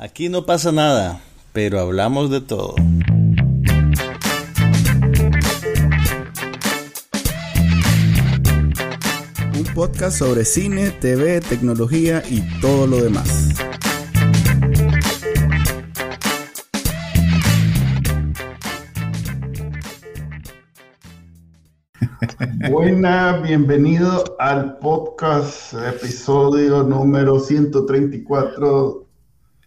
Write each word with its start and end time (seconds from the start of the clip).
Aquí 0.00 0.28
no 0.28 0.46
pasa 0.46 0.70
nada, 0.70 1.20
pero 1.52 1.80
hablamos 1.80 2.30
de 2.30 2.40
todo. 2.40 2.76
Un 9.56 9.64
podcast 9.74 10.16
sobre 10.20 10.44
cine, 10.44 10.92
TV, 10.92 11.40
tecnología 11.40 12.22
y 12.30 12.42
todo 12.60 12.86
lo 12.86 13.02
demás. 13.02 13.48
Buena, 22.70 23.38
bienvenido 23.38 24.36
al 24.38 24.78
podcast, 24.78 25.74
episodio 25.74 26.84
número 26.84 27.40
134. 27.40 29.07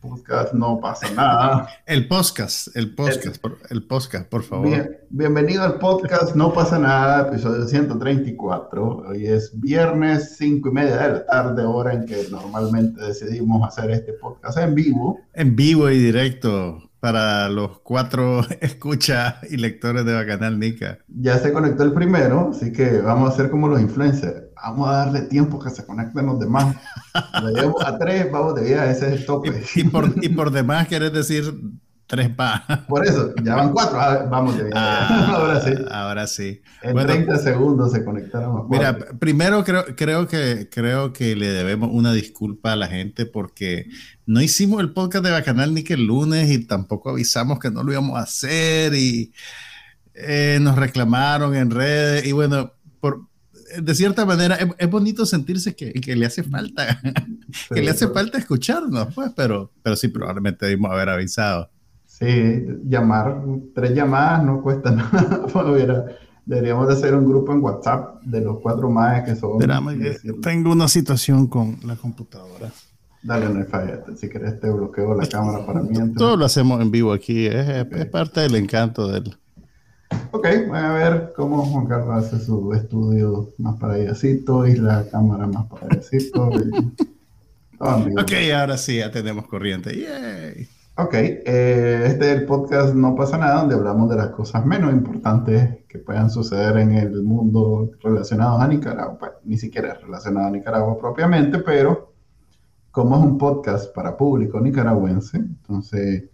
Podcast 0.02 0.54
No 0.54 0.80
pasa 0.80 1.12
nada. 1.12 1.68
El 1.86 2.08
podcast, 2.08 2.76
el 2.76 2.96
podcast, 2.96 3.38
por, 3.40 3.60
el 3.70 3.86
podcast, 3.86 4.28
por 4.28 4.42
favor. 4.44 4.68
Bien- 4.68 4.98
bienvenido 5.12 5.64
al 5.64 5.78
podcast 5.78 6.36
No 6.36 6.52
pasa 6.54 6.80
nada, 6.80 7.28
episodio 7.28 7.68
134. 7.68 9.04
Hoy 9.10 9.28
es 9.28 9.52
viernes, 9.60 10.38
5 10.38 10.70
y 10.70 10.72
media 10.72 10.98
de 10.98 11.14
la 11.14 11.26
tarde, 11.26 11.64
hora 11.64 11.94
en 11.94 12.06
que 12.08 12.26
normalmente 12.32 13.00
decidimos 13.06 13.68
hacer 13.68 13.92
este 13.92 14.14
podcast 14.14 14.58
en 14.58 14.74
vivo. 14.74 15.20
En 15.34 15.56
vivo 15.56 15.90
y 15.90 16.00
directo 16.00 16.80
para 17.00 17.50
los 17.50 17.80
cuatro 17.80 18.42
escucha 18.62 19.40
y 19.50 19.58
lectores 19.58 20.06
de 20.06 20.14
Bacanal 20.14 20.60
Nica. 20.60 21.00
Ya 21.08 21.38
se 21.38 21.52
conectó 21.54 21.84
el 21.84 21.94
primero, 21.94 22.50
así 22.52 22.72
que 22.72 23.00
vamos 23.02 23.30
a 23.30 23.34
hacer 23.34 23.50
como 23.52 23.68
los 23.68 23.80
influencers. 23.82 24.46
Vamos 24.62 24.90
a 24.90 24.92
darle 24.92 25.22
tiempo 25.22 25.60
que 25.60 25.70
se 25.70 25.86
conecten 25.86 26.26
los 26.26 26.40
demás. 26.40 26.76
Le 27.44 27.52
llevamos 27.54 27.84
a 27.84 27.98
tres, 27.98 28.32
vamos 28.32 28.56
de 28.56 28.64
vida, 28.64 28.90
ese 28.90 29.08
es 29.08 29.22
el 29.22 29.26
tope. 29.26 29.64
Y, 29.76 29.82
y 29.82 29.84
por, 29.86 30.14
y 30.22 30.30
por 30.30 30.52
demás 30.52 30.88
querés 30.88 31.14
decir 31.14 31.54
tres 32.12 32.30
pa. 32.30 32.66
Por 32.90 33.08
eso, 33.08 33.34
ya 33.42 33.56
van 33.56 33.72
cuatro, 33.72 33.98
ah, 34.00 34.28
vamos 34.30 34.58
de 34.58 34.66
vida. 34.66 34.74
Ah, 34.76 35.34
Ahora 35.34 35.62
sí. 35.62 35.72
Ahora 35.90 36.28
sí. 36.28 36.62
En 36.82 36.92
Bueno, 36.92 37.08
30 37.08 37.38
segundos 37.38 37.94
se 37.94 38.04
conectaron 38.04 38.68
Mira, 38.70 38.98
primero 39.18 39.64
creo, 39.64 39.86
creo, 39.96 40.28
que, 40.28 40.68
creo 40.70 41.14
que 41.14 41.38
le 41.38 41.50
debemos 41.52 41.90
una 41.94 42.12
disculpa 42.12 42.74
a 42.74 42.76
la 42.76 42.88
gente 42.88 43.26
porque 43.26 43.88
no 44.26 44.42
hicimos 44.42 44.82
el 44.82 44.92
podcast 44.92 45.24
de 45.24 45.32
Bacanal 45.32 45.74
Nica 45.74 45.94
el 45.94 46.06
lunes 46.06 46.52
y 46.52 46.68
tampoco 46.68 47.12
avisamos 47.12 47.60
que 47.60 47.72
no 47.72 47.82
lo 47.82 47.94
íbamos 47.94 48.18
a 48.18 48.24
hacer 48.24 48.94
y 48.94 49.32
eh, 50.14 50.60
nos 50.62 50.76
reclamaron 50.76 51.56
en 51.56 51.72
redes 51.72 52.26
y 52.26 52.34
bueno, 52.34 52.74
por, 53.00 53.22
de 53.82 53.96
cierta 53.96 54.26
manera 54.26 54.56
es, 54.56 54.68
es 54.78 54.90
bonito 54.90 55.26
sentirse 55.26 55.76
que, 55.76 55.92
que 55.94 56.16
le 56.16 56.26
hace 56.26 56.44
falta, 56.44 57.00
que 57.70 57.76
Sí, 57.76 57.82
le 57.82 57.90
hace 57.92 58.08
falta 58.08 58.38
escucharnos, 58.38 59.14
pues, 59.14 59.32
pero, 59.36 59.72
pero 59.84 59.96
sí, 59.96 60.08
probablemente 60.08 60.66
debimos 60.66 60.92
haber 60.92 61.10
avisado. 61.10 61.70
Sí, 62.06 62.66
llamar, 62.86 63.42
tres 63.74 63.94
llamadas 63.96 64.44
no 64.44 64.62
cuesta 64.62 64.92
nada. 64.92 65.46
Hubiera- 65.54 66.06
Deberíamos 66.44 66.88
de 66.88 66.94
hacer 66.96 67.14
un 67.14 67.28
grupo 67.30 67.54
en 67.54 67.62
WhatsApp 67.62 68.20
de 68.24 68.42
los 68.42 68.60
cuatro 68.62 68.90
más 68.90 69.24
que 69.24 69.36
son. 69.36 69.54
Espérame, 69.54 69.90
que 69.98 70.10
decirle, 70.10 70.40
tengo 70.42 70.72
una 70.72 70.88
situación 70.88 71.46
con 71.48 71.78
la 71.86 71.96
computadora. 71.96 72.72
Dale, 73.22 73.48
no 73.48 73.60
hay 73.60 73.66
falla. 73.66 74.04
Si 74.18 74.28
querés 74.28 74.60
te 74.60 74.70
bloqueo 74.72 75.14
la 75.14 75.28
cámara 75.28 75.64
para 75.66 75.82
mientras. 75.84 76.16
Todo 76.18 76.36
lo 76.38 76.46
hacemos 76.46 76.82
en 76.82 76.90
vivo 76.90 77.14
aquí, 77.14 77.46
es, 77.46 77.86
es 77.92 78.06
parte 78.08 78.42
del 78.42 78.56
encanto 78.56 79.08
del... 79.08 79.38
Ok, 80.32 80.48
voy 80.68 80.78
a 80.78 80.94
ver 80.94 81.34
cómo 81.36 81.66
Juan 81.66 81.88
Carlos 81.88 82.26
hace 82.26 82.40
su 82.40 82.74
estudio 82.74 83.50
más 83.58 83.80
para 83.80 83.96
allácito 83.96 84.66
y 84.66 84.76
la 84.76 85.06
cámara 85.10 85.48
más 85.48 85.66
para 85.68 85.88
allácito. 85.88 86.50
y-. 86.52 86.94
Ok, 87.82 88.32
ahora 88.56 88.78
sí, 88.78 88.98
ya 88.98 89.12
tenemos 89.12 89.48
corriente. 89.48 89.96
Yay. 89.98 90.68
Ok, 90.98 91.14
eh, 91.14 92.04
este 92.06 92.32
es 92.32 92.40
el 92.40 92.46
podcast 92.46 92.94
No 92.94 93.16
pasa 93.16 93.38
nada, 93.38 93.62
donde 93.62 93.76
hablamos 93.76 94.10
de 94.10 94.18
las 94.18 94.28
cosas 94.30 94.66
menos 94.66 94.92
importantes 94.92 95.80
que 95.88 95.98
puedan 95.98 96.30
suceder 96.30 96.78
en 96.78 96.92
el 96.92 97.24
mundo 97.24 97.92
relacionados 98.04 98.62
a 98.62 98.68
Nicaragua. 98.68 99.18
Pues, 99.18 99.32
ni 99.46 99.58
siquiera 99.58 99.96
relacionado 99.96 100.48
a 100.48 100.52
Nicaragua 100.52 100.98
propiamente, 100.98 101.60
pero 101.60 102.14
como 102.92 103.18
es 103.18 103.24
un 103.24 103.38
podcast 103.38 103.94
para 103.96 104.18
público 104.18 104.60
nicaragüense, 104.60 105.38
entonces 105.38 106.26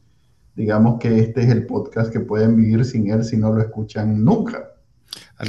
digamos 0.57 1.00
que 1.00 1.19
este 1.19 1.44
es 1.44 1.50
el 1.50 1.68
podcast 1.68 2.12
que 2.12 2.19
pueden 2.19 2.56
vivir 2.56 2.84
sin 2.84 3.12
él 3.12 3.23
si 3.23 3.38
no 3.38 3.53
lo 3.53 3.62
escuchan 3.62 4.25
nunca. 4.25 4.72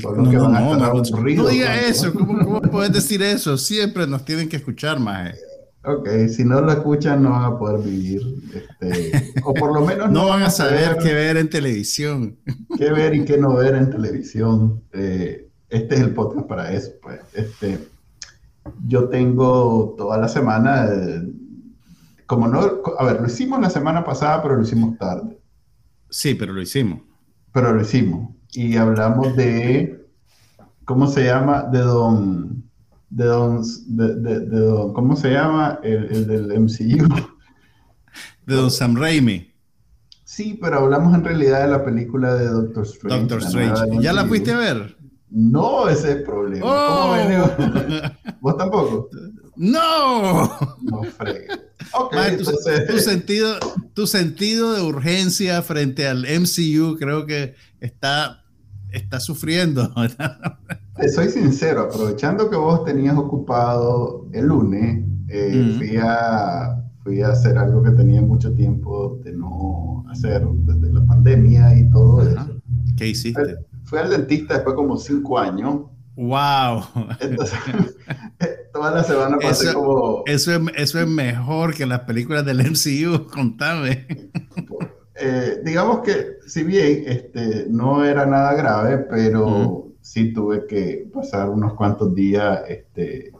No, 0.02 0.12
no, 0.12 0.48
no, 0.76 1.02
no, 1.02 1.48
diga 1.48 1.80
eso, 1.80 2.12
¿cómo, 2.12 2.44
cómo 2.44 2.60
puedes 2.60 2.92
decir 2.92 3.22
eso? 3.22 3.56
Siempre 3.56 4.06
nos 4.06 4.22
tienen 4.22 4.46
que 4.46 4.56
escuchar 4.56 5.00
más. 5.00 5.34
Ok, 5.82 6.06
si 6.28 6.44
no 6.44 6.60
lo 6.60 6.70
escuchan 6.70 7.22
no 7.22 7.30
van 7.30 7.44
a 7.44 7.58
poder 7.58 7.82
vivir, 7.82 8.20
este, 8.54 9.32
o 9.42 9.54
por 9.54 9.72
lo 9.72 9.86
menos 9.86 10.10
No 10.10 10.28
van 10.28 10.42
a 10.42 10.50
saber 10.50 10.98
qué 11.02 11.14
ver 11.14 11.38
en 11.38 11.48
televisión. 11.48 12.36
qué 12.76 12.90
ver 12.90 13.14
y 13.14 13.24
qué 13.24 13.38
no 13.38 13.54
ver 13.54 13.76
en 13.76 13.88
televisión. 13.88 14.82
Eh, 14.92 15.48
este 15.70 15.94
es 15.94 16.00
el 16.02 16.12
podcast 16.12 16.46
para 16.46 16.70
eso. 16.72 16.92
Pues. 17.02 17.20
Este, 17.32 17.78
yo 18.86 19.08
tengo 19.08 19.94
toda 19.96 20.18
la 20.18 20.28
semana, 20.28 20.86
eh, 20.92 21.22
como 22.28 22.46
no, 22.46 22.60
a 22.98 23.04
ver, 23.04 23.20
lo 23.20 23.26
hicimos 23.26 23.58
la 23.60 23.70
semana 23.70 24.04
pasada, 24.04 24.40
pero 24.42 24.54
lo 24.56 24.62
hicimos 24.62 24.96
tarde, 24.98 25.40
Sí, 26.10 26.34
pero 26.34 26.52
lo 26.52 26.62
hicimos. 26.62 27.00
pero 27.52 27.72
lo 27.74 27.82
hicimos. 27.82 28.30
Y 28.52 28.76
hablamos 28.76 29.34
de, 29.36 30.06
¿cómo 30.84 31.06
se 31.08 31.24
llama? 31.24 31.64
De 31.64 31.80
don, 31.80 32.64
de 33.10 33.24
don, 33.24 33.62
de, 33.88 34.14
de- 34.16 34.40
de 34.40 34.58
don- 34.60 34.92
¿cómo 34.94 35.16
se 35.16 35.30
llama? 35.32 35.80
El, 35.82 36.04
el 36.14 36.26
del 36.26 36.52
MCU. 36.60 37.08
De 38.46 38.54
Don 38.54 38.70
Sam 38.70 38.94
Raimi, 38.96 39.52
Sí, 40.24 40.58
pero 40.60 40.78
hablamos 40.78 41.14
en 41.14 41.24
realidad 41.24 41.62
de 41.62 41.68
la 41.68 41.84
película 41.84 42.34
de 42.34 42.46
Doctor 42.48 42.84
Strange. 42.84 43.20
Doctor 43.20 43.42
Strange. 43.42 44.00
¿Ya 44.02 44.12
la 44.12 44.24
fuiste 44.26 44.52
a 44.52 44.58
ver? 44.58 44.96
No, 45.30 45.88
ese 45.88 46.10
es 46.12 46.16
el 46.18 46.22
problema. 46.22 46.60
¿Cómo 46.62 47.12
¡Oh! 47.12 47.12
ven? 47.12 48.02
¿Vos 48.40 48.56
tampoco? 48.56 49.08
¡No! 49.56 50.44
No 50.82 51.02
fregues. 51.02 51.60
Ok, 51.92 52.14
Mae, 52.14 52.32
tu, 52.32 52.38
entonces. 52.40 52.86
tu 52.86 52.98
sentido, 52.98 53.54
tu 53.94 54.06
sentido 54.06 54.72
de 54.74 54.82
urgencia 54.82 55.62
frente 55.62 56.06
al 56.06 56.24
MCU 56.26 56.96
creo 56.98 57.26
que 57.26 57.54
está, 57.80 58.44
está 58.90 59.20
sufriendo. 59.20 59.92
Te 60.96 61.08
soy 61.08 61.28
sincero, 61.28 61.82
aprovechando 61.82 62.50
que 62.50 62.56
vos 62.56 62.84
tenías 62.84 63.16
ocupado 63.16 64.26
el 64.32 64.46
lunes, 64.46 65.04
eh, 65.28 65.68
Ujú. 65.70 65.78
fui, 65.78 65.96
a, 66.02 66.84
fui 67.04 67.22
a 67.22 67.28
hacer 67.28 67.56
algo 67.56 67.82
que 67.84 67.90
tenía 67.92 68.20
mucho 68.20 68.52
tiempo 68.54 69.20
de 69.22 69.32
no 69.32 70.04
hacer 70.10 70.44
desde 70.44 70.92
la 70.92 71.04
pandemia 71.06 71.78
y 71.78 71.88
todo 71.90 72.20
Ajá. 72.22 72.30
eso. 72.32 72.60
¿Qué 72.96 73.08
hiciste? 73.08 73.56
Fui 73.84 73.98
al 74.00 74.10
dentista 74.10 74.54
después 74.54 74.72
de 74.74 74.76
como 74.76 74.96
cinco 74.96 75.38
años. 75.38 75.82
¡Wow! 76.16 76.82
Entonces, 77.20 77.58
toda 78.78 78.90
la 78.92 79.04
semana 79.04 79.38
pasé 79.38 79.68
Eso- 79.70 79.74
como. 79.74 80.22
Eso 80.26 80.52
es, 80.54 80.60
eso 80.76 81.00
es 81.00 81.06
mejor 81.08 81.74
que 81.74 81.86
las 81.86 82.00
películas 82.00 82.44
del 82.44 82.60
MCU, 82.60 83.26
contame. 83.32 84.06
Eh, 85.20 85.60
digamos 85.64 86.00
que, 86.00 86.38
si 86.46 86.62
bien 86.62 87.02
este, 87.06 87.66
no 87.68 88.04
era 88.04 88.24
nada 88.24 88.54
grave, 88.54 88.98
pero 89.10 89.88
sí 90.00 90.32
tuve 90.32 90.66
que 90.66 91.08
pasar 91.12 91.48
unos 91.50 91.74
cuantos 91.74 92.14
días 92.14 92.60
este, 92.68 93.32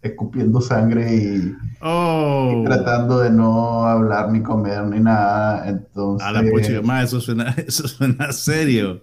escupiendo 0.00 0.60
sangre 0.60 1.12
y, 1.12 1.54
Oh, 1.86 2.50
y 2.62 2.64
tratando 2.64 3.18
de 3.20 3.30
no 3.30 3.84
hablar 3.84 4.30
ni 4.30 4.42
comer 4.42 4.84
ni 4.84 5.00
nada. 5.00 5.68
Entonces, 5.68 6.26
a 6.26 6.32
la 6.32 6.42
más, 6.82 7.04
eso 7.04 7.20
suena, 7.20 7.54
eso 7.66 7.86
suena 7.88 8.32
serio. 8.32 9.02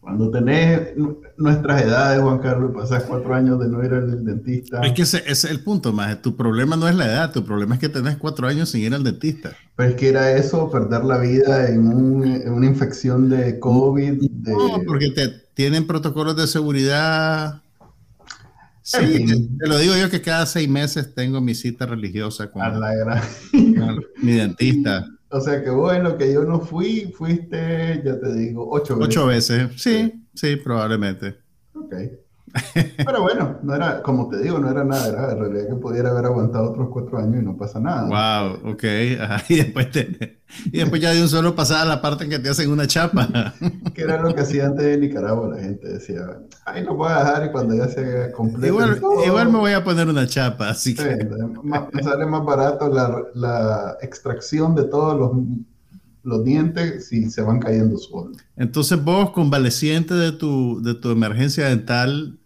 Cuando 0.00 0.30
tenés 0.30 0.96
nu- 0.96 1.20
nuestras 1.36 1.82
edades, 1.82 2.20
Juan 2.20 2.38
Carlos, 2.38 2.70
y 2.72 2.74
pasas 2.78 3.02
cuatro 3.04 3.34
años 3.34 3.58
de 3.60 3.68
no 3.68 3.84
ir 3.84 3.92
al 3.92 4.24
dentista, 4.24 4.80
Es 4.82 4.92
que 4.92 5.02
ese, 5.02 5.18
ese 5.18 5.30
es 5.32 5.44
el 5.44 5.60
punto, 5.60 5.92
más. 5.92 6.20
Tu 6.22 6.34
problema 6.36 6.76
no 6.76 6.88
es 6.88 6.94
la 6.94 7.06
edad, 7.06 7.32
tu 7.32 7.44
problema 7.44 7.74
es 7.74 7.80
que 7.80 7.88
tenés 7.88 8.16
cuatro 8.16 8.46
años 8.48 8.70
sin 8.70 8.82
ir 8.82 8.94
al 8.94 9.04
dentista. 9.04 9.52
pues 9.76 9.94
que 9.94 10.08
era 10.08 10.32
eso, 10.32 10.70
perder 10.70 11.04
la 11.04 11.18
vida 11.18 11.68
en, 11.68 11.86
un- 11.88 12.24
en 12.26 12.52
una 12.52 12.66
infección 12.66 13.28
de 13.28 13.58
COVID. 13.58 14.14
De, 14.30 14.52
No, 14.52 14.82
porque 14.86 15.10
te 15.10 15.28
tienen 15.54 15.86
protocolos 15.86 16.36
de 16.36 16.46
seguridad. 16.46 17.62
Sí, 18.82 18.96
te, 19.26 19.48
te 19.58 19.68
lo 19.68 19.76
digo 19.78 19.94
yo 19.96 20.08
que 20.08 20.22
cada 20.22 20.46
seis 20.46 20.68
meses 20.68 21.14
tengo 21.14 21.40
mi 21.42 21.54
cita 21.54 21.84
religiosa 21.84 22.50
con, 22.50 22.62
a 22.62 22.70
la 22.70 23.22
con 23.52 24.00
mi 24.22 24.32
dentista. 24.32 25.04
O 25.30 25.40
sea 25.40 25.62
que 25.62 25.70
bueno, 25.70 26.16
que 26.16 26.32
yo 26.32 26.44
no 26.44 26.60
fui, 26.60 27.12
fuiste, 27.16 28.02
ya 28.04 28.18
te 28.18 28.34
digo, 28.34 28.68
ocho 28.70 28.96
veces. 28.96 29.08
Ocho 29.08 29.26
veces. 29.26 29.70
Sí, 29.76 30.26
sí, 30.34 30.56
probablemente. 30.56 31.36
Ok. 31.74 31.94
Pero 32.96 33.22
bueno, 33.22 33.58
no 33.62 33.74
era, 33.74 34.02
como 34.02 34.28
te 34.28 34.38
digo, 34.38 34.58
no 34.58 34.70
era 34.70 34.84
nada 34.84 35.10
grave. 35.10 35.32
En 35.32 35.38
realidad 35.38 35.68
que 35.68 35.74
pudiera 35.76 36.10
haber 36.10 36.26
aguantado 36.26 36.70
otros 36.70 36.88
cuatro 36.92 37.18
años 37.18 37.42
y 37.42 37.44
no 37.44 37.56
pasa 37.56 37.80
nada. 37.80 38.08
Wow, 38.08 38.72
ok. 38.72 38.84
Y, 39.48 39.56
después 39.56 39.88
y 40.66 40.78
después 40.78 41.00
ya 41.00 41.12
de 41.12 41.22
un 41.22 41.28
solo 41.28 41.54
pasaba 41.54 41.84
la 41.84 42.00
parte 42.00 42.24
en 42.24 42.30
que 42.30 42.38
te 42.38 42.48
hacen 42.48 42.70
una 42.70 42.86
chapa. 42.86 43.54
que 43.94 44.02
era 44.02 44.20
lo 44.20 44.34
que 44.34 44.42
hacía 44.42 44.66
antes 44.66 44.84
de 44.84 44.98
Nicaragua. 44.98 45.56
La 45.56 45.62
gente 45.62 45.88
decía, 45.88 46.20
ay, 46.64 46.84
lo 46.84 46.94
voy 46.94 47.10
a 47.10 47.18
dejar 47.18 47.46
y 47.46 47.52
cuando 47.52 47.74
ya 47.74 47.88
se 47.88 48.32
complete. 48.32 48.68
Igual, 48.68 49.00
igual 49.26 49.52
me 49.52 49.58
voy 49.58 49.72
a 49.72 49.84
poner 49.84 50.08
una 50.08 50.26
chapa, 50.26 50.70
así 50.70 50.94
que. 50.94 51.28
me 51.62 52.02
sale 52.02 52.26
más 52.26 52.44
barato 52.44 52.88
la, 52.88 53.22
la 53.34 53.96
extracción 54.00 54.74
de 54.74 54.84
todos 54.84 55.18
los 55.18 55.32
los 56.28 56.44
dientes 56.44 57.08
si 57.08 57.30
se 57.30 57.42
van 57.42 57.58
cayendo 57.58 57.96
solos. 57.96 58.36
Entonces 58.56 59.02
vos, 59.02 59.30
convaleciente 59.30 60.14
de 60.14 60.32
tu, 60.32 60.82
de 60.82 60.94
tu 60.94 61.10
emergencia 61.10 61.68
dental, 61.68 62.37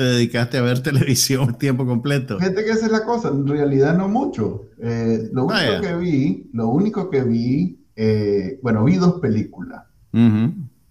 te 0.00 0.06
dedicaste 0.06 0.56
a 0.56 0.62
ver 0.62 0.82
televisión 0.82 1.58
tiempo 1.58 1.84
completo. 1.84 2.38
Fíjate 2.38 2.64
que 2.64 2.70
esa 2.70 2.86
es 2.86 2.92
la 2.92 3.04
cosa, 3.04 3.28
en 3.28 3.46
realidad 3.46 3.94
no 3.98 4.08
mucho. 4.08 4.62
Eh, 4.82 5.28
lo 5.30 5.44
único 5.44 5.80
que 5.82 5.94
vi, 5.96 6.50
lo 6.54 6.68
único 6.68 7.10
que 7.10 7.22
vi, 7.22 7.84
eh, 7.96 8.58
bueno, 8.62 8.82
vi 8.82 8.96
dos 8.96 9.20
películas. 9.20 9.82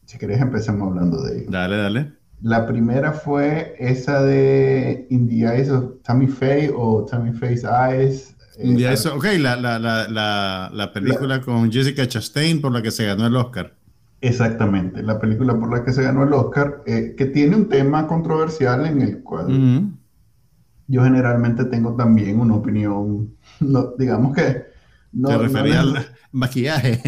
Si 0.06 0.18
querés 0.20 0.40
empecemos 0.40 0.90
hablando 0.90 1.24
de 1.24 1.40
ellas. 1.40 1.52
Dale, 1.52 1.78
dale. 1.78 2.14
La 2.44 2.68
primera 2.68 3.12
fue 3.12 3.74
esa 3.80 4.22
de 4.22 5.08
In 5.10 5.28
the 5.28 5.44
Eyes 5.44 5.72
of 5.72 6.04
Tammy 6.04 6.28
Faye 6.28 6.72
o 6.74 7.04
Tammy 7.06 7.34
Faye's 7.34 7.64
Eyes. 7.64 8.36
Eh, 8.60 8.96
ok, 9.12 9.26
la, 9.40 9.56
la, 9.56 9.80
la, 9.80 10.70
la 10.72 10.94
película 10.94 11.42
con 11.42 11.72
Jessica 11.72 12.08
Chastain 12.08 12.62
por 12.62 12.72
la 12.72 12.84
que 12.84 12.92
se 12.92 13.06
ganó 13.06 13.26
el 13.26 13.36
Oscar. 13.36 13.74
Exactamente, 14.22 15.02
la 15.02 15.20
película 15.20 15.58
por 15.58 15.72
la 15.72 15.84
que 15.84 15.94
se 15.94 16.04
ganó 16.04 16.24
el 16.24 16.34
Oscar, 16.34 16.84
eh, 16.86 17.16
que 17.18 17.26
tiene 17.28 17.56
un 17.56 17.70
tema 17.70 18.06
controversial 18.06 18.86
en 18.86 19.02
el 19.02 19.24
cual 19.24 19.94
yo 20.88 21.04
generalmente 21.04 21.66
tengo 21.66 21.96
también 21.96 22.40
una 22.40 22.56
opinión, 22.56 23.36
no, 23.60 23.94
digamos 23.98 24.36
que... 24.36 24.68
No, 25.12 25.30
Te 25.30 25.38
refería 25.40 25.80
al 25.80 26.06
maquillaje. 26.32 27.02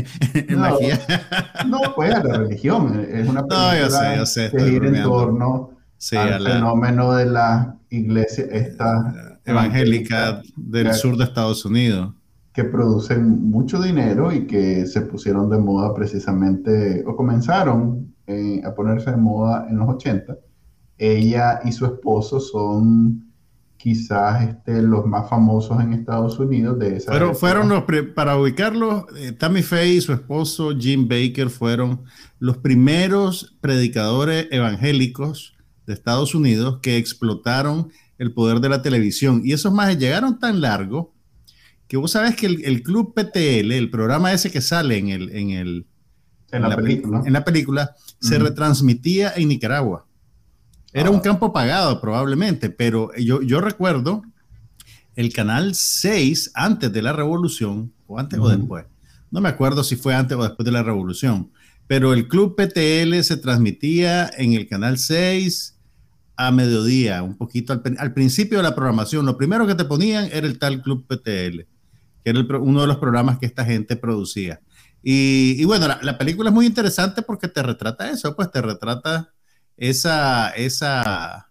no, 1.68 1.80
pues 1.96 2.16
a 2.16 2.24
la 2.24 2.38
religión, 2.38 3.06
es 3.12 3.28
una 3.28 3.44
película 3.48 4.16
no, 4.16 4.26
sé, 4.26 4.50
que 4.50 4.70
gira 4.70 4.88
en 4.88 5.04
torno 5.04 5.72
al 6.18 6.44
fenómeno 6.44 7.14
de 7.14 7.26
la 7.28 7.76
iglesia 7.90 8.46
esta 8.52 9.40
evangélica 9.46 10.42
del 10.56 10.94
sur 10.94 11.18
de 11.18 11.26
Estados 11.26 11.64
Unidos 11.66 12.14
que 12.62 12.70
producen 12.70 13.50
mucho 13.50 13.82
dinero 13.82 14.32
y 14.32 14.46
que 14.46 14.86
se 14.86 15.02
pusieron 15.02 15.50
de 15.50 15.58
moda 15.58 15.94
precisamente, 15.94 17.04
o 17.08 17.16
comenzaron 17.16 18.14
eh, 18.28 18.62
a 18.64 18.74
ponerse 18.76 19.12
de 19.12 19.18
moda 19.18 19.68
en 19.70 19.78
los 19.78 19.90
80. 19.90 20.38
Ella 20.98 21.62
y 21.64 21.72
su 21.72 21.86
esposo 21.86 22.40
son 22.40 23.32
quizás 23.78 24.48
este, 24.48 24.84
los 24.84 25.08
más 25.08 25.28
famosos 25.28 25.82
en 25.82 25.94
Estados 25.94 26.38
Unidos 26.38 26.78
de 26.78 26.98
esa 26.98 27.12
Pero 27.12 27.34
fueron 27.34 27.70
los, 27.70 27.84
para 28.14 28.38
ubicarlos, 28.38 29.06
eh, 29.18 29.32
Tammy 29.32 29.64
Faye 29.64 29.96
y 29.96 30.02
su 30.02 30.14
esposo 30.14 30.78
Jim 30.78 31.08
Baker 31.08 31.50
fueron 31.50 32.04
los 32.38 32.58
primeros 32.58 33.58
predicadores 33.60 34.48
evangélicos 34.52 35.56
de 35.88 35.94
Estados 35.94 36.36
Unidos 36.36 36.78
que 36.84 36.98
explotaron 36.98 37.90
el 38.20 38.36
poder 38.36 38.60
de 38.60 38.70
la 38.70 38.84
televisión. 38.84 39.42
Y 39.44 39.54
esos 39.54 39.74
más 39.74 39.98
llegaron 39.98 40.38
tan 40.38 40.62
largo 40.62 41.12
que 41.92 41.98
vos 41.98 42.12
sabes 42.12 42.38
que 42.38 42.46
el, 42.46 42.84
Club 42.84 43.14
PTL, 43.14 43.70
el 43.74 43.90
programa 43.90 44.32
ese 44.32 44.50
que 44.50 44.62
sale 44.62 44.98
en, 44.98 45.10
el, 45.10 45.30
en, 45.36 45.50
el, 45.50 45.86
en, 46.54 46.62
la, 46.62 46.78
película, 46.78 47.22
en 47.26 47.34
la 47.34 47.44
película 47.44 47.96
se 48.22 48.40
retransmitía 48.40 49.34
en 49.36 49.50
Nicaragua. 49.50 50.08
Era 50.94 51.10
un 51.10 51.18
ah. 51.18 51.22
campo 51.22 51.52
pagado 51.52 52.00
probablemente, 52.00 52.70
pero 52.70 53.14
yo, 53.18 53.42
yo 53.42 53.60
recuerdo 53.60 54.22
el 55.18 55.34
canal 55.34 55.76
6 55.76 56.52
antes 56.54 56.94
de 56.94 57.02
la 57.02 57.12
revolución, 57.12 57.92
o 58.08 58.18
antes 58.18 58.40
o 58.40 58.48
después. 58.48 58.86
No 59.30 59.42
me 59.42 59.50
acuerdo 59.50 59.84
si 59.84 59.98
fue 59.98 60.16
antes 60.16 60.38
o 60.38 60.44
después 60.44 60.64
de 60.64 60.72
la 60.72 60.84
revolución, 60.84 61.52
pero 61.88 62.14
el 62.14 62.30
Club 62.30 62.56
PTL 62.56 63.22
se 63.22 63.36
transmitía 63.36 64.32
en 64.38 64.54
el 64.54 64.66
canal 64.66 64.98
6 64.98 65.78
a 66.38 66.52
mediodía, 66.52 67.22
un 67.22 67.36
poquito 67.36 67.74
al, 67.74 67.84
al, 67.98 68.14
principio 68.14 68.60
de 68.60 68.64
la 68.64 68.76
programación. 68.76 69.26
Lo 69.26 69.36
primero 69.36 69.68
que 69.68 69.76
te 69.76 69.84
ponían 69.84 70.30
era 70.32 70.48
el 70.48 70.58
tal 70.58 70.82
Club 70.82 71.06
PTL 71.06 71.70
que 72.24 72.30
era 72.32 72.58
uno 72.60 72.82
de 72.82 72.88
los 72.88 72.98
programas 72.98 73.40
que 73.40 73.46
esta 73.46 73.66
gente 73.66 73.96
producía. 73.96 74.62
Y, 75.04 75.64
bueno, 75.66 75.88
la, 76.02 76.18
película 76.18 76.50
es 76.50 76.54
muy 76.54 76.66
interesante 76.66 77.24
porque 77.24 77.48
te 77.48 77.64
retrata 77.64 78.12
eso, 78.12 78.36
pues 78.36 78.52
te 78.52 78.62
retrata 78.62 79.34
esa, 79.76 80.50
esa, 80.50 81.50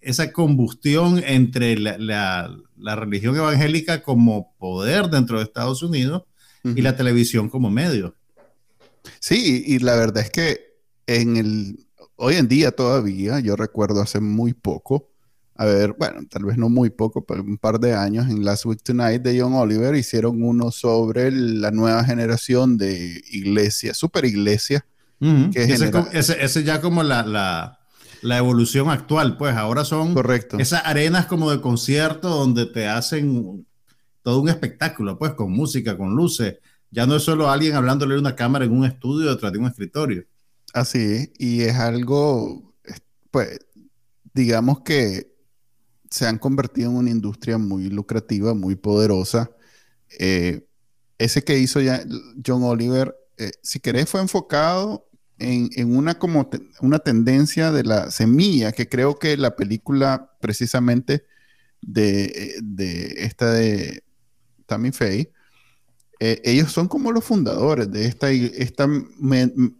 esa 0.00 0.32
combustión 0.32 1.22
entre 1.24 1.78
la, 1.78 2.50
religión 2.76 3.36
evangélica 3.36 4.02
como 4.02 4.54
poder 4.58 5.08
dentro 5.08 5.38
de 5.38 5.44
Estados 5.44 5.82
Unidos 5.82 6.24
y 6.64 6.82
la 6.82 6.96
televisión 6.96 7.48
como 7.48 7.70
medio. 7.70 8.16
Sí, 9.20 9.62
y 9.66 9.78
la 9.78 9.94
verdad 9.94 10.24
es 10.24 10.30
que 10.30 10.60
en 11.06 11.36
el, 11.36 11.86
hoy 12.16 12.36
en 12.36 12.48
día 12.48 12.72
todavía, 12.72 13.38
yo 13.40 13.54
recuerdo 13.54 14.00
hace 14.00 14.18
muy 14.18 14.52
poco, 14.52 15.10
a 15.56 15.64
ver, 15.66 15.94
bueno, 15.96 16.20
tal 16.28 16.44
vez 16.44 16.56
no 16.58 16.68
muy 16.68 16.90
poco, 16.90 17.24
pero 17.24 17.42
un 17.42 17.58
par 17.58 17.78
de 17.78 17.94
años 17.94 18.26
en 18.28 18.44
Last 18.44 18.66
Week 18.66 18.82
Tonight 18.82 19.22
de 19.22 19.40
John 19.40 19.54
Oliver 19.54 19.94
hicieron 19.94 20.42
uno 20.42 20.72
sobre 20.72 21.30
la 21.30 21.70
nueva 21.70 22.02
generación 22.04 22.76
de 22.76 23.22
iglesia, 23.30 23.94
super 23.94 24.24
iglesia. 24.24 24.84
ese, 25.54 26.42
es 26.42 26.64
ya 26.64 26.80
como 26.80 27.04
la, 27.04 27.78
la, 28.20 28.36
evolución 28.36 28.90
actual, 28.90 29.36
pues 29.36 29.54
ahora 29.54 29.84
son 29.84 30.14
Correcto. 30.14 30.58
esas 30.58 30.82
arenas 30.84 31.26
como 31.26 31.52
de 31.52 31.60
concierto 31.60 32.28
donde 32.30 32.66
te 32.66 32.88
hacen 32.88 33.64
todo 34.22 34.40
un 34.40 34.48
espectáculo, 34.48 35.18
pues 35.18 35.34
con 35.34 35.52
música, 35.52 35.96
con 35.96 36.16
luces. 36.16 36.56
Ya 36.90 37.06
no 37.06 37.14
es 37.14 37.22
solo 37.22 37.48
alguien 37.48 37.74
hablándole 37.74 38.16
a 38.16 38.18
una 38.18 38.34
cámara 38.34 38.64
en 38.64 38.72
un 38.72 38.84
estudio 38.84 39.30
detrás 39.30 39.52
de 39.52 39.58
un 39.58 39.66
escritorio. 39.66 40.24
Así 40.72 40.98
es, 40.98 41.30
y 41.38 41.62
es 41.62 41.76
algo, 41.76 42.74
pues, 43.30 43.60
digamos 44.32 44.80
que 44.80 45.33
se 46.14 46.28
han 46.28 46.38
convertido 46.38 46.90
en 46.90 46.96
una 46.96 47.10
industria 47.10 47.58
muy 47.58 47.90
lucrativa, 47.90 48.54
muy 48.54 48.76
poderosa. 48.76 49.50
Eh, 50.20 50.64
ese 51.18 51.42
que 51.42 51.58
hizo 51.58 51.80
ya 51.80 52.04
John 52.46 52.62
Oliver, 52.62 53.16
eh, 53.36 53.50
si 53.62 53.80
querés, 53.80 54.08
fue 54.08 54.20
enfocado 54.20 55.08
en, 55.40 55.92
una, 55.92 56.14
como 56.14 56.48
una 56.80 57.00
tendencia 57.00 57.72
de 57.72 57.82
la 57.82 58.12
semilla, 58.12 58.70
que 58.70 58.88
creo 58.88 59.18
que 59.18 59.36
la 59.36 59.56
película 59.56 60.30
precisamente 60.40 61.24
de, 61.82 62.60
esta 63.16 63.50
de 63.50 64.04
Tammy 64.66 64.92
Faye, 64.92 65.32
eh, 66.20 66.40
ellos 66.44 66.70
son 66.70 66.86
como 66.86 67.10
los 67.10 67.24
fundadores 67.24 67.90
de 67.90 68.06
esta, 68.06 68.30
esta 68.30 68.86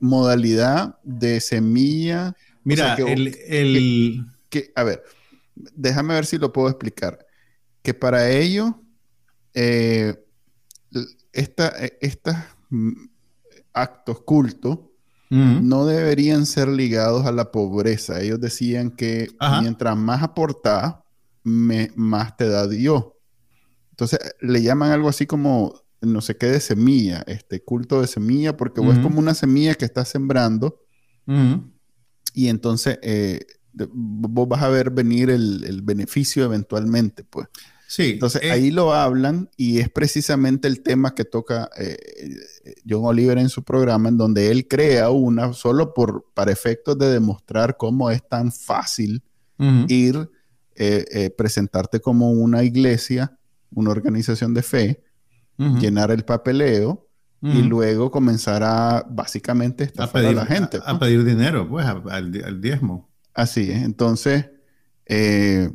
modalidad 0.00 0.98
de 1.04 1.40
semilla. 1.40 2.34
Mira, 2.64 2.96
el... 2.96 4.26
que, 4.50 4.72
a 4.75 4.82
ver, 4.82 5.04
déjame 5.54 6.14
ver 6.14 6.26
si 6.26 6.38
lo 6.38 6.52
puedo 6.52 6.68
explicar. 6.68 7.24
Que 7.82 7.94
para 7.94 8.30
ello, 8.30 8.80
eh, 9.52 10.14
estos 11.32 12.36
actos 13.73 14.20
cultos 14.23 14.78
no 15.30 15.84
deberían 15.84 16.46
ser 16.46 16.68
ligados 16.68 17.26
a 17.26 17.32
la 17.32 17.50
pobreza. 17.50 18.20
Ellos 18.20 18.40
decían 18.40 18.92
que 18.92 19.28
mientras 19.61 19.96
más 19.96 20.23
aportás, 20.23 20.94
más 21.42 22.37
te 22.37 22.49
da 22.49 22.68
Dios. 22.68 23.06
Entonces 23.90 24.20
le 24.40 24.62
llaman 24.62 24.92
algo 24.92 25.08
así 25.08 25.26
como 25.26 25.75
no 26.00 26.20
sé 26.20 26.37
qué 26.37 26.46
de 26.46 26.61
semilla, 26.61 27.25
este 27.26 27.64
culto 27.64 28.00
de 28.00 28.06
semilla, 28.06 28.56
porque 28.56 28.80
es 28.80 28.99
como 28.99 29.18
una 29.18 29.34
semilla 29.34 29.75
que 29.75 29.84
estás 29.84 30.08
sembrando. 30.08 30.80
Y 32.34 32.49
entonces 32.49 32.99
eh, 33.02 33.40
vos 33.93 34.49
vas 34.49 34.62
a 34.62 34.69
ver 34.69 34.90
venir 34.90 35.31
el, 35.31 35.81
beneficio 35.83 36.45
eventualmente, 36.45 37.25
pues. 37.25 37.49
Sí. 37.87 38.12
Entonces 38.12 38.43
eh, 38.43 38.50
ahí 38.50 38.71
lo 38.71 38.95
hablan 38.95 39.50
y 39.57 39.78
es 39.78 39.90
precisamente 39.90 40.66
el 40.66 40.83
tema 40.83 41.14
que 41.14 41.25
toca 41.25 41.69
eh, 41.78 41.97
John 42.88 43.04
Oliver 43.04 43.38
en 43.38 43.49
su 43.49 43.62
programa, 43.62 44.09
en 44.09 44.16
donde 44.16 44.50
él 44.50 44.66
crea 44.66 45.11
una 45.11 45.52
solo 45.52 45.93
por, 45.93 46.26
para 46.35 46.50
efectos 46.50 46.99
de 46.99 47.11
demostrar 47.11 47.76
cómo 47.76 48.11
es 48.11 48.26
tan 48.26 48.50
fácil 48.52 49.23
ir, 49.88 50.28
eh, 50.76 51.31
presentarte 51.37 52.00
como 52.00 52.33
una 52.33 52.64
iglesia, 52.64 53.38
una 53.71 53.90
organización 53.90 54.54
de 54.54 54.62
fe, 54.62 55.04
llenar 55.57 56.11
el 56.11 56.25
papeleo 56.25 57.07
y 57.43 57.62
luego 57.62 58.11
comenzar 58.11 58.62
a 58.64 59.07
básicamente 59.09 59.85
estafar 59.85 60.25
a, 60.25 60.33
la 60.33 60.47
gente. 60.47 60.78
A, 60.78 60.99
pues. 60.99 60.99
pedir 60.99 61.25
dinero, 61.25 61.69
pues, 61.69 61.87
al 61.87 62.61
diezmo. 62.61 63.13
Así 63.35 63.71
es. 63.71 63.83
Entonces, 63.83 64.47
eh, 65.07 65.71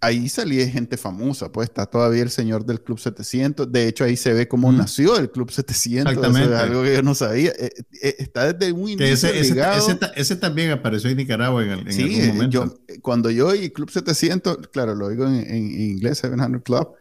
ahí 0.00 0.28
salía 0.28 0.68
gente 0.68 0.96
famosa, 0.96 1.50
pues 1.50 1.68
está 1.68 1.86
todavía 1.86 2.22
el 2.22 2.30
señor 2.30 2.64
del 2.64 2.82
Club 2.82 2.98
700. 2.98 3.70
De 3.70 3.88
hecho, 3.88 4.04
ahí 4.04 4.16
se 4.16 4.32
ve 4.32 4.46
cómo 4.46 4.70
nació 4.70 5.18
el 5.18 5.30
Club 5.30 5.50
700. 5.50 6.12
Exactamente. 6.12 6.54
es 6.54 6.60
algo 6.60 6.82
que 6.82 6.94
yo 6.94 7.02
no 7.02 7.14
sabía. 7.14 7.50
Eh, 7.58 7.70
eh, 8.02 8.16
está 8.18 8.52
desde 8.52 8.72
muy 8.72 8.96
ese, 9.00 9.40
ese, 9.40 10.36
también 10.36 10.70
apareció 10.70 11.10
en 11.10 11.16
Nicaragua 11.16 11.64
en, 11.64 11.70
en 11.70 11.92
sí, 11.92 12.02
algún 12.02 12.26
momento. 12.28 12.50
Yo, 12.50 13.00
cuando 13.02 13.30
yo 13.30 13.48
oí 13.48 13.70
Club 13.70 13.90
700, 13.90 14.68
claro, 14.68 14.94
lo 14.94 15.08
digo 15.08 15.26
en, 15.26 15.36
en 15.36 15.80
inglés, 15.80 16.18
700 16.18 16.62
Club, 16.62 16.94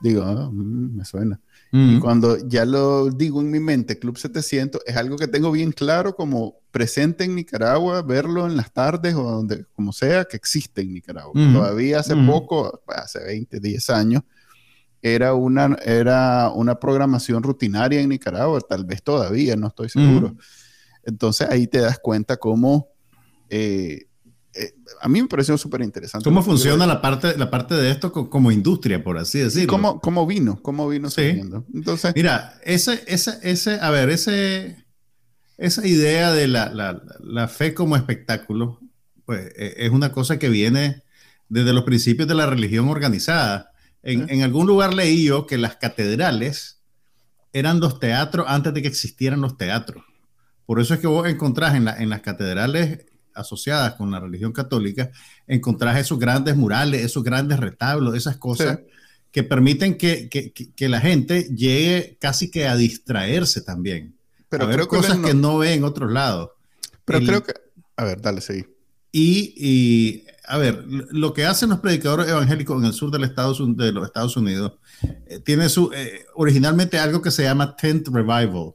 digo, 0.00 0.22
ah, 0.22 0.50
mm, 0.52 0.96
me 0.96 1.04
suena. 1.04 1.40
Y 1.76 1.98
cuando 1.98 2.38
ya 2.46 2.64
lo 2.64 3.10
digo 3.10 3.40
en 3.40 3.50
mi 3.50 3.58
mente, 3.58 3.98
Club 3.98 4.16
700, 4.16 4.82
es 4.86 4.96
algo 4.96 5.16
que 5.16 5.26
tengo 5.26 5.50
bien 5.50 5.72
claro 5.72 6.14
como 6.14 6.60
presente 6.70 7.24
en 7.24 7.34
Nicaragua, 7.34 8.00
verlo 8.02 8.46
en 8.46 8.56
las 8.56 8.72
tardes 8.72 9.16
o 9.16 9.24
donde, 9.24 9.64
como 9.72 9.92
sea, 9.92 10.24
que 10.24 10.36
existe 10.36 10.82
en 10.82 10.94
Nicaragua. 10.94 11.32
Todavía 11.34 11.98
hace 11.98 12.14
poco, 12.14 12.84
hace 12.86 13.24
20, 13.24 13.58
10 13.58 13.90
años, 13.90 14.22
era 15.02 15.34
una, 15.34 15.76
era 15.84 16.48
una 16.54 16.78
programación 16.78 17.42
rutinaria 17.42 18.00
en 18.00 18.08
Nicaragua, 18.08 18.60
tal 18.60 18.84
vez 18.84 19.02
todavía, 19.02 19.56
no 19.56 19.66
estoy 19.66 19.88
seguro. 19.88 20.36
Entonces 21.02 21.48
ahí 21.50 21.66
te 21.66 21.80
das 21.80 21.98
cuenta 21.98 22.36
cómo... 22.36 22.88
Eh, 23.50 24.06
eh, 24.54 24.74
a 25.00 25.08
mí 25.08 25.20
me 25.20 25.28
pareció 25.28 25.58
súper 25.58 25.82
interesante. 25.82 26.24
¿Cómo 26.24 26.42
funciona 26.42 26.86
la 26.86 27.00
parte, 27.00 27.36
la 27.36 27.50
parte 27.50 27.74
de 27.74 27.90
esto 27.90 28.12
como 28.12 28.52
industria, 28.52 29.02
por 29.02 29.18
así 29.18 29.40
decirlo? 29.40 29.68
¿Cómo, 29.68 30.00
cómo 30.00 30.26
vino? 30.26 30.60
¿Cómo 30.62 30.88
vino 30.88 31.10
sí. 31.10 31.40
Entonces, 31.74 32.12
Mira, 32.14 32.58
ese, 32.62 33.02
ese, 33.06 33.38
ese, 33.42 33.80
a 33.80 33.90
ver, 33.90 34.10
ese, 34.10 34.84
esa 35.58 35.86
idea 35.86 36.32
de 36.32 36.46
la, 36.46 36.68
la, 36.72 37.02
la 37.20 37.48
fe 37.48 37.74
como 37.74 37.96
espectáculo, 37.96 38.80
pues 39.24 39.52
e, 39.56 39.74
es 39.78 39.90
una 39.90 40.12
cosa 40.12 40.38
que 40.38 40.48
viene 40.48 41.02
desde 41.48 41.72
los 41.72 41.84
principios 41.84 42.28
de 42.28 42.34
la 42.34 42.46
religión 42.46 42.88
organizada. 42.88 43.72
En, 44.02 44.28
en, 44.30 44.42
algún 44.42 44.66
lugar 44.66 44.94
leí 44.94 45.24
yo 45.24 45.46
que 45.46 45.58
las 45.58 45.76
catedrales 45.76 46.80
eran 47.52 47.80
los 47.80 47.98
teatros 47.98 48.46
antes 48.48 48.72
de 48.74 48.82
que 48.82 48.88
existieran 48.88 49.40
los 49.40 49.56
teatros. 49.56 50.04
Por 50.66 50.80
eso 50.80 50.94
es 50.94 51.00
que 51.00 51.06
vos 51.06 51.26
encontrás 51.28 51.74
en, 51.74 51.86
la, 51.86 51.96
en 51.96 52.08
las 52.08 52.20
catedrales 52.20 53.06
asociadas 53.34 53.94
con 53.94 54.10
la 54.10 54.20
religión 54.20 54.52
católica, 54.52 55.10
encontrás 55.46 55.98
esos 55.98 56.18
grandes 56.18 56.56
murales, 56.56 57.02
esos 57.02 57.22
grandes 57.22 57.58
retablos, 57.60 58.14
esas 58.14 58.36
cosas 58.36 58.80
que 59.30 59.42
permiten 59.42 59.98
que, 59.98 60.28
que, 60.28 60.52
que, 60.52 60.88
la 60.88 61.00
gente 61.00 61.48
llegue 61.54 62.16
casi 62.20 62.50
que 62.50 62.68
a 62.68 62.76
distraerse 62.76 63.62
también. 63.62 64.14
Pero 64.48 64.66
creo 64.66 64.88
que 64.88 64.96
cosas 64.96 65.18
que 65.18 65.34
no 65.34 65.58
ve 65.58 65.74
en 65.74 65.82
otros 65.82 66.12
lados. 66.12 66.50
Pero 67.04 67.18
creo 67.18 67.42
que... 67.42 67.52
A 67.96 68.04
ver, 68.04 68.20
dale, 68.20 68.40
seguí. 68.40 68.64
Y, 69.10 69.54
y, 69.56 70.24
a 70.46 70.58
ver, 70.58 70.84
lo 70.86 71.32
que 71.34 71.46
hacen 71.46 71.70
los 71.70 71.80
predicadores 71.80 72.28
evangélicos 72.28 72.78
en 72.80 72.86
el 72.86 72.92
sur 72.92 73.10
del 73.10 73.24
Estados, 73.24 73.60
de 73.76 73.92
los 73.92 74.06
Estados 74.06 74.36
Unidos 74.36 74.74
eh, 75.26 75.40
tiene 75.40 75.68
su, 75.68 75.90
eh, 75.92 76.26
originalmente 76.34 76.98
algo 76.98 77.22
que 77.22 77.30
se 77.30 77.42
llama 77.42 77.76
Tent 77.76 78.08
Revival 78.08 78.74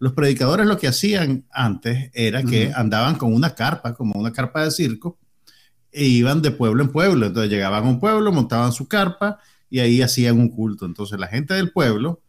los 0.00 0.14
predicadores 0.14 0.66
lo 0.66 0.78
que 0.78 0.88
hacían 0.88 1.44
antes 1.52 2.10
era 2.14 2.42
que 2.42 2.72
andaban 2.74 3.16
con 3.16 3.34
una 3.34 3.54
carpa, 3.54 3.94
como 3.94 4.18
una 4.18 4.32
carpa 4.32 4.64
de 4.64 4.70
circo, 4.70 5.18
e 5.92 6.04
iban 6.04 6.40
de 6.40 6.50
pueblo 6.50 6.82
en 6.82 6.88
pueblo. 6.90 7.26
Entonces 7.26 7.50
llegaban 7.50 7.84
a 7.84 7.88
un 7.88 8.00
pueblo, 8.00 8.32
montaban 8.32 8.72
su 8.72 8.88
carpa 8.88 9.38
y 9.68 9.80
ahí 9.80 10.00
hacían 10.00 10.40
un 10.40 10.48
culto. 10.48 10.86
Entonces 10.86 11.20
la 11.20 11.26
gente 11.26 11.52
del 11.52 11.70
pueblo 11.70 12.22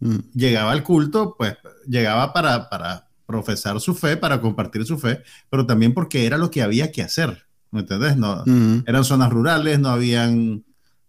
mm. 0.00 0.16
llegaba 0.34 0.72
al 0.72 0.82
culto, 0.82 1.34
pues 1.36 1.56
llegaba 1.86 2.32
para, 2.32 2.70
para 2.70 3.08
profesar 3.26 3.78
su 3.78 3.94
fe, 3.94 4.16
para 4.16 4.40
compartir 4.40 4.86
su 4.86 4.98
fe, 4.98 5.22
pero 5.50 5.66
también 5.66 5.92
porque 5.92 6.24
era 6.24 6.38
lo 6.38 6.50
que 6.50 6.62
había 6.62 6.90
que 6.90 7.02
hacer. 7.02 7.44
¿Me 7.70 7.80
entiendes? 7.80 8.16
No, 8.16 8.42
Eran 8.86 9.04
zonas 9.04 9.30
rurales, 9.30 9.78
no 9.78 9.90
habían 9.90 10.64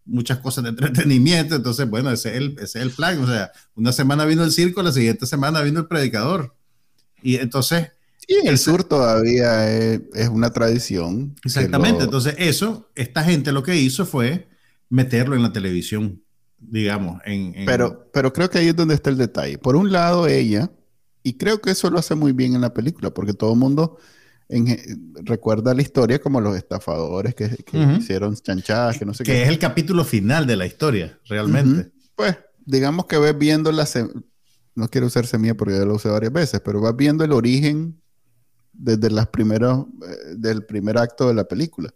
muchas 0.10 0.40
cosas 0.40 0.64
de 0.64 0.72
entretenimiento, 0.72 1.56
entonces, 1.56 1.90
bueno, 1.90 2.12
ese 2.12 2.30
es, 2.30 2.36
el, 2.36 2.52
ese 2.60 2.80
es 2.80 2.86
el 2.86 2.92
plan, 2.92 3.20
o 3.24 3.28
sea, 3.28 3.52
una 3.76 3.92
semana 3.92 4.26
vino 4.26 4.44
el 4.44 4.52
circo, 4.52 4.82
la 4.82 4.92
siguiente 4.92 5.26
semana 5.26 5.62
vino 5.62 5.80
el 5.80 5.88
predicador. 5.88 6.56
Y 7.22 7.36
entonces... 7.36 7.92
Y 8.28 8.36
en 8.36 8.48
el 8.48 8.60
sur 8.60 8.84
todavía 8.84 9.72
es, 9.72 10.02
es 10.14 10.30
una 10.30 10.52
tradición. 10.52 11.36
Exactamente, 11.44 12.04
entonces 12.04 12.36
eso, 12.38 12.90
esta 12.94 13.24
gente 13.24 13.52
lo 13.52 13.64
que 13.64 13.76
hizo 13.76 14.06
fue 14.06 14.48
meterlo 14.90 15.36
en 15.36 15.42
la 15.42 15.52
televisión, 15.52 16.22
digamos. 16.60 17.22
En, 17.26 17.54
Pero, 17.66 18.10
pero 18.14 18.32
creo 18.34 18.50
que 18.50 18.60
ahí 18.60 18.68
es 18.68 18.76
donde 18.76 18.96
está 18.96 19.10
el 19.10 19.18
detalle. 19.18 19.58
Por 19.58 19.76
un 19.76 19.92
lado, 19.92 20.28
ella, 20.28 20.72
y 21.24 21.34
creo 21.34 21.60
que 21.60 21.72
eso 21.72 21.90
lo 21.90 22.00
hace 22.00 22.16
muy 22.16 22.32
bien 22.32 22.54
en 22.54 22.62
la 22.62 22.74
película, 22.74 23.12
porque 23.12 23.34
todo 23.34 23.54
el 23.54 23.60
mundo 23.60 23.98
recuerda 25.24 25.74
la 25.74 25.82
historia 25.82 26.20
como 26.20 26.42
los 26.42 26.58
estafadores 26.58 27.36
que, 27.36 27.50
hicieron 27.98 28.36
chanchadas, 28.36 28.98
que 28.98 29.06
no 29.06 29.14
sé 29.14 29.24
qué. 29.24 29.32
Que 29.32 29.44
es 29.44 29.50
el 29.50 29.60
capítulo 29.60 30.04
final 30.04 30.48
de 30.48 30.56
la 30.56 30.66
historia, 30.66 31.20
realmente. 31.26 31.92
Pues, 32.16 32.38
digamos 32.66 33.06
que 33.06 33.18
ves 33.18 33.38
viendo 33.38 33.72
la... 33.72 33.88
No 34.76 34.88
quiero 34.88 35.08
usar 35.08 35.28
semilla 35.28 35.56
porque 35.56 35.78
ya 35.78 35.86
lo 35.86 35.96
usé 35.96 36.10
varias 36.10 36.34
veces, 36.34 36.62
pero 36.62 36.82
vas 36.82 36.96
viendo 36.96 37.24
el 37.24 37.32
origen 37.32 38.02
desde 38.74 39.12
las 39.12 39.28
primeros, 39.28 39.86
eh, 40.08 40.36
del 40.38 40.66
primer 40.66 40.98
acto 40.98 41.28
de 41.28 41.34
la 41.34 41.44
película. 41.44 41.94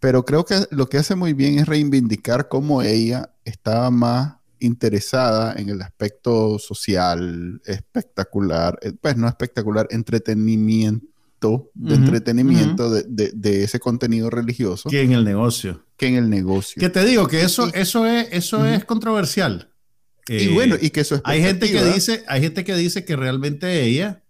Pero 0.00 0.24
creo 0.24 0.44
que 0.44 0.66
lo 0.70 0.88
que 0.88 0.98
hace 0.98 1.14
muy 1.14 1.32
bien 1.32 1.58
es 1.58 1.66
reivindicar 1.66 2.48
cómo 2.48 2.82
ella 2.82 3.34
estaba 3.44 3.90
más 3.90 4.34
interesada 4.58 5.54
en 5.54 5.70
el 5.70 5.80
aspecto 5.80 6.58
social, 6.58 7.60
espectacular, 7.64 8.78
eh, 8.82 8.92
pues 8.92 9.16
no 9.16 9.26
espectacular, 9.26 9.88
entretenimiento 9.90 11.09
de 11.74 11.94
entretenimiento 11.94 12.90
de, 12.90 13.62
ese 13.64 13.80
contenido 13.80 14.30
religioso. 14.30 14.88
Que 14.88 15.02
en 15.02 15.12
el 15.12 15.24
negocio. 15.24 15.84
Que 15.96 16.08
en 16.08 16.16
el 16.16 16.30
negocio. 16.30 16.80
Que 16.80 16.90
te 16.90 17.04
digo 17.04 17.26
que 17.26 17.42
eso, 17.42 17.72
eso 17.74 18.06
es, 18.06 18.28
eso 18.32 18.66
es 18.66 18.84
controversial. 18.84 19.70
y 20.28 20.48
bueno, 20.48 20.76
y 20.80 20.90
que 20.90 21.00
eso 21.00 21.16
es. 21.16 21.22
Hay 21.24 21.42
gente 21.42 21.70
que 21.70 21.84
dice, 21.84 22.24
hay 22.28 22.40
gente 22.42 22.64
que 22.64 22.76
dice 22.76 23.04
que 23.04 23.16
realmente 23.16 23.82
ella 23.82 24.22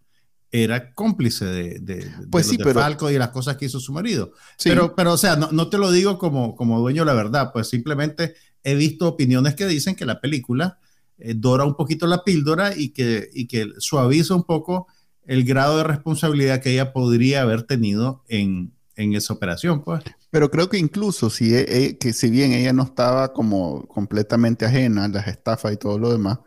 era 0.52 0.92
cómplice 0.94 1.44
de, 1.44 1.78
de, 1.78 2.10
pues 2.30 2.46
sí, 2.46 2.58
pero, 2.58 2.74
Falco 2.80 3.10
y 3.10 3.18
las 3.18 3.28
cosas 3.28 3.56
que 3.56 3.66
hizo 3.66 3.78
su 3.78 3.92
marido. 3.92 4.32
Pero, 4.62 4.94
pero, 4.96 5.12
o 5.12 5.16
sea, 5.16 5.36
no, 5.36 5.68
te 5.68 5.78
lo 5.78 5.92
digo 5.92 6.18
como, 6.18 6.56
como 6.56 6.80
dueño 6.80 7.02
de 7.02 7.06
la 7.06 7.14
verdad, 7.14 7.50
pues 7.52 7.68
simplemente 7.68 8.34
he 8.64 8.74
visto 8.74 9.06
opiniones 9.06 9.54
que 9.54 9.66
dicen 9.66 9.94
que 9.94 10.04
la 10.04 10.20
película 10.20 10.78
eh, 11.18 11.34
dora 11.36 11.64
un 11.64 11.76
poquito 11.76 12.06
la 12.06 12.24
píldora 12.24 12.76
y 12.76 12.90
que, 12.90 13.28
y 13.32 13.46
que 13.46 13.68
suaviza 13.78 14.34
un 14.34 14.44
poco 14.44 14.88
el 15.30 15.44
grado 15.44 15.76
de 15.76 15.84
responsabilidad 15.84 16.60
que 16.60 16.72
ella 16.72 16.92
podría 16.92 17.42
haber 17.42 17.62
tenido 17.62 18.24
en, 18.26 18.72
esa 18.96 19.32
operación, 19.32 19.80
pues. 19.84 20.02
Pero 20.30 20.50
creo 20.50 20.68
que 20.68 20.76
incluso 20.76 21.30
si, 21.30 21.54
e, 21.54 21.66
e, 21.68 21.98
que 21.98 22.12
si 22.12 22.30
bien 22.30 22.52
ella 22.52 22.72
no 22.72 22.82
estaba 22.82 23.32
como 23.32 23.86
completamente 23.86 24.66
ajena 24.66 25.04
a 25.04 25.08
las 25.08 25.28
estafas 25.28 25.72
y 25.72 25.76
todo 25.76 26.00
lo 26.00 26.10
demás, 26.10 26.40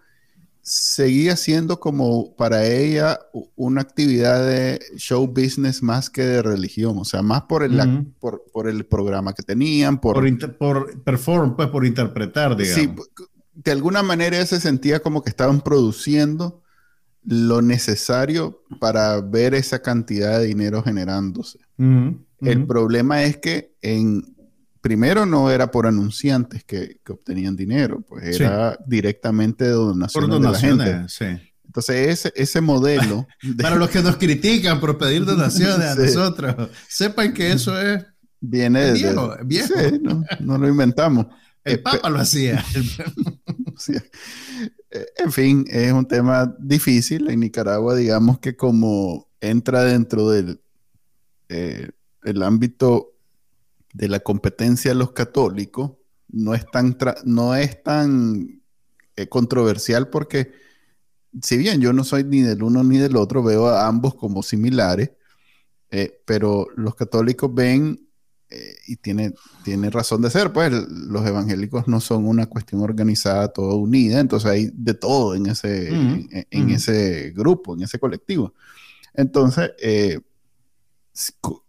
seguía 0.62 1.38
siendo 1.38 1.80
como 1.80 2.36
para 2.36 2.66
ella 2.66 3.20
una 3.56 3.80
actividad 3.80 4.46
de 4.46 4.82
show 4.98 5.26
business 5.28 5.82
más 5.82 6.10
que 6.10 6.24
de 6.24 6.42
religión, 6.42 6.98
o 6.98 7.06
sea, 7.06 7.22
más 7.22 7.44
por 7.44 7.64
el, 7.64 7.80
por, 8.20 8.68
el 8.68 8.86
programa 8.86 9.32
que 9.34 9.44
tenían, 9.44 10.02
por... 10.02 10.22
Por, 10.58 11.02
perform, 11.04 11.56
pues 11.56 11.70
por 11.70 11.86
interpretar, 11.86 12.58
digamos. 12.58 12.76
Sí, 12.76 12.94
de 13.54 13.72
alguna 13.72 14.04
manera 14.04 14.36
ella 14.36 14.46
se 14.46 14.60
sentía 14.60 15.00
como 15.00 15.24
que 15.24 15.30
estaban 15.30 15.62
produciendo 15.62 16.63
lo 17.26 17.62
necesario 17.62 18.64
para 18.80 19.22
ver 19.22 19.54
esa 19.54 19.82
cantidad 19.82 20.40
de 20.40 20.46
dinero 20.46 20.84
generándose. 20.84 21.60
El 21.78 22.66
problema 22.68 23.24
es 23.24 23.38
que 23.38 23.74
en 23.82 24.34
primero 24.84 25.26
no 25.26 25.50
era 25.50 25.72
por 25.72 25.88
anunciantes 25.88 26.66
que, 26.66 27.00
obtenían 27.08 27.56
dinero, 27.56 28.02
pues 28.02 28.40
era 28.40 28.78
directamente 28.86 29.64
de 29.64 29.72
donaciones, 29.72 30.14
por 30.14 30.28
donaciones 30.28 30.86
de 30.86 30.92
la 30.92 30.98
gente. 30.98 31.10
Sí. 31.10 31.50
Entonces 31.66 32.08
ese, 32.10 32.34
ese 32.36 32.62
modelo... 32.62 33.26
Para 33.62 33.78
los 33.78 33.90
que 33.90 34.04
nos 34.04 34.18
critican 34.18 34.80
por 34.80 34.98
pedir 34.98 35.26
donaciones 35.26 35.88
a 35.88 35.96
nosotros, 36.00 36.70
sepan 36.88 37.34
que 37.34 37.52
eso 37.54 37.80
es... 37.82 38.06
Viene 38.42 38.82
de... 38.82 38.94
Viejo, 38.94 39.38
viejo. 39.46 39.74
no, 40.42 40.58
lo 40.58 40.68
inventamos. 40.68 41.28
El 41.64 41.80
Papa 41.80 42.10
lo 42.10 42.20
hacía. 42.20 42.62
Eh, 44.94 45.08
en 45.18 45.32
fin, 45.32 45.66
es 45.70 45.92
un 45.92 46.08
tema 46.08 46.56
difícil. 46.60 47.30
En 47.30 47.40
Nicaragua, 47.40 47.96
digamos 47.96 48.40
que 48.40 48.56
como 48.56 49.28
entra 49.42 49.84
dentro 49.84 50.30
del 50.30 50.62
eh, 51.50 51.90
el 52.24 52.44
ámbito 52.44 53.14
de 53.94 54.08
la 54.08 54.20
competencia 54.20 54.92
de 54.92 54.96
los 54.96 55.12
católicos, 55.12 55.94
no 56.30 56.54
es 56.54 56.66
tan, 56.72 56.96
no 57.26 57.56
es 57.56 57.84
tan 57.84 58.62
eh, 59.16 59.28
controversial 59.28 60.10
porque, 60.10 60.52
si 61.42 61.58
bien 61.58 61.82
yo 61.82 61.92
no 61.92 62.04
soy 62.04 62.24
ni 62.24 62.42
del 62.42 62.64
uno 62.64 62.84
ni 62.84 62.98
del 62.98 63.18
otro, 63.18 63.44
veo 63.44 63.68
a 63.68 63.88
ambos 63.88 64.16
como 64.16 64.44
similares, 64.44 65.12
pero 66.26 66.66
los 66.76 66.96
católicos 66.96 67.54
ven 67.54 68.08
eh, 68.50 68.76
y 68.88 68.98
tiene, 68.98 69.34
tiene 69.64 69.90
razón 69.90 70.22
de 70.22 70.30
ser, 70.30 70.54
pues 70.54 70.72
los 70.72 71.26
evangélicos 71.26 71.88
no 71.88 72.00
son 72.00 72.28
una 72.28 72.46
cuestión 72.46 72.82
organizada, 72.82 73.48
toda 73.48 73.74
unida, 73.74 74.20
entonces 74.20 74.50
hay 74.50 74.70
de 74.74 74.94
todo 74.94 75.34
en 75.34 75.48
ese, 75.48 75.90
en, 75.90 76.70
ese 76.70 77.32
grupo, 77.36 77.74
en 77.74 77.82
ese 77.84 77.98
colectivo. 77.98 78.54
Entonces, 79.16 79.72
eh, 79.82 80.20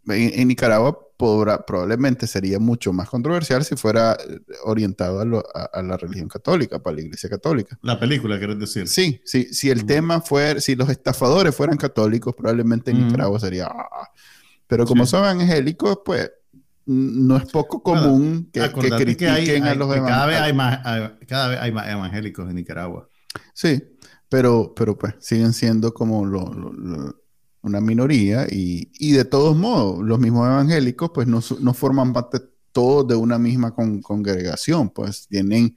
en, 0.08 0.48
Nicaragua 0.48 0.98
probablemente 1.16 2.26
sería 2.26 2.58
mucho 2.58 2.92
más 2.92 3.08
controversial 3.08 3.64
si 3.64 3.76
fuera 3.76 4.12
eh, 4.14 4.40
orientado 4.64 5.20
a, 5.54 5.82
la 5.82 5.96
religión 5.96 6.28
católica, 6.28 6.82
para 6.82 6.96
la 6.96 7.02
iglesia 7.02 7.30
católica. 7.30 7.78
La 7.82 7.98
película, 7.98 8.36
quieres 8.36 8.58
decir. 8.58 8.88
Sí, 8.88 9.22
sí, 9.24 9.54
si 9.54 9.70
el 9.70 9.86
tema 9.86 10.20
fuera, 10.20 10.60
si 10.60 10.74
los 10.74 10.90
estafadores 10.90 11.54
fueran 11.54 11.78
católicos, 11.78 12.34
probablemente 12.36 12.90
en 12.90 13.06
Nicaragua 13.06 13.40
sería... 13.40 13.66
Ah, 13.66 13.88
ah". 13.90 14.10
pero 14.66 14.84
como 14.84 15.06
son 15.06 15.24
evangélicos, 15.24 16.00
pues 16.04 16.30
no 16.86 17.36
es 17.36 17.50
poco 17.50 17.82
común 17.82 18.50
que, 18.52 18.70
critiquen 18.70 19.64
a 19.64 19.74
los 19.74 19.88
evangélicos. 19.88 20.08
Cada 20.08 20.26
vez 20.26 20.40
hay 20.40 20.52
más, 20.52 20.78
cada 21.26 21.48
vez 21.48 21.58
hay 21.60 21.72
más 21.72 21.88
evangélicos 21.88 22.48
en 22.48 22.56
Nicaragua. 22.56 23.08
Sí, 23.52 23.82
pero, 24.28 24.72
pero 24.74 24.96
pues 24.96 25.14
siguen 25.20 25.52
siendo 25.52 25.94
como 25.94 26.20
una 27.62 27.80
minoría 27.80 28.46
y, 28.50 29.12
de 29.12 29.24
todos 29.24 29.56
modos, 29.56 30.04
los 30.04 30.18
mismos 30.18 30.46
evangélicos 30.46 31.10
pues 31.14 31.26
no, 31.26 31.40
forman 31.74 32.12
parte 32.12 32.40
todos 32.72 33.06
de 33.06 33.14
una 33.14 33.38
misma 33.38 33.74
congregación, 33.74 34.90
pues 34.90 35.28
tienen 35.28 35.76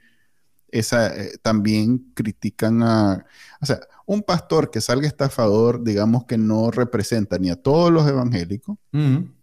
esa, 0.70 1.16
eh, 1.16 1.38
también 1.42 2.12
critican 2.14 2.82
a, 2.84 3.26
o 3.62 3.66
sea, 3.66 3.80
un 4.08 4.24
pastor 4.24 4.72
que 4.72 4.80
salga 4.80 5.06
estafador, 5.06 5.84
digamos 5.84 6.24
que 6.26 6.38
no 6.38 6.72
representa 6.72 7.38
ni 7.38 7.50
a 7.50 7.58
todos 7.58 7.92
los 7.92 8.08
evangélicos 8.08 8.78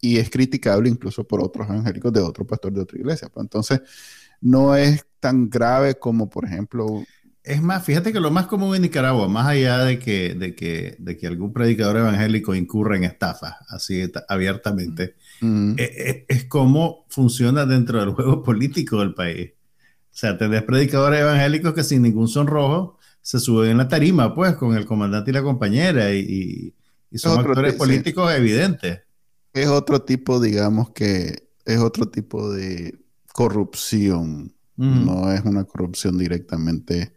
y 0.01 0.17
es 0.17 0.31
criticable 0.31 0.89
incluso 0.89 1.29
por 1.29 1.43
otros 1.43 1.69
evangélicos 1.69 2.13
de 2.13 2.21
otro 2.21 2.47
pastor 2.47 2.73
de 2.73 2.81
otra 2.81 2.99
iglesia. 2.99 3.29
Pues 3.29 3.45
entonces, 3.45 3.83
no 4.41 4.75
es 4.75 5.05
tan 5.21 5.51
grave 5.51 5.97
como, 5.97 6.31
por 6.31 6.47
ejemplo, 6.47 7.05
es 7.43 7.61
más, 7.61 7.85
fíjate 7.85 8.11
que 8.11 8.21
lo 8.21 8.31
más 8.31 8.47
común 8.47 8.75
en 8.75 8.81
Nicaragua, 8.81 9.29
más 9.29 9.47
allá 9.47 9.85
de 9.85 9.99
que, 9.99 10.35
de 10.35 10.55
que, 10.55 10.97
de 10.99 11.19
que 11.19 11.27
algún 11.27 11.53
predicador 11.53 11.99
evangélico 11.99 12.55
incurra 12.55 12.97
en 12.97 13.05
estafas, 13.05 13.57
así 13.69 14.11
abiertamente, 14.31 15.17
mm. 15.43 15.75
es, 15.77 15.91
e, 15.91 16.25
es, 16.27 16.45
cómo 16.47 17.05
funciona 17.11 17.67
dentro 17.67 18.01
del 18.01 18.15
juego 18.15 18.43
político 18.43 19.01
del 19.01 19.13
país. 19.13 19.51
O 19.51 20.17
sea, 20.17 20.39
tenés 20.39 20.63
predicadores 20.63 21.21
evangélicos 21.21 21.75
que 21.75 21.85
sin 21.85 22.01
ningún 22.01 22.29
sonrojo 22.29 22.94
se 23.25 23.41
suben 23.41 23.71
en 23.71 23.79
la 23.79 23.89
tarima, 23.89 24.35
pues, 24.35 24.55
con 24.55 24.77
el 24.77 24.85
comandante 24.85 25.31
y 25.31 25.35
la 25.35 25.43
compañera, 25.43 26.13
y, 26.13 26.75
y, 27.11 27.19
son 27.19 27.41
actores 27.41 27.73
políticos 27.73 28.31
evidentes. 28.35 29.01
Es 29.55 29.69
otro 29.69 30.03
tipo, 30.03 30.39
digamos 30.41 30.91
que, 30.91 31.49
es 31.65 31.79
otro 31.79 32.11
tipo 32.11 32.53
de 32.53 32.99
corrupción. 33.33 34.53
No 34.77 35.33
es 35.33 35.43
una 35.45 35.65
corrupción 35.65 36.19
directamente 36.19 37.15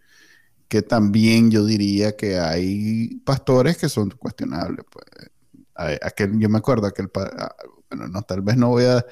que 0.68 0.82
también 0.82 1.50
yo 1.50 1.66
diría 1.66 2.16
que 2.16 2.38
hay 2.38 3.20
pastores 3.26 3.78
que 3.78 3.90
son 3.90 4.12
cuestionables. 4.12 4.86
Pues. 4.90 5.06
Aquel, 6.02 6.40
yo 6.40 6.50
me 6.50 6.60
acuerdo, 6.60 6.88
aquel, 6.88 7.10
ah, 7.16 7.56
bueno, 7.90 8.08
no, 8.08 8.22
tal 8.22 8.42
vez 8.42 8.56
no 8.58 8.70
voy 8.70 8.86
a, 8.86 9.06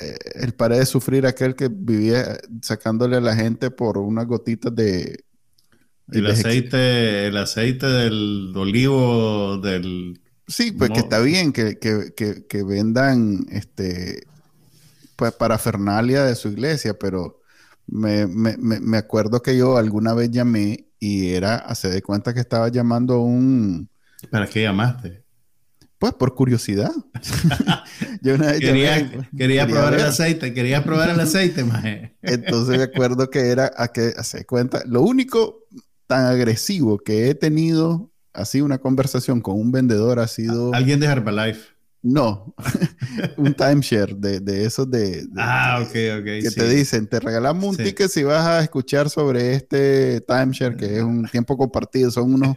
eh, 0.00 0.16
el 0.34 0.54
paré 0.54 0.78
de 0.78 0.86
sufrir 0.86 1.26
aquel 1.26 1.54
que 1.54 1.68
vivía 1.68 2.38
sacándole 2.62 3.16
a 3.16 3.20
la 3.20 3.34
gente 3.34 3.70
por 3.70 3.98
unas 3.98 4.26
gotitas 4.26 4.74
de... 4.74 5.24
El 6.10 6.26
aceite, 6.26 7.26
el 7.28 7.36
aceite 7.36 7.86
del 7.86 8.52
olivo 8.56 9.58
del... 9.58 10.20
Sí, 10.46 10.72
pues 10.72 10.90
que 10.90 11.00
está 11.00 11.20
bien 11.20 11.52
que, 11.52 11.78
que, 11.78 12.12
que, 12.14 12.46
que 12.46 12.62
vendan 12.62 13.46
este 13.50 14.26
pues 15.16 15.32
parafernalia 15.32 16.24
de 16.24 16.34
su 16.34 16.48
iglesia, 16.48 16.98
pero 16.98 17.40
me, 17.86 18.26
me, 18.26 18.56
me, 18.58 18.96
acuerdo 18.96 19.42
que 19.42 19.56
yo 19.56 19.76
alguna 19.76 20.14
vez 20.14 20.30
llamé 20.30 20.88
y 20.98 21.28
era, 21.28 21.56
hace 21.56 21.88
de 21.88 22.02
cuenta 22.02 22.34
que 22.34 22.40
estaba 22.40 22.68
llamando 22.68 23.14
a 23.14 23.24
un... 23.24 23.88
¿Para 24.30 24.46
qué 24.46 24.62
llamaste? 24.62 25.22
Pues 25.98 26.14
por 26.14 26.34
curiosidad. 26.34 26.92
yo 28.22 28.34
una 28.34 28.48
vez 28.48 28.60
quería, 28.60 29.28
quería, 29.36 29.66
probar 29.66 29.94
el 29.94 30.02
aceite, 30.02 30.52
quería 30.52 30.82
probar 30.82 31.10
el 31.10 31.20
aceite, 31.20 31.64
maje. 31.64 32.16
Entonces 32.22 32.78
me 32.78 32.84
acuerdo 32.84 33.30
que 33.30 33.50
era, 33.50 33.70
a 33.76 33.88
que 33.88 34.12
hace 34.16 34.44
cuenta, 34.44 34.82
lo 34.86 35.02
único 35.02 35.66
tan 36.06 36.26
agresivo 36.26 36.98
que 36.98 37.28
he 37.30 37.34
tenido, 37.34 38.10
así 38.32 38.60
una 38.60 38.78
conversación 38.78 39.40
con 39.40 39.58
un 39.58 39.72
vendedor 39.72 40.18
ha 40.18 40.28
sido... 40.28 40.74
Alguien 40.74 41.00
de 41.00 41.06
Herbalife. 41.06 41.74
No, 42.04 42.54
un 43.38 43.54
timeshare 43.54 44.14
de, 44.14 44.38
de 44.38 44.66
esos 44.66 44.90
de, 44.90 45.26
Ah, 45.38 45.78
ok, 45.80 45.88
ok. 46.18 46.24
Que 46.24 46.50
te 46.54 46.68
dicen, 46.68 47.06
te 47.06 47.18
regalamos 47.18 47.64
un 47.64 47.76
ticket 47.78 48.10
si 48.10 48.22
vas 48.22 48.46
a 48.46 48.60
escuchar 48.60 49.08
sobre 49.08 49.54
este 49.54 50.20
timeshare, 50.20 50.76
que 50.76 50.98
es 50.98 51.02
un 51.02 51.24
tiempo 51.32 51.56
compartido. 51.56 52.10
Son 52.10 52.34
unos, 52.34 52.56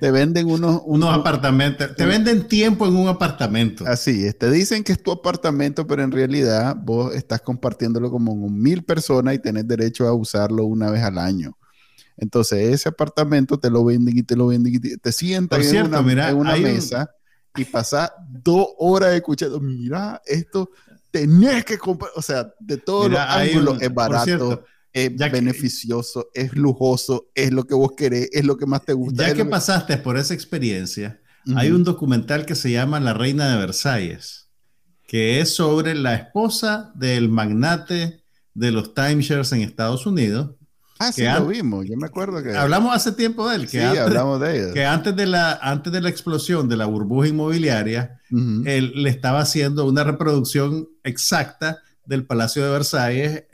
te 0.00 0.10
venden 0.12 0.46
unos... 0.46 0.80
Unos, 0.84 1.12
apartamentos, 1.12 1.96
te 1.96 2.06
venden 2.06 2.46
tiempo 2.46 2.86
en 2.86 2.94
un 2.94 3.08
apartamento. 3.08 3.84
Así 3.84 4.24
es, 4.24 4.38
te 4.38 4.48
dicen 4.48 4.84
que 4.84 4.92
es 4.92 5.02
tu 5.02 5.10
apartamento, 5.10 5.84
pero 5.84 6.04
en 6.04 6.12
realidad 6.12 6.76
vos 6.80 7.12
estás 7.16 7.40
compartiéndolo 7.40 8.12
como 8.12 8.40
con 8.40 8.62
mil 8.62 8.84
personas 8.84 9.34
y 9.34 9.40
tenés 9.40 9.66
derecho 9.66 10.06
a 10.06 10.12
usarlo 10.12 10.64
una 10.66 10.88
vez 10.88 11.02
al 11.02 11.18
año. 11.18 11.57
Entonces, 12.18 12.74
ese 12.74 12.88
apartamento 12.88 13.58
te 13.58 13.70
lo 13.70 13.84
venden 13.84 14.18
y 14.18 14.22
te 14.22 14.36
lo 14.36 14.48
venden 14.48 14.74
y 14.74 14.78
te, 14.78 15.12
sientan 15.12 15.62
en 15.62 15.86
una, 15.86 16.30
en 16.30 16.36
una 16.36 16.56
mesa 16.56 17.10
y 17.56 17.64
pasar 17.64 18.12
dos 18.28 18.68
horas 18.78 19.14
escuchando, 19.14 19.60
mira, 19.60 20.20
esto 20.26 20.70
tenés 21.10 21.64
que 21.64 21.78
comprar, 21.78 22.10
o 22.14 22.22
sea, 22.22 22.52
de 22.58 22.76
todos 22.76 23.10
los 23.10 23.20
ángulos 23.20 23.80
es 23.80 23.92
barato. 23.92 24.64
es 24.92 25.16
beneficioso, 25.16 26.28
es 26.34 26.54
lujoso, 26.54 27.30
es 27.34 27.52
lo 27.52 27.64
que 27.64 27.74
vos 27.74 27.92
querés, 27.96 28.28
es 28.32 28.44
lo 28.44 28.56
que 28.56 28.66
más 28.66 28.84
te 28.84 28.92
gusta. 28.92 29.28
Ya 29.28 29.34
que, 29.34 29.44
pasaste 29.44 29.96
por 29.96 30.16
esa 30.16 30.34
experiencia, 30.34 31.20
hay 31.56 31.70
un 31.70 31.84
documental 31.84 32.44
que 32.44 32.54
se 32.54 32.70
llama 32.70 33.00
La 33.00 33.14
Reina 33.14 33.50
de 33.50 33.58
Versalles, 33.58 34.50
que 35.06 35.40
es 35.40 35.54
sobre 35.54 35.94
la 35.94 36.14
esposa 36.14 36.92
del 36.94 37.28
magnate 37.28 38.24
de 38.54 38.72
los 38.72 38.92
timeshares 38.92 39.52
en 39.52 39.62
Estados 39.62 40.04
Unidos, 40.04 40.57
Ah, 40.98 41.12
sí, 41.12 41.22
lo 41.22 41.46
vimos. 41.46 41.86
Yo 41.86 41.96
me 41.96 42.06
acuerdo 42.06 42.42
que. 42.42 42.56
Hablamos 42.56 42.94
hace 42.94 43.12
tiempo 43.12 43.48
de 43.48 43.56
él. 43.56 43.62
Que 43.62 43.80
sí, 43.80 43.98
hablamos 43.98 44.40
de 44.40 44.58
él. 44.58 44.72
Que 44.74 44.84
antes 44.84 45.14
de, 45.14 45.26
la, 45.26 45.52
antes 45.62 45.92
de 45.92 46.00
la 46.00 46.08
explosión 46.08 46.68
de 46.68 46.76
la 46.76 46.86
burbuja 46.86 47.28
inmobiliaria, 47.28 48.20
él 48.30 48.92
le 48.94 49.08
estaba 49.08 49.40
haciendo 49.40 49.84
una 49.84 50.04
reproducción 50.04 50.88
exacta 51.04 51.78
del 52.04 52.26
Palacio 52.26 52.64
de 52.64 52.70
Versalles. 52.70 53.44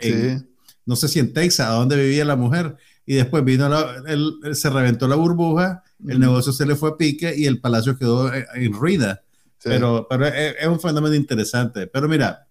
No 0.87 0.97
sé 0.97 1.09
si 1.09 1.19
en 1.19 1.33
Texas, 1.33 1.69
donde 1.69 1.97
vivía 1.97 2.25
la 2.25 2.37
mujer. 2.37 2.77
Y 3.07 3.15
después 3.15 3.45
vino, 3.45 3.69
él, 4.07 4.33
se 4.53 4.71
reventó 4.71 5.07
la 5.07 5.17
burbuja, 5.17 5.83
el 6.09 6.19
negocio 6.19 6.53
se 6.53 6.65
le 6.65 6.75
fue 6.75 6.91
a 6.91 6.97
pique 6.97 7.35
y 7.37 7.45
el 7.45 7.61
palacio 7.61 7.99
quedó 7.99 8.33
en 8.33 8.73
ruina. 8.73 9.21
Pero, 9.63 10.07
pero 10.09 10.27
es, 10.27 10.57
es 10.59 10.67
un 10.67 10.81
fenómeno 10.81 11.15
interesante. 11.15 11.87
Pero 11.87 12.09
mira, 12.09 12.49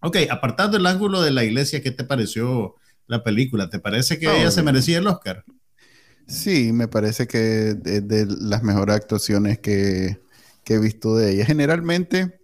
ok, 0.00 0.16
apartando 0.30 0.78
el 0.78 0.86
ángulo 0.86 1.20
de 1.20 1.30
la 1.30 1.44
iglesia, 1.44 1.82
¿qué 1.82 1.90
te 1.90 2.04
pareció? 2.04 2.76
La 3.12 3.22
película. 3.22 3.70
¿Te 3.70 3.78
parece 3.78 4.18
que 4.18 4.26
ella 4.26 4.50
se 4.50 4.62
merecía 4.62 4.98
el 4.98 5.06
Oscar? 5.06 5.44
Sí, 6.26 6.72
me 6.72 6.88
parece 6.88 7.26
que 7.26 7.76
es 7.84 8.08
de 8.08 8.26
las 8.26 8.62
mejores 8.62 8.96
actuaciones 8.96 9.58
que, 9.58 10.18
he 10.66 10.78
visto 10.78 11.16
de 11.16 11.32
ella. 11.32 11.44
Generalmente 11.44 12.40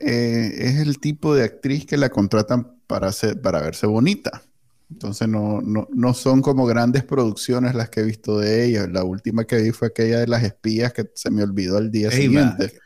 eh, 0.00 0.54
es 0.56 0.76
el 0.78 0.98
tipo 0.98 1.34
de 1.34 1.44
actriz 1.44 1.84
que 1.84 1.98
la 1.98 2.08
contratan 2.08 2.78
para, 2.86 3.08
hacer, 3.08 3.40
para 3.40 3.60
verse 3.60 3.86
bonita. 3.86 4.42
Entonces 4.90 5.28
no, 5.28 5.60
no, 5.60 6.14
son 6.14 6.40
como 6.40 6.64
grandes 6.66 7.04
producciones 7.04 7.74
las 7.74 7.90
que 7.90 8.00
he 8.00 8.04
visto 8.04 8.38
de 8.38 8.64
ella. 8.64 8.86
La 8.86 9.04
última 9.04 9.44
que 9.44 9.56
vi 9.56 9.70
fue 9.72 9.88
aquella 9.88 10.20
de 10.20 10.26
las 10.26 10.42
espías 10.42 10.92
que 10.92 11.10
se 11.14 11.30
me 11.30 11.42
olvidó 11.42 11.76
al 11.76 11.90
día 11.90 12.10
siguiente. 12.10 12.80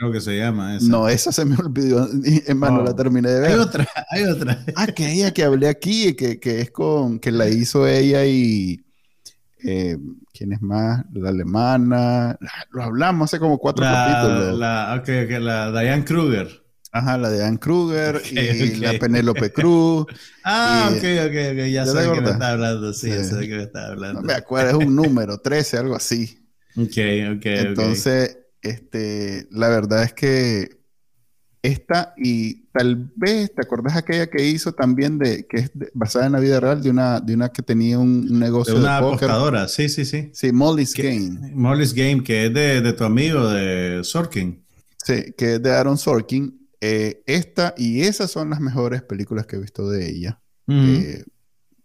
Creo 0.00 0.12
que 0.12 0.20
se 0.22 0.38
llama 0.38 0.76
esa. 0.76 0.88
No, 0.88 1.10
esa 1.10 1.30
se 1.30 1.44
me 1.44 1.56
olvidó. 1.56 2.08
Más, 2.54 2.72
no 2.72 2.82
la 2.82 2.96
terminé 2.96 3.28
de 3.28 3.40
ver. 3.40 3.50
Hay 3.50 3.58
otra, 3.58 3.86
hay 4.08 4.24
otra. 4.24 4.64
Ah, 4.74 4.86
que 4.86 5.12
ella 5.12 5.30
que 5.30 5.44
hablé 5.44 5.68
aquí, 5.68 6.14
que, 6.14 6.40
que 6.40 6.62
es 6.62 6.70
con, 6.70 7.18
que 7.18 7.30
la 7.30 7.50
hizo 7.50 7.86
ella 7.86 8.24
y... 8.24 8.82
Eh, 9.62 9.98
¿Quién 10.32 10.54
es 10.54 10.62
más? 10.62 11.04
La 11.12 11.28
alemana. 11.28 12.38
Lo 12.70 12.82
hablamos 12.82 13.28
hace 13.28 13.38
como 13.38 13.58
cuatro 13.58 13.84
capítulos. 13.84 14.58
La, 14.58 14.98
okay, 14.98 15.26
okay, 15.26 15.38
la 15.38 15.70
Diane 15.70 16.02
Kruger. 16.02 16.48
Ajá, 16.92 17.18
la 17.18 17.30
Diane 17.30 17.58
Kruger 17.58 18.22
y 18.30 18.76
la 18.76 18.98
Penélope 18.98 19.52
Cruz. 19.52 20.06
ah, 20.44 20.88
ok, 20.92 20.96
ok, 20.96 21.36
ok. 21.52 21.66
Ya 21.70 21.84
sé 21.84 21.98
de 21.98 22.12
qué 22.14 22.20
me 22.22 22.30
está 22.30 22.52
hablando. 22.52 22.94
Sí, 22.94 23.10
ya 23.10 23.22
sé 23.22 23.36
de 23.36 23.48
qué 23.48 23.56
me 23.56 23.62
está 23.64 23.88
hablando. 23.88 24.22
No 24.22 24.26
me 24.26 24.32
acuerdo, 24.32 24.80
es 24.80 24.86
un 24.86 24.96
número, 24.96 25.36
13, 25.36 25.76
algo 25.76 25.94
así. 25.94 26.38
Ok, 26.74 26.96
ok. 27.36 27.44
Entonces, 27.44 28.38
este, 28.62 29.46
la 29.50 29.68
verdad 29.68 30.04
es 30.04 30.12
que 30.12 30.80
esta 31.62 32.14
y 32.16 32.62
tal 32.72 33.10
vez, 33.16 33.54
¿te 33.54 33.62
acuerdas 33.62 33.96
aquella 33.96 34.28
que 34.28 34.46
hizo 34.46 34.72
también 34.72 35.18
de 35.18 35.46
que 35.46 35.58
es 35.58 35.70
basada 35.92 36.26
en 36.26 36.32
la 36.32 36.40
vida 36.40 36.58
real 36.58 36.82
de 36.82 36.90
una 36.90 37.20
de 37.20 37.34
una 37.34 37.50
que 37.50 37.62
tenía 37.62 37.98
un, 37.98 38.38
negocio 38.38 38.74
de 38.74 38.80
una 38.80 38.98
apostadora, 38.98 39.68
sí, 39.68 39.88
sí, 39.88 40.04
sí. 40.04 40.30
Sí, 40.32 40.52
Molly's 40.52 40.94
Game. 40.94 41.52
Molly's 41.54 41.92
Game, 41.92 42.22
que 42.22 42.46
es 42.46 42.54
de, 42.54 42.92
tu 42.94 43.04
amigo 43.04 43.46
de 43.48 44.02
Sorkin. 44.04 44.64
Sí, 45.04 45.34
que 45.36 45.54
es 45.54 45.62
de 45.62 45.70
Aaron 45.70 45.98
Sorkin. 45.98 46.58
Eh, 46.80 47.22
esta 47.26 47.74
y 47.76 48.02
esas 48.02 48.30
son 48.30 48.48
las 48.48 48.60
mejores 48.60 49.02
películas 49.02 49.46
que 49.46 49.56
he 49.56 49.60
visto 49.60 49.90
de 49.90 50.08
ella. 50.08 50.40
Eh, 50.66 51.24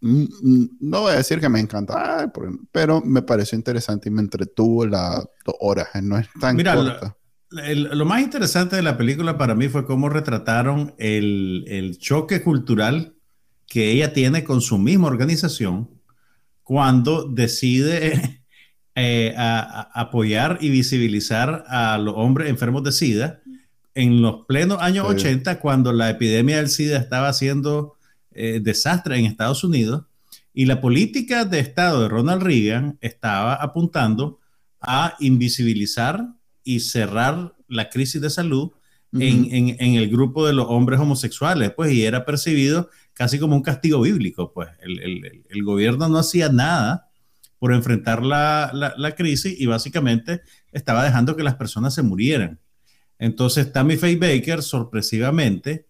no 0.06 1.02
voy 1.02 1.13
a 1.13 1.18
decir 1.18 1.39
que 1.39 1.50
me 1.50 1.60
encanta, 1.60 2.32
pero 2.72 3.02
me 3.02 3.24
pareció 3.24 3.58
interesante 3.58 4.10
y 4.10 4.12
me 4.12 4.22
entretuvo 4.22 4.86
las 4.86 5.26
dos 5.44 5.56
horas. 5.60 5.88
No 6.02 6.18
es 6.18 6.28
tan 6.39 6.56
Mira, 6.56 6.76
corta. 6.76 7.18
lo 7.50 8.06
más 8.06 8.22
interesante 8.22 8.76
de 8.76 8.84
la 8.84 8.98
película 8.98 9.38
para 9.38 9.56
mí 9.56 9.68
fue 9.68 9.86
cómo 9.86 10.10
retrataron 10.10 10.94
el, 11.00 11.65
el 11.68 11.98
choque 11.98 12.44
cultural 12.44 13.15
que 13.68 13.91
ella 13.91 14.13
tiene 14.13 14.44
con 14.44 14.62
su 14.62 14.78
misma 14.78 15.08
organización 15.08 15.89
cuando 16.62 17.28
decide 17.28 18.44
eh, 18.96 19.34
apoyar 19.36 20.60
y 20.62 20.70
visibilizar 20.70 21.65
a 21.68 21.98
los 21.98 22.13
hombres 22.15 22.50
enfermos 22.50 22.84
de 22.84 22.91
SIDA 22.91 23.41
en 23.96 24.22
los 24.22 24.46
plenos 24.46 24.82
años 24.82 25.08
80, 25.08 25.60
cuando 25.60 25.94
la 25.94 26.10
epidemia 26.10 26.58
del 26.58 26.70
SIDA 26.70 26.98
estaba 26.98 27.30
haciendo 27.30 27.94
eh, 28.36 28.60
desastre 28.62 29.17
en 29.17 29.26
Estados 29.26 29.63
Unidos 29.63 30.04
y 30.54 30.65
la 30.65 30.82
política 30.82 31.45
de 31.45 31.60
Estado 31.60 32.02
de 32.02 32.10
Ronald 32.10 32.43
Reagan 32.43 32.98
estaba 33.02 33.56
apuntando 33.56 34.39
a 34.80 35.15
invisibilizar 35.19 36.26
y 36.63 36.80
cerrar 36.80 37.56
la 37.67 37.89
crisis 37.89 38.21
de 38.21 38.30
salud 38.30 38.71
en, 39.19 39.95
el 39.95 40.10
grupo 40.10 40.45
de 40.45 40.54
los 40.54 40.65
hombres 40.67 41.00
homosexuales, 41.00 41.71
pues, 41.71 41.93
y 41.93 42.04
era 42.04 42.26
percibido 42.26 42.89
casi 43.13 43.39
como 43.39 43.56
un 43.56 43.62
castigo 43.62 44.02
bíblico, 44.02 44.52
pues. 44.54 44.69
El, 44.82 45.63
gobierno 45.63 46.10
no 46.10 46.17
hacía 46.17 46.50
nada 46.50 47.10
por 47.60 47.74
enfrentar 47.74 48.24
la, 48.24 48.93
la, 48.98 49.15
crisis 49.15 49.56
y 49.58 49.65
básicamente 49.65 50.41
estaba 50.71 51.04
dejando 51.04 51.36
que 51.36 51.43
las 51.43 51.56
personas 51.56 51.93
se 51.93 52.02
murieran. 52.02 52.60
Entonces, 53.17 53.71
Tammy 53.71 53.95
Faye 53.95 54.17
Baker, 54.17 54.62
sorpresivamente, 54.62 55.88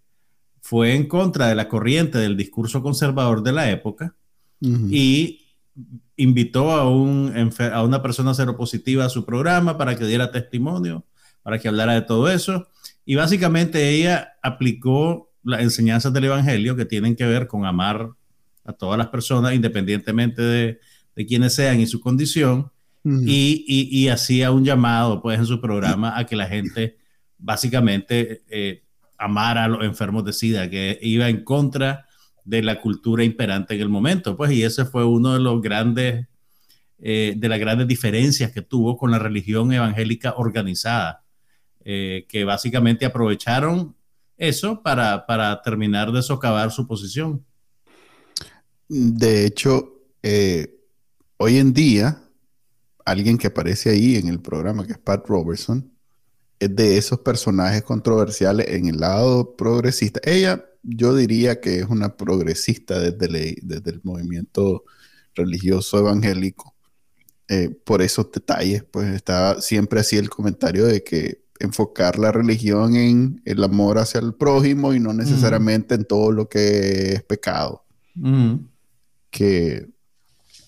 fue 0.65 0.95
en 0.95 1.07
contra 1.07 1.47
de 1.47 1.53
la 1.53 1.69
corriente 1.69 2.17
del 2.17 2.35
discurso 2.35 2.81
conservador 2.81 3.43
de 3.43 3.51
la 3.51 3.69
época 3.69 4.15
y 4.59 5.45
invitó 6.17 6.71
a, 6.71 6.89
un, 6.89 7.31
a 7.71 7.83
una 7.83 8.01
persona 8.01 8.33
seropositiva 8.33 9.05
a 9.05 9.09
su 9.09 9.27
programa 9.27 9.77
para 9.77 9.95
que 9.95 10.07
diera 10.07 10.31
testimonio, 10.31 11.05
para 11.43 11.59
que 11.59 11.67
hablara 11.67 11.93
de 11.93 12.01
todo 12.01 12.31
eso. 12.31 12.67
Y 13.05 13.13
básicamente 13.13 13.91
ella 13.91 14.39
aplicó 14.41 15.31
las 15.43 15.61
enseñanzas 15.61 16.11
del 16.13 16.23
Evangelio 16.23 16.75
que 16.75 16.85
tienen 16.85 17.15
que 17.15 17.27
ver 17.27 17.45
con 17.45 17.67
amar 17.67 18.09
a 18.63 18.73
todas 18.73 18.97
las 18.97 19.09
personas 19.09 19.53
independientemente 19.53 20.41
de, 20.41 20.79
de 21.15 21.25
quienes 21.27 21.53
sean 21.53 21.79
y 21.79 21.85
su 21.85 22.01
condición. 22.01 22.71
y, 23.03 23.63
y, 23.67 24.07
hacía 24.07 24.49
un 24.49 24.65
llamado 24.65 25.21
pues 25.21 25.37
en 25.37 25.45
su 25.45 25.61
programa 25.61 26.17
a 26.17 26.25
que 26.25 26.35
la 26.35 26.47
gente 26.47 26.97
básicamente 27.37 28.41
eh, 28.49 28.84
amara 29.17 29.65
a 29.65 29.67
los 29.67 29.83
enfermos 29.83 30.25
de 30.25 30.33
SIDA, 30.33 30.69
que 30.69 30.99
iba 31.01 31.29
en 31.29 31.43
contra 31.43 32.05
de 32.43 32.61
la 32.61 32.79
cultura 32.79 33.23
imperante 33.23 33.75
en 33.75 33.81
el 33.81 33.89
momento, 33.89 34.37
pues, 34.37 34.51
y 34.51 34.63
ese 34.63 34.85
fue 34.85 35.05
uno 35.05 35.33
de 35.33 35.39
los 35.39 35.61
grandes, 35.61 36.27
eh, 36.99 37.33
de 37.35 37.49
las 37.49 37.59
grandes 37.59 37.87
diferencias 37.87 38.51
que 38.51 38.61
tuvo 38.61 38.97
con 38.97 39.11
la 39.11 39.19
religión 39.19 39.71
evangélica 39.73 40.35
organizada, 40.37 41.23
eh, 41.83 42.25
que 42.29 42.43
básicamente 42.43 43.05
aprovecharon 43.05 43.95
eso 44.37 44.81
para, 44.83 45.25
para, 45.25 45.61
terminar 45.61 46.11
de 46.11 46.21
socavar 46.21 46.71
su 46.71 46.87
posición. 46.87 47.45
De 48.87 49.45
hecho, 49.45 49.93
hoy 51.37 51.57
en 51.57 51.73
día, 51.73 52.21
alguien 53.05 53.37
que 53.37 53.47
aparece 53.47 53.89
ahí 53.91 54.17
en 54.17 54.27
el 54.27 54.39
programa, 54.39 54.85
que 54.85 54.93
es 54.93 54.99
Pat 54.99 55.25
Robertson, 55.27 55.94
es 56.59 56.75
de 56.75 56.97
esos 56.97 57.19
personajes 57.19 57.83
controversiales 57.83 58.67
en 58.69 58.87
el 58.87 58.97
lado 58.97 59.55
progresista. 59.55 60.19
Ella, 60.23 60.65
yo 60.83 61.15
diría 61.15 61.59
que 61.59 61.79
es 61.79 61.85
una 61.85 62.15
progresista 62.15 62.99
desde, 62.99 63.57
desde 63.61 63.91
el 63.91 64.01
movimiento 64.03 64.83
religioso 65.33 65.99
evangélico. 65.99 66.73
Eh, 67.47 67.69
por 67.83 68.01
esos 68.01 68.31
detalles, 68.31 68.83
pues 68.83 69.13
está 69.13 69.61
siempre 69.61 69.99
así 69.99 70.17
el 70.17 70.31
comentario 70.31 70.87
de 70.87 71.03
que 71.03 71.45
enfocar 71.59 72.17
la 72.17 72.31
religión 72.31 72.95
en 72.95 73.41
el 73.45 73.63
amor 73.63 73.99
hacia 73.99 74.19
el 74.19 74.33
prójimo 74.33 74.95
y 74.95 74.99
no 74.99 75.13
necesariamente 75.13 75.93
en 75.93 76.05
todo 76.05 76.31
lo 76.31 76.49
que 76.49 77.13
es 77.13 77.23
pecado. 77.23 77.85
Que 79.29 79.87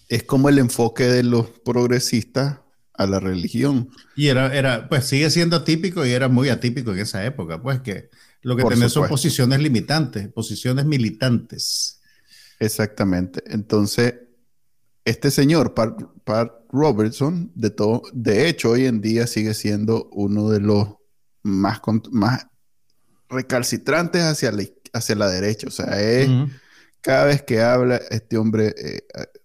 es 0.08 0.24
como 0.24 0.50
el 0.50 0.60
enfoque 0.60 1.06
de 1.06 1.24
los 1.24 1.50
progresistas 1.50 2.60
a 2.98 3.06
la 3.06 3.20
religión. 3.20 3.90
Y 4.16 4.28
era, 4.28 4.54
era, 4.56 4.90
pues 4.90 5.06
sigue 5.06 5.30
siendo 5.30 5.56
atípico 5.56 6.06
y 6.06 6.12
era 6.12 6.28
muy 6.28 6.50
atípico 6.50 6.92
en 6.92 7.00
esa 7.00 7.24
época, 7.26 7.62
pues 7.62 7.80
que 7.82 8.10
lo 8.42 8.56
que 8.56 8.64
tenés 8.64 8.92
son 8.92 9.08
posiciones 9.08 9.60
limitantes, 9.60 10.28
posiciones 10.30 10.86
militantes. 10.86 12.02
Exactamente. 12.60 13.44
Entonces, 13.48 14.16
este 15.06 15.32
señor, 15.32 15.74
Pat, 15.74 16.52
Robertson, 16.70 17.52
de, 17.56 17.70
todo, 17.70 18.04
de 18.14 18.50
hecho, 18.50 18.72
hoy 18.72 18.86
en 18.86 19.00
día 19.00 19.28
sigue 19.28 19.54
siendo 19.54 20.10
uno 20.12 20.50
de 20.50 20.60
los 20.60 20.96
más, 21.44 21.80
más 22.12 22.48
recalcitrantes 23.30 24.24
hacia 24.24 24.52
la, 24.52 24.64
hacia 24.94 25.16
la 25.16 25.30
derecha. 25.30 25.68
O 25.68 25.72
sea, 25.72 26.02
es, 26.02 26.30
cada 27.02 27.26
vez 27.26 27.44
que 27.44 27.62
habla, 27.62 28.02
este 28.10 28.38
hombre 28.38 28.74
eh, 28.78 29.02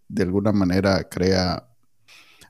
de 0.08 0.22
alguna 0.22 0.52
manera 0.52 1.08
crea 1.08 1.68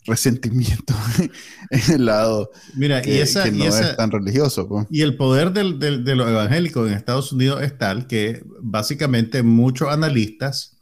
resentimiento 0.05 0.95
en 1.71 1.93
el 1.95 2.07
lado 2.07 2.51
Mira, 2.75 3.03
que, 3.03 3.15
y 3.15 3.19
esa, 3.19 3.49
no 3.51 3.65
es 3.65 3.97
tan 3.97 4.11
religioso. 4.11 4.87
Y 4.91 5.03
el 5.03 5.17
poder 5.17 5.53
del, 5.53 5.79
de 5.79 6.17
los 6.17 6.29
evangélicos 6.29 6.89
en 6.89 6.95
Estados 6.95 7.33
Unidos 7.33 7.63
es 7.63 7.77
tal 7.79 8.07
que 8.07 8.43
básicamente 8.61 9.43
muchos 9.43 9.89
analistas 9.89 10.79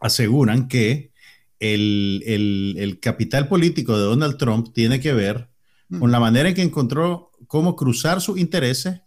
aseguran 0.00 0.68
que 0.68 1.12
el, 1.60 2.22
el, 2.26 2.74
el 2.78 2.98
capital 2.98 3.46
político 3.48 3.96
de 3.96 4.02
Donald 4.02 4.36
Trump 4.36 4.72
tiene 4.74 4.98
que 4.98 5.12
ver 5.12 5.48
con 5.98 6.10
la 6.10 6.20
manera 6.20 6.48
en 6.48 6.54
que 6.54 6.62
encontró 6.62 7.30
cómo 7.46 7.76
cruzar 7.76 8.20
sus 8.20 8.38
intereses 8.38 9.02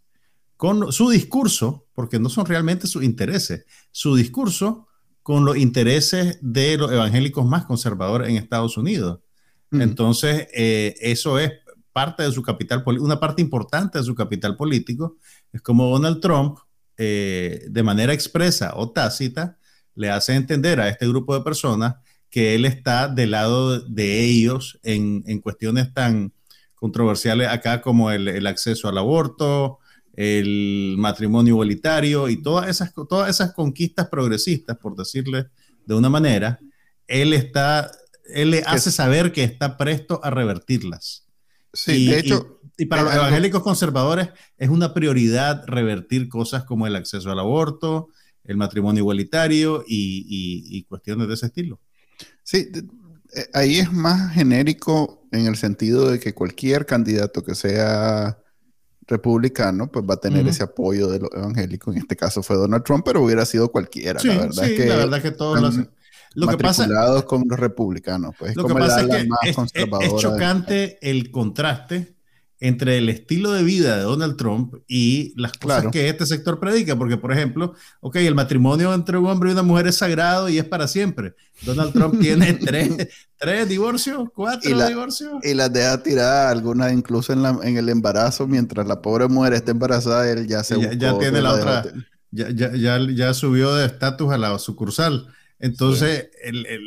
con 0.58 0.92
su 0.92 1.10
discurso, 1.10 1.88
porque 1.94 2.20
no 2.20 2.30
son 2.30 2.46
realmente 2.46 2.88
sus 2.88 3.04
intereses, 3.04 3.66
su 3.92 4.16
discurso 4.16 4.88
con 5.22 5.44
los 5.44 5.58
intereses 5.58 6.38
de 6.42 6.78
los 6.78 6.92
evangélicos 6.92 7.46
más 7.46 7.66
conservadores 7.66 8.30
en 8.30 8.38
Estados 8.38 8.78
Unidos. 8.78 9.20
Entonces, 9.72 10.48
eh, 10.54 10.96
eso 11.00 11.40
es 11.40 11.52
parte 11.92 12.24
de 12.24 12.32
su 12.32 12.42
capital, 12.42 12.84
una 13.00 13.20
parte 13.20 13.42
importante 13.42 13.98
de 13.98 14.04
su 14.04 14.16
capital 14.16 14.56
político. 14.56 15.18
Es 15.52 15.62
como 15.62 15.90
Donald 15.90 16.20
Trump, 16.20 16.60
eh, 16.98 17.66
de 17.70 17.84
manera 17.84 18.14
expresa 18.14 18.74
o 18.76 18.92
tácita, 18.92 19.58
le 19.96 20.10
hace 20.10 20.36
entender 20.36 20.80
a 20.80 20.90
este 20.90 21.08
grupo 21.08 21.34
de 21.34 21.42
personas 21.42 21.96
que 22.30 22.56
él 22.56 22.66
está 22.66 23.08
del 23.08 23.32
lado 23.32 23.80
de 23.80 24.26
ellos 24.26 24.78
en, 24.84 25.24
en 25.26 25.40
cuestiones 25.40 25.94
tan 25.94 26.34
controversiales 26.76 27.48
acá 27.48 27.82
como 27.82 28.12
el, 28.12 28.28
el, 28.28 28.46
acceso 28.46 28.90
al 28.90 28.98
aborto, 28.98 29.80
el 30.14 30.96
matrimonio 30.98 31.54
igualitario 31.54 32.28
y 32.28 32.42
todas 32.42 32.68
esas, 32.68 32.94
todas 32.94 33.30
esas 33.30 33.54
conquistas 33.54 34.10
progresistas, 34.10 34.78
por 34.78 34.96
decirle 34.96 35.48
de 35.86 35.96
una 35.96 36.10
manera, 36.10 36.60
él 37.08 37.34
está 37.34 37.90
él 38.28 38.52
le 38.52 38.64
hace 38.66 38.92
saber 38.92 39.32
que 39.32 39.44
está 39.44 39.78
presto 39.78 40.20
a 40.24 40.30
revertirlas. 40.30 41.28
Sí, 41.74 42.08
de 42.08 42.20
hecho. 42.20 42.60
Y, 42.78 42.86
para 42.88 43.04
los 43.04 43.14
evangélicos 43.14 43.64
conservadores 43.64 44.30
es 44.58 44.70
una 44.70 44.94
prioridad 44.94 45.64
revertir 45.66 46.28
cosas 46.28 46.66
como 46.66 46.88
el 46.88 46.96
acceso 46.96 47.32
al 47.32 47.40
aborto, 47.40 48.10
el 48.44 48.58
matrimonio 48.58 49.00
igualitario 49.00 49.84
y, 49.88 50.84
cuestiones 50.90 51.28
de 51.28 51.34
ese 51.36 51.46
estilo. 51.46 51.80
Sí, 52.44 52.70
eh, 53.34 53.48
ahí 53.54 53.78
es 53.78 53.92
más 53.94 54.34
genérico 54.34 55.26
en 55.32 55.46
el 55.46 55.56
sentido 55.56 56.10
de 56.10 56.20
que 56.20 56.34
cualquier 56.34 56.86
candidato 56.86 57.44
que 57.44 57.56
sea 57.56 58.38
republicano, 59.08 59.90
pues 59.92 60.04
va 60.10 60.16
a 60.16 60.20
tener 60.20 60.48
ese 60.48 60.64
apoyo 60.64 61.08
de 61.08 61.20
los 61.20 61.30
evangélicos. 61.34 61.96
En 61.96 62.02
este 62.02 62.16
caso 62.16 62.42
fue 62.44 62.56
Donald 62.58 62.84
Trump, 62.84 63.06
pero 63.06 63.22
hubiera 63.22 63.46
sido 63.46 63.72
cualquiera. 63.72 64.20
la 64.24 64.38
verdad 64.38 64.66
es 64.66 64.78
que 64.80 64.86
la 64.86 64.96
verdad 64.96 65.22
que 65.22 65.32
todos 65.32 65.62
lo 65.62 65.68
hacen 65.68 65.90
lo 66.36 66.48
que 66.48 66.58
pasa, 66.58 66.88
con 67.26 67.46
los 67.48 67.60
republicanos. 67.60 68.36
Pues, 68.38 68.56
lo 68.56 68.66
que 68.66 68.74
pasa 68.74 69.02
es 69.02 69.08
que 69.08 69.30
es, 69.50 70.16
chocante 70.18 71.00
el 71.02 71.32
contraste 71.32 72.16
entre 72.60 72.98
el 72.98 73.10
estilo 73.10 73.52
de 73.52 73.64
vida 73.64 73.98
de 73.98 74.04
Donald 74.04 74.38
Trump 74.38 74.76
y 74.88 75.34
las 75.40 75.54
cosas 75.54 75.88
que 75.92 76.10
este 76.10 76.26
sector 76.26 76.60
predica, 76.60 76.96
porque 76.96 77.18
por 77.18 77.32
ejemplo, 77.32 77.74
ok, 78.00 78.16
el 78.18 78.34
matrimonio 78.34 78.94
entre 78.94 79.18
un 79.18 79.28
hombre 79.28 79.50
y 79.50 79.54
una 79.54 79.62
mujer 79.62 79.88
es 79.88 79.98
sagrado 79.98 80.48
y 80.48 80.58
es 80.58 80.66
para 80.66 80.88
siempre. 80.88 81.36
Donald 81.64 81.94
Trump 81.94 82.20
tiene 82.22 82.54
tres, 82.54 83.08
tres 83.38 83.68
divorcios, 83.68 84.30
cuatro 84.34 84.88
divorcios. 84.88 85.34
Y 85.44 85.54
las 85.54 85.72
deja 85.72 86.02
tiradas, 86.02 86.52
algunas 86.52 86.94
incluso 86.94 87.34
en, 87.34 87.44
la, 87.44 87.60
en, 87.62 87.78
el 87.78 87.90
embarazo, 87.90 88.48
mientras 88.48 88.88
la 88.88 89.02
pobre 89.02 89.28
mujer 89.28 89.54
está 89.54 89.72
embarazada, 89.72 90.30
él 90.30 90.48
ya 90.48 90.64
se... 90.64 90.80
Ya, 90.80 90.94
ya 90.94 91.18
tiene 91.20 91.42
la 91.42 91.54
otra, 91.54 91.84
ya, 92.32 92.50
ya, 92.50 92.74
ya, 92.74 93.00
ya 93.00 93.34
subió 93.34 93.76
de 93.76 93.86
estatus 93.86 94.32
a 94.32 94.38
la 94.38 94.58
sucursal. 94.60 95.28
Entonces, 95.60 96.30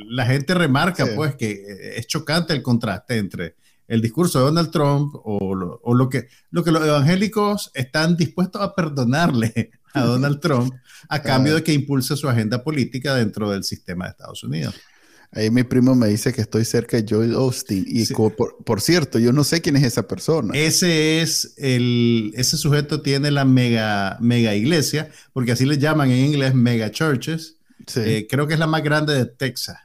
la 0.08 0.26
gente 0.26 0.54
remarca, 0.54 1.06
pues, 1.16 1.34
que 1.36 1.64
es 1.96 2.06
chocante 2.06 2.52
el 2.52 2.62
contraste 2.62 3.16
entre 3.16 3.54
el 3.86 4.02
discurso 4.02 4.38
de 4.38 4.44
Donald 4.44 4.70
Trump 4.70 5.14
o 5.24 5.54
lo, 5.54 6.08
que, 6.08 6.28
lo 6.50 6.62
que 6.62 6.70
los 6.70 6.84
evangélicos 6.84 7.70
están 7.74 8.16
dispuestos 8.16 8.60
a 8.60 8.74
perdonarle 8.74 9.70
a 9.94 10.02
Donald 10.02 10.40
Trump 10.42 10.74
a 11.08 11.22
cambio 11.22 11.54
de 11.54 11.62
que 11.62 11.72
impulse 11.72 12.16
su 12.16 12.28
agenda 12.28 12.62
política 12.62 13.14
dentro 13.14 13.50
del 13.50 13.64
sistema 13.64 14.04
de 14.04 14.10
Estados 14.10 14.44
Unidos. 14.44 14.74
Ahí 15.30 15.50
mi 15.50 15.62
primo 15.62 15.94
me 15.94 16.08
dice 16.08 16.32
que 16.32 16.40
estoy 16.40 16.64
cerca 16.64 16.96
de 16.96 17.06
Joel 17.08 17.34
Austin. 17.34 17.84
Y 17.86 18.06
Sí. 18.06 18.14
por, 18.14 18.34
por 18.64 18.80
cierto, 18.80 19.18
yo 19.18 19.30
no 19.32 19.44
sé 19.44 19.60
quién 19.60 19.76
es 19.76 19.84
esa 19.84 20.08
persona. 20.08 20.54
Ese 20.54 21.20
es 21.20 21.52
el, 21.58 22.32
ese 22.34 22.56
sujeto 22.56 23.02
tiene 23.02 23.30
la 23.30 23.44
mega, 23.44 24.16
mega 24.20 24.54
iglesia, 24.54 25.10
porque 25.34 25.52
así 25.52 25.66
le 25.66 25.76
llaman 25.76 26.10
en 26.10 26.24
inglés 26.24 26.54
mega 26.54 26.90
churches. 26.90 27.57
Sí. 27.86 28.00
Eh, 28.04 28.26
creo 28.28 28.46
que 28.46 28.54
es 28.54 28.60
la 28.60 28.66
más 28.66 28.82
grande 28.82 29.14
de 29.14 29.26
Texas. 29.26 29.78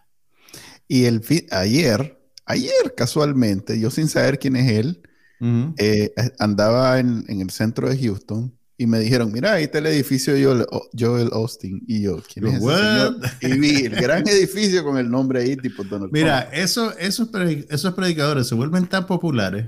Y 0.88 1.06
el 1.06 1.22
ayer, 1.52 2.20
ayer 2.46 2.94
casualmente, 2.96 3.80
yo 3.80 3.90
sin 3.90 4.08
saber 4.08 4.40
quién 4.40 4.56
es 4.56 4.72
él, 4.72 5.02
Ujú. 5.40 5.74
eh, 5.78 6.14
andaba 6.40 7.00
en, 7.00 7.24
en 7.28 7.42
el 7.42 7.50
centro 7.50 7.90
de 7.90 7.98
Houston 7.98 8.54
y 8.78 8.88
me 8.88 9.00
dijeron, 9.00 9.32
mira, 9.32 9.54
ahí 9.54 9.64
está 9.66 9.78
el 9.78 9.86
edificio 9.86 10.34
Joel, 10.34 10.66
Joel 10.98 11.30
Austin. 11.34 11.82
Y 11.88 12.02
yo, 12.02 12.22
¿quién 12.34 12.48
es 12.48 12.56
ese 12.56 12.66
señor? 12.66 13.18
Y 13.42 13.60
vi 13.60 13.86
el 13.86 13.96
gran 13.96 14.24
edificio 14.28 14.84
con 14.84 14.98
el 14.98 15.10
nombre 15.10 15.42
ahí, 15.42 15.56
tipo 15.56 15.84
Donald 15.84 16.12
Mira, 16.12 16.50
Trump. 16.50 16.54
eso, 16.64 16.98
esos, 16.98 17.30
esos 17.70 17.94
predicadores 17.94 18.48
se 18.48 18.56
vuelven 18.56 18.88
tan 18.88 19.06
populares 19.06 19.68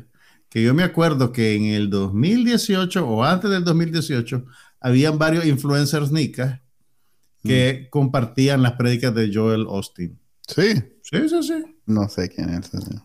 que 0.50 0.64
yo 0.64 0.74
me 0.74 0.84
acuerdo 0.84 1.32
que 1.32 1.56
en 1.56 1.66
el 1.66 1.90
2018 1.90 3.08
o 3.08 3.24
antes 3.24 3.50
del 3.52 3.64
2018 3.64 4.46
habían 4.80 5.18
varios 5.18 5.46
influencers 5.46 6.12
nicas 6.12 6.62
que 7.46 7.88
compartían 7.90 8.62
las 8.62 8.74
prédicas 8.74 9.14
de 9.16 9.32
Joel 9.34 9.66
Austin. 9.70 10.20
Sí, 10.48 10.74
Sí, 11.02 11.30
sí, 11.30 11.44
sí. 11.44 11.78
no 11.86 12.10
sé 12.10 12.30
quién 12.30 12.50
es 12.50 12.74
ese. 12.74 12.96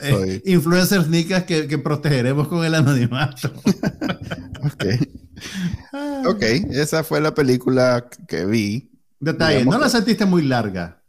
Eh, 0.00 0.10
Soy- 0.10 0.42
influencers 0.46 1.08
nicas 1.08 1.44
que, 1.44 1.66
que 1.66 1.78
protegeremos 1.78 2.46
con 2.48 2.64
el 2.64 2.74
anonimato. 2.74 3.50
Ok. 4.64 4.84
Ok, 6.26 6.42
esa 6.70 7.02
fue 7.02 7.20
la 7.20 7.34
película 7.34 8.08
que 8.28 8.44
vi. 8.44 8.90
Detalle, 9.18 9.58
Digamos 9.58 9.74
no 9.74 9.80
la 9.80 9.88
sentiste 9.88 10.24
muy 10.24 10.42
larga 10.42 11.02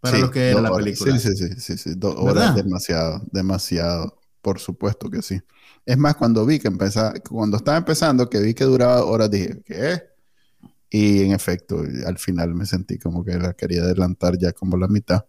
para 0.00 0.16
Sí, 0.16 0.22
lo 0.22 0.30
que 0.30 0.50
era 0.50 0.60
la 0.60 0.70
horas. 0.72 0.84
película. 0.84 1.18
Sí, 1.18 1.28
sí, 1.28 1.36
sí, 1.36 1.54
sí, 1.60 1.76
sí, 1.78 1.90
dos 1.96 2.14
horas 2.16 2.54
demasiado, 2.54 3.22
demasiado. 3.32 4.16
Por 4.42 4.58
supuesto 4.58 5.10
que 5.10 5.22
sí. 5.22 5.40
Es 5.84 5.98
más, 5.98 6.14
cuando 6.16 6.46
vi 6.46 6.58
que 6.58 6.68
empezaba, 6.68 7.14
cuando 7.28 7.56
estaba 7.56 7.76
empezando, 7.78 8.30
que 8.30 8.38
vi 8.40 8.54
que 8.54 8.64
duraba 8.64 9.04
horas, 9.04 9.30
dije, 9.30 9.60
¿qué? 9.66 10.02
Y 10.90 11.22
en 11.22 11.32
efecto, 11.32 11.82
al 12.06 12.18
final 12.18 12.54
me 12.54 12.66
sentí 12.66 12.98
como 12.98 13.24
que 13.24 13.38
la 13.38 13.54
quería 13.54 13.82
adelantar 13.82 14.38
ya 14.38 14.52
como 14.52 14.76
la 14.76 14.88
mitad. 14.88 15.24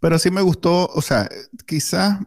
Pero 0.00 0.18
sí 0.18 0.30
me 0.30 0.42
gustó, 0.42 0.86
o 0.88 1.02
sea, 1.02 1.28
quizás 1.66 2.20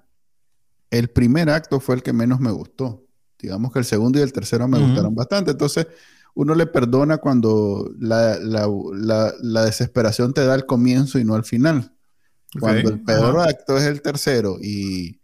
el 0.91 1.09
primer 1.09 1.49
acto 1.49 1.79
fue 1.79 1.95
el 1.95 2.03
que 2.03 2.13
menos 2.13 2.39
me 2.39 2.51
gustó. 2.51 3.05
Digamos 3.39 3.71
que 3.71 3.79
el 3.79 3.85
segundo 3.85 4.19
y 4.19 4.23
el 4.23 4.33
tercero 4.33 4.67
me 4.67 4.79
gustaron 4.79 5.15
bastante. 5.15 5.51
Entonces, 5.51 5.87
uno 6.35 6.55
le 6.55 6.67
perdona 6.67 7.17
cuando 7.19 7.91
la, 7.99 8.39
la- 8.39 8.67
la- 8.93 9.33
la 9.41 9.65
desesperación 9.65 10.33
te 10.33 10.45
da 10.45 10.53
al 10.53 10.65
comienzo 10.65 11.19
y 11.19 11.25
no 11.25 11.35
al 11.35 11.45
final. 11.45 11.93
Cuando 12.59 12.89
el 12.89 12.99
peor 13.01 13.39
acto 13.41 13.77
es 13.77 13.83
el 13.85 14.01
tercero 14.01 14.57
y, 14.61 15.18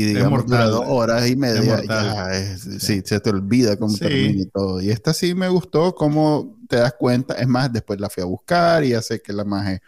y 0.00 0.14
digamos 0.14 0.40
mortal. 0.40 0.70
dos 0.70 0.84
horas 0.86 1.28
y 1.28 1.36
media, 1.36 1.62
mortal. 1.62 1.86
ya 2.14 2.32
es- 2.34 2.60
sí, 2.82 3.02
se 3.04 3.20
te 3.20 3.30
olvida 3.30 3.76
cómo 3.76 3.92
Sí. 3.92 4.00
termina 4.00 4.42
y 4.42 4.46
todo. 4.46 4.80
Y 4.80 4.90
esta 4.90 5.12
sí 5.14 5.34
me 5.34 5.48
gustó, 5.48 5.94
cómo 5.94 6.58
te 6.68 6.76
das 6.76 6.94
cuenta. 6.98 7.34
Es 7.34 7.48
más, 7.48 7.72
después 7.72 8.00
la 8.00 8.08
fui 8.10 8.22
a 8.22 8.26
buscar 8.26 8.84
y 8.84 8.90
ya 8.90 9.02
sé 9.02 9.20
que 9.20 9.32
la 9.32 9.44
maje 9.44 9.80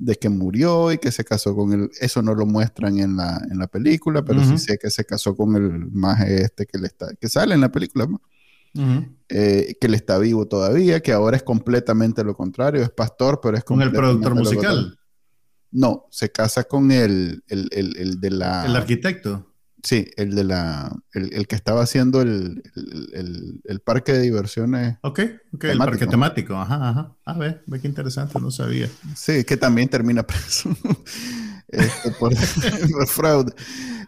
de 0.00 0.14
que 0.14 0.28
murió 0.28 0.92
y 0.92 0.98
que 0.98 1.10
se 1.10 1.24
casó 1.24 1.56
con 1.56 1.72
él. 1.72 1.90
Eso 2.00 2.22
no 2.22 2.34
lo 2.34 2.46
muestran 2.46 2.98
en 2.98 3.16
la, 3.16 3.42
en 3.50 3.58
la 3.58 3.66
película, 3.66 4.22
pero 4.24 4.44
sí 4.44 4.56
sé 4.58 4.78
que 4.78 4.90
se 4.90 5.04
casó 5.04 5.34
con 5.36 5.56
el 5.56 5.90
maje 5.90 6.42
este 6.42 6.66
que 6.66 6.78
le 6.78 6.86
está, 6.86 7.12
que 7.14 7.28
sale 7.28 7.54
en 7.54 7.60
la 7.60 7.70
película. 7.72 8.06
Eh, 9.30 9.74
que 9.80 9.88
le 9.88 9.96
está 9.96 10.18
vivo 10.18 10.46
todavía, 10.46 11.00
que 11.00 11.12
ahora 11.12 11.36
es 11.36 11.42
completamente 11.42 12.22
lo 12.22 12.34
contrario, 12.36 12.82
es 12.82 12.90
pastor, 12.90 13.40
pero 13.42 13.56
es 13.56 13.64
Con 13.64 13.82
el 13.82 13.90
productor 13.90 14.34
musical. 14.36 14.98
No, 15.70 16.06
se 16.10 16.30
casa 16.30 16.64
con 16.64 16.90
el, 16.92 17.42
el, 17.48 17.68
el, 17.72 17.96
el 17.98 18.20
de 18.20 18.30
la... 18.30 18.64
el 18.64 18.76
arquitecto. 18.76 19.47
Sí, 19.82 20.06
el 20.16 20.34
de 20.34 20.44
la... 20.44 20.96
El, 21.12 21.32
el 21.32 21.46
que 21.46 21.54
estaba 21.56 21.82
haciendo 21.82 22.20
el, 22.22 22.62
el, 23.64 23.80
parque 23.80 24.12
de 24.12 24.20
diversiones. 24.22 24.98
Ok, 25.02 25.20
ok, 25.52 25.64
el 25.64 25.82
parque 25.84 26.06
temático. 26.06 26.54
Ajá, 26.56 26.88
ajá. 26.90 27.16
A 27.24 27.38
ver, 27.38 27.62
ve 27.66 27.80
qué 27.80 27.88
interesante, 27.88 28.38
no 28.40 28.50
sabía. 28.50 28.98
Sí, 29.14 29.44
que 29.44 29.56
también 29.56 29.88
termina 29.88 30.22
preso 30.26 30.70
Este, 31.68 32.10
por, 32.12 32.32
por 32.90 33.06
fraude. 33.08 33.52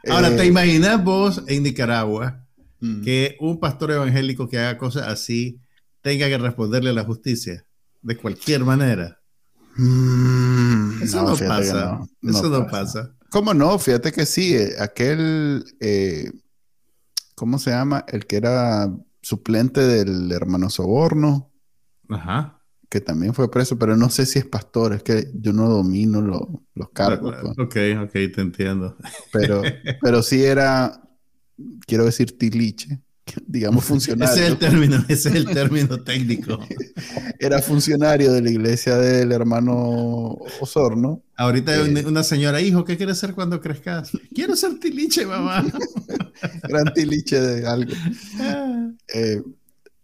Ahora, 0.07 0.29
Eh, 0.29 0.37
¿te 0.37 0.47
imaginas 0.47 1.03
vos 1.05 1.43
en 1.47 1.63
Nicaragua 1.63 2.47
mm, 2.81 3.01
que 3.01 3.37
un 3.41 3.61
pastor 3.61 3.93
evangélico 3.93 4.49
que 4.49 4.59
haga 4.59 4.79
cosas 4.79 5.09
así 5.09 5.61
tenga 6.03 6.29
que 6.29 6.39
responderle 6.39 6.91
a 6.91 6.95
la 6.95 7.05
justicia 7.05 7.67
de 8.03 8.17
cualquier 8.17 8.65
manera? 8.65 9.21
mm, 9.77 11.03
Eso 11.03 11.23
no, 11.23 11.37
pasa. 11.37 12.01
Eso 12.23 12.49
no 12.49 12.67
pasa. 12.67 13.15
¿Cómo 13.31 13.55
no? 13.55 13.79
Fíjate 13.79 14.12
que 14.12 14.27
sí, 14.27 14.55
eh, 14.57 14.75
aquel, 14.81 15.64
eh, 15.81 16.31
¿cómo 17.35 17.59
se 17.59 17.71
llama? 17.71 18.05
El 18.09 18.27
que 18.27 18.37
era 18.37 18.93
suplente 19.23 19.81
del 19.81 20.31
hermano 20.33 20.71
Soborno, 20.71 21.51
Ajá. 22.09 22.61
que 22.88 23.01
también 23.01 23.35
fue 23.35 23.51
preso, 23.51 23.79
pero 23.79 23.97
no 23.97 24.09
sé 24.11 24.27
si 24.27 24.38
es 24.40 24.47
pastor, 24.47 24.95
es 24.95 25.03
que 25.03 25.31
yo 25.35 25.53
no 25.53 25.69
domino 25.69 26.21
lo- 26.21 26.64
los 26.75 26.90
cargos, 26.90 27.37
pues. 27.40 27.53
Ok, 27.59 27.77
ok, 28.05 28.12
te 28.12 28.40
entiendo. 28.40 28.97
pero, 29.33 29.62
pero 30.03 30.23
sí 30.23 30.45
era, 30.45 31.01
quiero 31.87 32.05
decir, 32.05 32.37
tiliche, 32.37 33.01
digamos 33.47 33.85
Ese 33.85 33.88
funcionario. 33.93 34.43
es 34.45 34.51
el 34.51 34.59
término, 34.59 35.05
ese 35.09 35.29
es 35.31 35.35
el 35.35 35.47
término 35.47 36.03
técnico. 36.03 36.59
Era 37.38 37.61
funcionario 37.62 38.33
de 38.33 38.43
la 38.43 38.51
iglesia 38.51 38.97
del 38.97 39.33
hermano 39.33 40.37
Osorno. 40.61 41.23
Ahorita 41.37 41.73
hay 41.73 41.95
Eh. 41.97 42.05
una- 42.07 42.23
señora, 42.23 42.61
hijo, 42.61 42.85
¿qué 42.85 42.97
quieres 42.97 43.19
ser 43.19 43.35
cuando 43.35 43.61
crezcas? 43.61 44.11
Quiero 44.35 44.55
ser 44.57 44.79
tiliche, 44.79 45.25
mamá. 45.27 45.64
Gran 46.69 46.93
tiliche 46.95 47.40
de 47.40 47.66
algo. 47.66 47.93
Eh, 49.14 49.43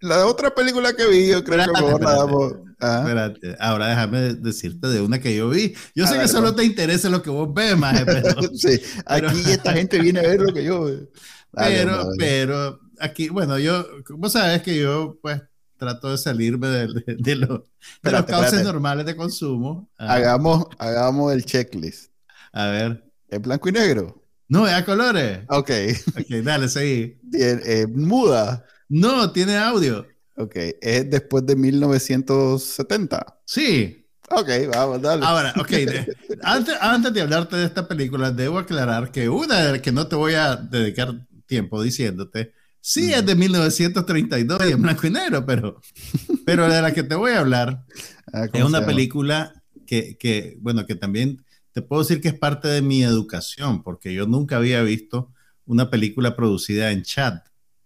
la 0.00 0.26
otra 0.26 0.54
película 0.54 0.92
que 0.94 1.06
vi, 1.06 1.28
yo 1.28 1.42
creo 1.44 1.56
que 1.58 1.62
Espérate, 1.64 1.82
mejor 1.84 2.02
la 2.02 2.10
espérate. 2.10 2.32
damos. 2.32 2.54
Ah, 2.78 2.98
Espérate, 3.00 3.56
ahora 3.58 3.88
déjame 3.88 4.18
decirte 4.34 4.88
de 4.88 5.00
una 5.00 5.18
que 5.18 5.34
yo 5.34 5.48
vi. 5.48 5.74
Yo 5.94 6.04
A 6.04 6.08
sé 6.08 6.12
que 6.14 6.18
ver, 6.20 6.28
solo 6.28 6.48
va. 6.50 6.56
te 6.56 6.64
interesa 6.64 7.08
lo 7.08 7.22
que 7.22 7.30
vos 7.30 7.48
ves, 7.54 7.76
maje, 7.76 8.04
pero, 8.04 8.28
sí, 8.54 8.78
pero- 9.08 9.30
aquí 9.30 9.40
esta 9.50 9.72
gente 9.72 9.98
viene 9.98 10.20
a 10.20 10.22
ver 10.24 10.40
lo 10.42 10.52
que 10.52 10.62
yo 10.64 10.84
veo. 10.84 11.08
Pero, 11.54 12.06
pero 12.18 12.78
aquí, 13.00 13.28
bueno, 13.28 13.58
yo, 13.58 13.86
vos 14.10 14.32
sabes 14.32 14.62
que 14.62 14.76
yo, 14.78 15.18
pues, 15.22 15.40
trato 15.76 16.10
de 16.10 16.18
salirme 16.18 16.68
de, 16.68 16.86
de- 16.86 17.16
de 17.18 17.36
lo- 17.36 17.46
de 17.46 17.52
los 17.56 17.62
Espérate, 18.02 18.32
cauces 18.32 18.46
espérate. 18.52 18.64
normales 18.72 19.06
de 19.06 19.16
consumo. 19.16 19.90
Ah, 19.98 20.14
hagamos, 20.14 20.66
hagamos 20.78 21.32
el 21.32 21.44
checklist. 21.44 22.10
a 22.52 22.66
ver. 22.68 23.04
¿En 23.28 23.42
blanco 23.42 23.68
y 23.68 23.72
negro? 23.72 24.22
No, 24.48 24.66
es 24.68 24.72
a 24.74 24.84
colores. 24.84 25.40
Ok. 25.48 25.70
Ok, 26.16 26.28
dale, 26.44 26.68
seguí. 26.68 27.18
Eh, 27.34 27.86
muda. 27.92 28.64
No, 28.88 29.32
tiene 29.32 29.56
audio. 29.58 30.06
Ok. 30.36 30.54
Es 30.80 31.10
después 31.10 31.44
de 31.44 31.56
1970. 31.56 33.40
Sí. 33.44 34.06
Ok, 34.30 34.48
vamos, 34.72 35.02
dale. 35.02 35.24
Ahora, 35.24 35.52
ok, 35.58 35.68
de- 35.68 36.16
antes, 36.42 36.74
antes 36.80 37.12
de 37.12 37.20
hablarte 37.20 37.56
de 37.56 37.64
esta 37.64 37.86
película, 37.86 38.30
debo 38.32 38.58
aclarar 38.58 39.10
que 39.12 39.28
una 39.28 39.80
que 39.80 39.92
no 39.92 40.08
te 40.08 40.16
voy 40.16 40.34
a 40.34 40.56
dedicar 40.56 41.14
tiempo 41.46 41.80
diciéndote, 41.82 42.52
sí 42.88 43.12
es 43.12 43.26
de 43.26 43.34
1932 43.34 44.60
y 44.68 44.72
en 44.72 44.80
blanco 44.82 45.06
y 45.06 45.10
negro, 45.10 45.44
pero, 45.44 45.80
pero 46.46 46.68
de 46.68 46.80
la 46.80 46.92
que 46.94 47.02
te 47.02 47.14
voy 47.16 47.32
a 47.32 47.40
hablar 47.40 47.84
Ah, 48.32 48.44
es 48.44 48.50
¿cómo 48.52 48.64
se 48.64 48.68
una 48.76 48.86
película 48.86 49.62
que, 49.86 50.16
que, 50.18 50.56
bueno, 50.60 50.86
que 50.86 50.94
también 50.94 51.44
te 51.72 51.82
puedo 51.82 52.02
decir 52.02 52.20
que 52.20 52.28
es 52.28 52.34
parte 52.38 52.68
de 52.68 52.82
mi 52.82 53.02
educación, 53.02 53.82
porque 53.82 54.14
yo 54.14 54.26
nunca 54.26 54.56
había 54.56 54.82
visto 54.82 55.32
una 55.64 55.90
película 55.90 56.36
producida 56.36 56.90
en 56.92 57.02
Chad, 57.02 57.40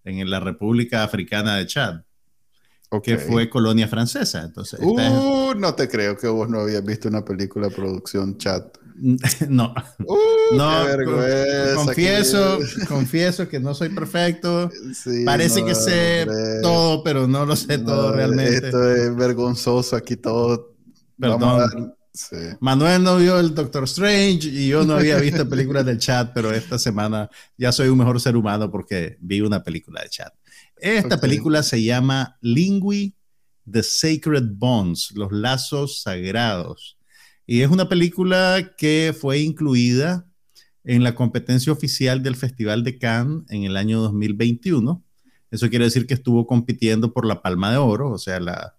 en 0.04 0.28
la 0.30 0.38
República 0.40 1.02
Africana 1.02 1.56
de 1.56 1.66
Chad, 1.66 2.02
Ok. 2.90 3.04
que 3.04 3.18
fue 3.18 3.48
colonia 3.48 3.88
francesa. 3.88 4.42
Entonces, 4.42 4.80
es- 4.80 4.86
Uh, 4.86 5.54
no 5.56 5.74
te 5.74 5.88
creo 5.88 6.16
que 6.16 6.26
vos 6.28 6.48
no 6.48 6.60
habías 6.60 6.84
visto 6.84 7.08
una 7.08 7.24
película 7.24 7.68
producción 7.70 8.36
chat. 8.38 8.76
no, 9.48 9.74
Uh, 10.06 10.56
No, 10.56 10.84
vergüenza. 10.84 11.74
confieso, 11.84 12.58
que- 12.58 12.84
confieso 12.88 13.48
que 13.48 13.60
no 13.60 13.74
soy 13.74 13.88
perfecto. 13.90 14.70
Sí, 14.94 15.24
Parece 15.24 15.60
no, 15.60 15.66
que 15.66 15.74
sé 15.74 16.22
hombre. 16.22 16.60
todo, 16.62 17.02
pero 17.02 17.26
no 17.26 17.46
lo 17.46 17.56
sé 17.56 17.78
todo 17.78 18.12
realmente. 18.12 18.66
Esto 18.66 18.90
es 18.94 19.14
vergonzoso 19.16 19.96
aquí 19.96 20.16
todo. 20.16 20.74
Perdón. 21.18 21.94
Sí. 22.12 22.36
Manuel 22.58 23.04
no 23.04 23.16
vio 23.18 23.38
el 23.38 23.54
Doctor 23.54 23.84
Strange 23.84 24.48
y 24.48 24.68
yo 24.68 24.84
no 24.84 24.94
había 24.94 25.16
visto 25.18 25.48
películas 25.48 25.86
del 25.86 25.98
chat, 25.98 26.32
pero 26.34 26.50
esta 26.52 26.76
semana 26.78 27.30
ya 27.56 27.70
soy 27.70 27.88
un 27.88 27.98
mejor 27.98 28.20
ser 28.20 28.36
humano 28.36 28.68
porque 28.70 29.16
vi 29.20 29.40
una 29.40 29.62
película 29.62 30.02
de 30.02 30.08
chat. 30.10 30.32
Esta 30.76 31.20
película 31.20 31.62
se 31.62 31.82
llama 31.82 32.36
Lingui, 32.40 33.14
The 33.70 33.82
Sacred 33.84 34.44
Bonds, 34.54 35.12
los 35.14 35.30
lazos 35.30 36.02
sagrados. 36.02 36.96
Y 37.50 37.62
es 37.62 37.68
una 37.68 37.88
película 37.88 38.76
que 38.78 39.12
fue 39.12 39.40
incluida 39.40 40.24
en 40.84 41.02
la 41.02 41.16
competencia 41.16 41.72
oficial 41.72 42.22
del 42.22 42.36
Festival 42.36 42.84
de 42.84 42.96
Cannes 42.96 43.42
en 43.50 43.64
el 43.64 43.76
año 43.76 44.00
2021. 44.02 45.02
Eso 45.50 45.68
quiere 45.68 45.86
decir 45.86 46.06
que 46.06 46.14
estuvo 46.14 46.46
compitiendo 46.46 47.12
por 47.12 47.26
la 47.26 47.42
Palma 47.42 47.72
de 47.72 47.78
Oro, 47.78 48.12
o 48.12 48.18
sea, 48.18 48.38
la, 48.38 48.76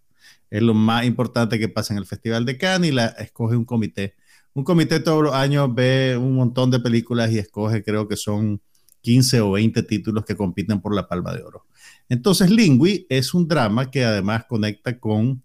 es 0.50 0.62
lo 0.62 0.74
más 0.74 1.04
importante 1.04 1.60
que 1.60 1.68
pasa 1.68 1.94
en 1.94 1.98
el 1.98 2.06
Festival 2.06 2.46
de 2.46 2.58
Cannes 2.58 2.92
y 2.92 2.94
la 2.94 3.08
escoge 3.08 3.58
un 3.58 3.66
comité 3.66 4.16
un 4.54 4.64
comité 4.64 5.02
todos 5.02 5.22
los 5.22 5.34
años 5.34 5.76
ve 5.76 6.16
un 6.16 6.36
montón 6.36 6.72
de 6.72 6.80
películas 6.80 7.30
y 7.34 7.40
escoge, 7.40 7.84
creo 7.84 8.08
que 8.08 8.16
son 8.16 8.62
15 9.02 9.42
o 9.42 9.52
20 9.52 9.84
títulos 9.84 10.24
que 10.24 10.38
compiten 10.38 10.80
por 10.80 10.96
la 10.96 11.10
Palma 11.10 11.34
de 11.34 11.44
Oro. 11.44 11.66
Entonces, 12.08 12.50
Lingui 12.50 13.06
es 13.10 13.34
un 13.34 13.50
drama 13.50 13.92
que 13.92 14.06
además 14.06 14.46
conecta 14.48 14.98
con 14.98 15.44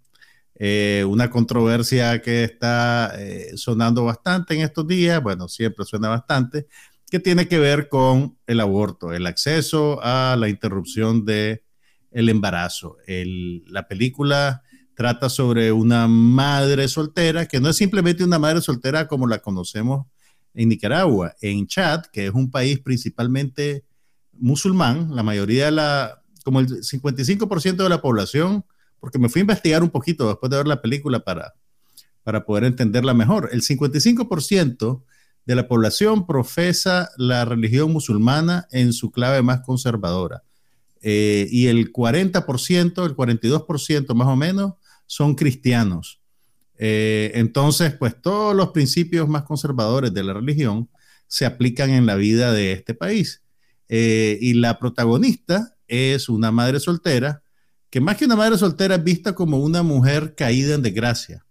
eh, 0.59 1.05
una 1.07 1.31
controversia 1.31 2.23
que 2.23 2.45
está 2.45 3.13
eh, 3.19 3.57
sonando 3.57 4.05
bastante 4.05 4.55
en 4.55 4.63
estos 4.63 4.87
días, 4.87 5.23
bueno, 5.23 5.49
siempre 5.49 5.85
suena 5.85 6.09
bastante, 6.09 6.67
que 7.11 7.21
tiene 7.21 7.47
que 7.47 7.59
ver 7.59 7.89
con 7.89 8.39
el 8.47 8.61
aborto, 8.61 9.13
el 9.13 9.27
acceso 9.27 10.01
a 10.03 10.37
la 10.39 10.49
interrupción 10.49 11.25
del 11.25 11.63
el 12.11 12.29
embarazo. 12.29 12.97
la 13.07 13.87
película 13.87 14.63
trata 14.95 15.29
sobre 15.29 15.71
una 15.73 16.09
madre 16.09 16.89
soltera, 16.89 17.47
que 17.47 17.61
no 17.61 17.69
es 17.69 17.77
simplemente 17.77 18.25
una 18.25 18.39
madre 18.39 18.63
soltera 18.63 19.07
como 19.07 19.27
la 19.27 19.41
conocemos 19.41 20.07
en 20.55 20.71
Nicaragua, 20.71 21.35
en 21.43 21.67
Chad, 21.67 22.07
que 22.07 22.27
es 22.27 22.33
un 22.33 22.51
país 22.51 22.81
principalmente 22.81 23.85
musulmán, 24.33 25.15
la 25.15 25.23
mayoría 25.23 25.67
de 25.67 25.73
la, 25.73 26.23
como 26.45 26.61
el 26.61 26.69
55% 26.69 27.77
de 27.77 27.89
la 27.89 28.01
población, 28.01 28.65
porque 29.01 29.19
me 29.19 29.29
fui 29.29 29.41
a 29.41 29.43
investigar 29.43 29.83
un 29.83 29.91
poquito 29.91 30.29
después 30.29 30.51
de 30.51 30.57
ver 30.57 30.67
la 30.67 30.83
película 30.83 31.21
para, 31.21 31.55
para 32.23 32.45
poder 32.45 32.65
entenderla 32.65 33.15
mejor. 33.15 33.51
El 33.53 33.63
55% 33.63 35.03
de 35.45 35.55
la 35.55 35.69
población 35.69 36.27
profesa 36.27 37.11
la 37.17 37.45
religión 37.45 37.93
musulmana 37.93 38.67
en 38.73 38.93
su 38.93 39.11
clave 39.11 39.43
más 39.43 39.61
conservadora. 39.61 40.43
Eh, 41.03 41.47
y 41.51 41.69
el 41.69 41.93
40%, 41.93 43.07
el 43.07 43.17
42% 43.17 44.15
más 44.15 44.29
o 44.29 44.37
menos, 44.37 44.75
son 45.07 45.37
cristianos. 45.37 46.21
Eh, 46.79 47.31
entonces, 47.35 47.95
pues 47.95 48.21
todos 48.21 48.55
los 48.55 48.71
principios 48.71 49.29
más 49.29 49.45
conservadores 49.45 50.13
de 50.13 50.25
la 50.25 50.35
religión 50.35 50.91
se 51.29 51.47
aplican 51.47 51.91
en 51.91 52.07
la 52.07 52.17
vida 52.17 52.53
de 52.53 52.73
este 52.73 52.95
país. 52.95 53.43
Eh, 53.89 54.39
y 54.41 54.55
la 54.55 54.79
protagonista 54.79 55.77
es 55.87 56.29
una 56.29 56.51
madre 56.51 56.81
soltera, 56.81 57.43
que 57.91 58.01
más 58.01 58.17
que 58.17 58.25
una 58.25 58.37
madre 58.37 58.59
soltera 58.59 58.97
es 58.97 59.05
vista 59.05 59.35
como 59.35 59.59
una 59.59 59.83
mujer 59.83 60.35
caída 60.35 60.75
en 60.75 60.83
desgracia. 60.83 61.45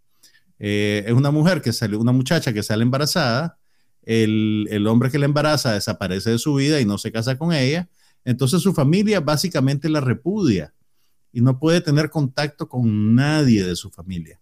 Eh, 0.60 1.04
es 1.06 1.14
una 1.14 1.32
mujer 1.32 1.62
que 1.62 1.74
sale, 1.74 1.98
una 1.98 2.12
muchacha 2.12 2.54
que 2.54 2.64
sale 2.64 2.84
embarazada, 2.84 3.58
el, 4.04 4.68
el, 4.70 4.88
hombre 4.88 5.10
que 5.10 5.20
la 5.20 5.26
embaraza 5.26 5.74
desaparece 5.74 6.32
de 6.32 6.38
su 6.38 6.54
vida 6.54 6.80
y 6.80 6.86
no 6.86 6.98
se 6.98 7.12
casa 7.12 7.38
con 7.38 7.54
ella, 7.54 7.90
entonces 8.24 8.62
su 8.62 8.74
familia 8.74 9.20
básicamente 9.20 9.90
la 9.90 10.00
repudia 10.00 10.74
y 11.32 11.42
no 11.42 11.60
puede 11.60 11.82
tener 11.82 12.10
contacto 12.10 12.70
con 12.70 13.16
nadie 13.16 13.66
de 13.66 13.76
su 13.76 13.90
familia. 13.90 14.40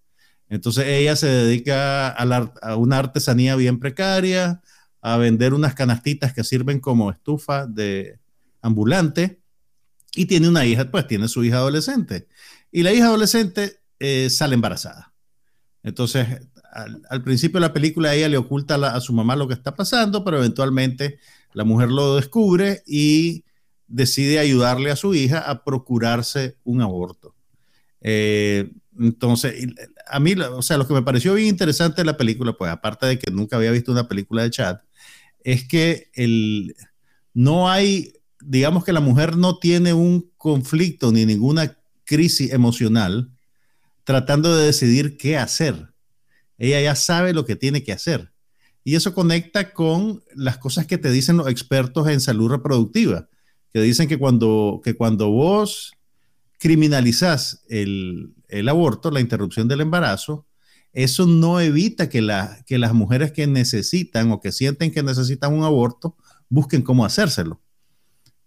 Entonces 0.50 0.86
ella 0.88 1.16
se 1.16 1.28
dedica 1.28 2.10
a, 2.10 2.76
una 2.76 3.00
artesanía 3.00 3.56
bien 3.56 3.80
precaria, 3.80 4.62
a 5.02 5.18
vender 5.18 5.54
unas 5.54 5.74
canastitas 5.74 6.34
que 6.34 6.44
sirven 6.44 6.80
como 6.80 7.10
estufa 7.10 7.66
de 7.66 8.20
ambulante 8.62 9.42
y 10.16 10.26
tiene 10.26 10.48
una 10.48 10.66
hija, 10.66 10.90
pues 10.90 11.08
tiene 11.08 11.28
su 11.28 11.44
hija 11.44 11.58
adolescente. 11.58 12.28
Y 12.72 12.84
la 12.84 12.94
hija 12.94 13.06
adolescente 13.06 13.80
eh, 14.00 14.30
sale 14.30 14.56
embarazada. 14.56 15.14
Entonces, 15.84 16.28
al, 17.10 17.24
principio 17.24 17.60
de 17.60 17.68
la 17.68 17.74
película 17.74 18.14
ella 18.14 18.30
le 18.30 18.38
oculta 18.38 18.76
a 18.76 19.00
su 19.02 19.14
mamá 19.14 19.36
lo 19.36 19.48
que 19.48 19.54
está 19.54 19.76
pasando, 19.76 20.24
pero 20.24 20.38
eventualmente 20.38 21.20
la 21.54 21.64
mujer 21.64 21.90
lo 21.90 22.16
descubre 22.16 22.84
y 22.88 23.44
decide 23.88 24.40
ayudarle 24.40 24.90
a 24.92 24.96
su 24.96 25.14
hija 25.14 25.40
a 25.40 25.64
procurarse 25.64 26.58
un 26.64 26.82
aborto. 26.82 27.36
Eh, 28.02 28.72
entonces, 29.00 29.68
a 30.08 30.20
mí, 30.20 30.34
o 30.34 30.62
sea, 30.62 30.78
lo 30.78 30.88
que 30.88 30.94
me 30.94 31.04
pareció 31.04 31.34
bien 31.34 31.48
interesante 31.48 32.02
de 32.02 32.06
la 32.06 32.18
película, 32.18 32.54
pues 32.54 32.72
aparte 32.72 33.06
de 33.06 33.20
que 33.20 33.32
nunca 33.32 33.56
había 33.56 33.72
visto 33.72 33.92
una 33.92 34.08
película 34.08 34.44
de 34.44 34.52
chat, 34.52 34.82
es 35.44 35.68
que 35.68 36.10
el, 36.14 36.76
no 37.34 37.70
hay, 37.70 38.14
digamos 38.46 38.84
que 38.84 38.94
la 38.94 39.00
mujer 39.00 39.38
no 39.38 39.58
tiene 39.60 39.94
un 39.94 40.32
conflicto 40.38 41.12
ni 41.12 41.26
ninguna 41.26 41.78
crisis 42.06 42.52
emocional 42.52 43.32
tratando 44.04 44.56
de 44.56 44.66
decidir 44.66 45.18
qué 45.18 45.38
hacer. 45.38 45.94
Ella 46.58 46.82
ya 46.82 46.96
sabe 46.96 47.34
lo 47.34 47.46
que 47.46 47.56
tiene 47.56 47.84
que 47.84 47.94
hacer. 47.94 48.32
Y 48.84 48.96
eso 48.96 49.14
conecta 49.14 49.74
con 49.74 50.24
las 50.36 50.58
cosas 50.58 50.86
que 50.86 50.98
te 50.98 51.12
dicen 51.12 51.38
los 51.38 51.48
expertos 51.48 52.08
en 52.10 52.20
salud 52.20 52.50
reproductiva, 52.50 53.30
que 53.72 53.82
dicen 53.82 54.08
que 54.08 54.20
cuando, 54.20 54.82
que 54.84 54.96
cuando 54.96 55.30
vos 55.30 55.94
criminalizás 56.60 57.64
el, 57.70 58.34
el 58.50 58.70
aborto, 58.70 59.10
la 59.10 59.22
interrupción 59.22 59.68
del 59.68 59.82
embarazo, 59.82 60.46
eso 60.92 61.26
no 61.26 61.60
evita 61.60 62.08
que, 62.08 62.26
que 62.68 62.78
las 62.78 62.94
mujeres 62.94 63.32
que 63.32 63.48
necesitan 63.48 64.32
o 64.32 64.40
que 64.40 64.52
sienten 64.52 64.92
que 64.92 65.02
necesitan 65.02 65.54
un 65.54 65.64
aborto 65.64 66.16
busquen 66.50 66.84
cómo 66.84 67.04
hacérselo. 67.04 67.63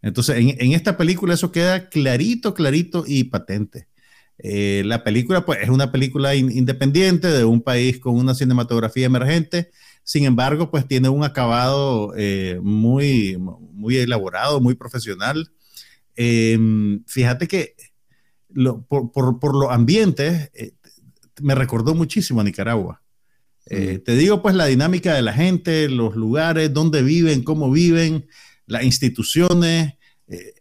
Entonces, 0.06 0.36
en, 0.38 0.72
esta 0.72 0.96
película 0.96 1.34
eso 1.34 1.50
queda 1.50 1.88
clarito, 1.88 2.54
clarito 2.54 3.04
y 3.06 3.24
patente. 3.24 3.88
Eh, 4.38 4.82
la 4.84 5.02
película, 5.02 5.44
pues, 5.44 5.60
es 5.62 5.68
una 5.68 5.90
película 5.90 6.34
independiente 6.34 7.28
de 7.28 7.44
un 7.44 7.62
país 7.62 7.98
con 7.98 8.14
una 8.16 8.34
cinematografía 8.34 9.06
emergente. 9.06 9.70
Sin 10.04 10.24
embargo, 10.24 10.70
pues 10.70 10.86
tiene 10.86 11.08
un 11.08 11.24
acabado 11.24 12.12
eh, 12.16 12.60
muy, 12.62 13.36
muy 13.72 13.96
elaborado, 13.96 14.60
muy 14.60 14.74
profesional. 14.74 15.50
Em, 16.14 17.02
fíjate 17.06 17.48
que 17.48 17.74
por, 18.88 19.10
por, 19.40 19.54
los 19.54 19.70
ambientes, 19.70 20.50
eh, 20.54 20.72
me 21.42 21.54
recordó 21.54 21.94
muchísimo 21.94 22.40
a 22.40 22.44
Nicaragua. 22.44 23.02
Eh, 23.68 23.98
te 23.98 24.14
digo, 24.14 24.42
pues, 24.42 24.54
la 24.54 24.66
dinámica 24.66 25.14
de 25.14 25.22
la 25.22 25.32
gente, 25.32 25.88
los 25.88 26.14
lugares, 26.14 26.72
dónde 26.72 27.02
viven, 27.02 27.42
cómo 27.42 27.70
viven, 27.70 28.26
las 28.66 28.84
instituciones. 28.84 29.94
Eh, 30.28 30.54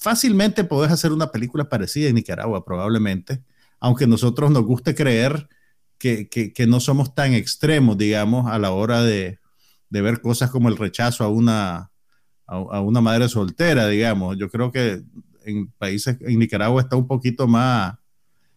fácilmente 0.00 0.64
podés 0.64 0.92
hacer 0.92 1.12
una 1.12 1.30
película 1.30 1.68
parecida 1.68 2.08
en 2.08 2.14
Nicaragua, 2.14 2.64
probablemente, 2.64 3.42
aunque 3.80 4.06
nosotros 4.06 4.50
nos 4.50 4.64
guste 4.64 4.94
creer 4.94 5.48
que, 5.98 6.28
que, 6.28 6.66
no 6.66 6.80
somos 6.80 7.14
tan 7.14 7.32
extremos, 7.32 7.96
digamos, 7.96 8.50
a 8.50 8.58
la 8.58 8.72
hora 8.72 9.02
de, 9.02 9.38
de 9.88 10.02
ver 10.02 10.20
cosas 10.20 10.50
como 10.50 10.68
el 10.68 10.76
rechazo 10.76 11.22
a 11.22 11.28
una, 11.28 11.92
a, 12.46 12.56
a 12.56 12.80
una 12.80 13.00
madre 13.00 13.28
soltera, 13.28 13.86
digamos. 13.86 14.36
Yo 14.36 14.50
creo 14.50 14.72
que 14.72 15.02
en 15.44 15.68
países, 15.78 16.16
en 16.20 16.38
Nicaragua 16.40 16.82
está 16.82 16.96
un 16.96 17.06
poquito 17.06 17.46
más 17.46 17.94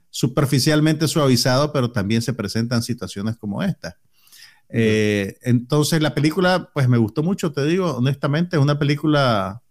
superficialmente 0.09 1.07
suavizado, 1.07 1.71
pero 1.71 1.91
también 1.91 2.21
se 2.21 2.33
presentan 2.33 2.81
situaciones 2.81 3.37
como 3.37 3.61
esta. 3.61 3.99
Eh, 4.69 5.37
entonces 5.41 6.01
la 6.01 6.15
película, 6.15 6.69
pues 6.73 6.87
me 6.87 6.97
gustó 6.97 7.23
mucho, 7.23 7.51
te 7.51 7.65
digo, 7.65 7.97
honestamente, 7.97 8.57
es 8.57 8.61
una 8.61 8.79
película 8.79 9.61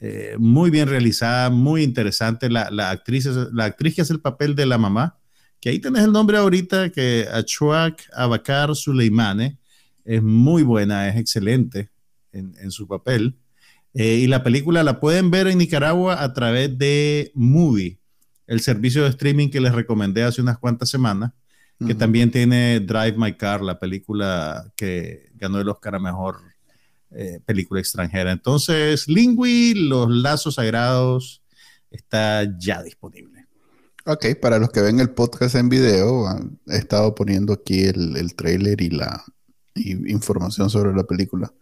eh, 0.00 0.36
muy 0.38 0.70
bien 0.70 0.88
realizada, 0.88 1.50
muy 1.50 1.82
interesante. 1.82 2.50
La, 2.50 2.68
actriz, 2.90 3.26
la 3.52 3.64
actriz 3.64 3.94
que 3.94 4.02
hace 4.02 4.12
el 4.12 4.20
papel 4.20 4.54
de 4.54 4.66
la 4.66 4.78
mamá, 4.78 5.18
que 5.60 5.70
ahí 5.70 5.78
tenés 5.78 6.04
el 6.04 6.12
nombre 6.12 6.38
ahorita, 6.38 6.90
que 6.90 7.26
Achuak 7.32 8.08
Abakar 8.12 8.74
Suleimane, 8.74 9.58
es 10.04 10.22
muy 10.22 10.62
buena, 10.62 11.08
es 11.08 11.16
excelente 11.16 11.90
en, 12.32 12.54
en 12.60 12.70
su 12.70 12.86
papel. 12.86 13.36
Eh, 13.94 14.18
y 14.18 14.26
la 14.26 14.42
película 14.42 14.82
la 14.82 15.00
pueden 15.00 15.30
ver 15.30 15.48
en 15.48 15.58
Nicaragua 15.58 16.22
a 16.22 16.32
través 16.32 16.76
de 16.78 17.32
Movie, 17.34 17.98
el 18.46 18.60
servicio 18.60 19.02
de 19.02 19.10
streaming 19.10 19.48
que 19.48 19.60
les 19.60 19.74
recomendé 19.74 20.22
hace 20.22 20.40
unas 20.40 20.58
cuantas 20.58 20.88
semanas, 20.88 21.32
que 21.86 21.94
también 21.94 22.30
tiene 22.30 22.80
Drive 22.80 23.14
My 23.16 23.34
Car, 23.34 23.62
la 23.62 23.78
película 23.78 24.72
que 24.76 25.30
ganó 25.34 25.60
el 25.60 25.68
Oscar 25.68 25.94
a 25.94 25.98
Mejor 26.00 26.40
eh, 27.12 27.40
Película 27.44 27.80
Extranjera. 27.80 28.32
Entonces, 28.32 29.06
Lingui, 29.08 29.74
Los 29.74 30.10
Lazos 30.10 30.56
Sagrados, 30.56 31.42
está 31.90 32.44
ya 32.58 32.82
disponible. 32.82 33.46
Ok, 34.06 34.26
para 34.40 34.58
los 34.58 34.70
que 34.70 34.80
ven 34.80 35.00
el 35.00 35.10
podcast 35.10 35.54
en 35.54 35.68
video, 35.68 36.26
he 36.66 36.76
estado 36.76 37.14
poniendo 37.14 37.52
aquí 37.52 37.84
el, 37.84 38.16
el 38.16 38.34
trailer 38.34 38.80
y 38.80 38.90
la 38.90 39.24
información 39.74 40.70
sobre 40.70 40.94
la 40.94 41.04
película. 41.04 41.52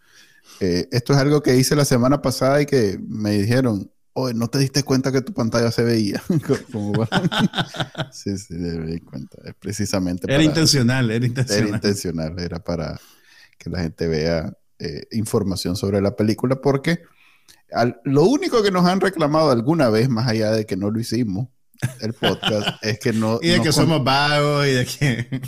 Eh, 0.60 0.88
esto 0.90 1.12
es 1.12 1.18
algo 1.18 1.42
que 1.42 1.56
hice 1.56 1.76
la 1.76 1.84
semana 1.84 2.22
pasada 2.22 2.62
y 2.62 2.66
que 2.66 2.98
me 3.06 3.32
dijeron, 3.32 3.90
oye, 4.18 4.34
¿no 4.34 4.48
te 4.48 4.58
diste 4.58 4.82
cuenta 4.82 5.12
que 5.12 5.20
tu 5.20 5.32
pantalla 5.34 5.70
se 5.70 5.84
veía? 5.84 6.22
sí, 8.12 8.36
sí, 8.38 8.54
me 8.54 8.92
di 8.92 9.00
cuenta. 9.00 9.38
Es 9.44 9.54
precisamente 9.54 10.32
Era 10.32 10.42
intencional, 10.42 11.10
era 11.10 11.26
intencional. 11.26 11.68
Era 11.68 11.76
intencional, 11.76 12.38
era 12.38 12.58
para 12.64 12.98
que 13.58 13.70
la 13.70 13.80
gente 13.80 14.08
vea 14.08 14.52
eh, 14.78 15.06
información 15.12 15.76
sobre 15.76 16.00
la 16.00 16.16
película, 16.16 16.56
porque 16.56 17.02
lo 18.04 18.24
único 18.24 18.62
que 18.62 18.70
nos 18.70 18.86
han 18.86 19.00
reclamado 19.00 19.50
alguna 19.50 19.90
vez, 19.90 20.08
más 20.08 20.26
allá 20.28 20.50
de 20.50 20.64
que 20.64 20.76
no 20.76 20.90
lo 20.90 20.98
hicimos, 20.98 21.48
el 22.00 22.14
podcast, 22.14 22.68
es 22.82 22.98
que 22.98 23.12
no... 23.12 23.38
Y 23.42 23.48
de 23.48 23.60
que 23.60 23.72
somos 23.72 24.02
vagos 24.02 24.66
y 24.66 24.70
de 24.70 24.86
que... 24.86 25.40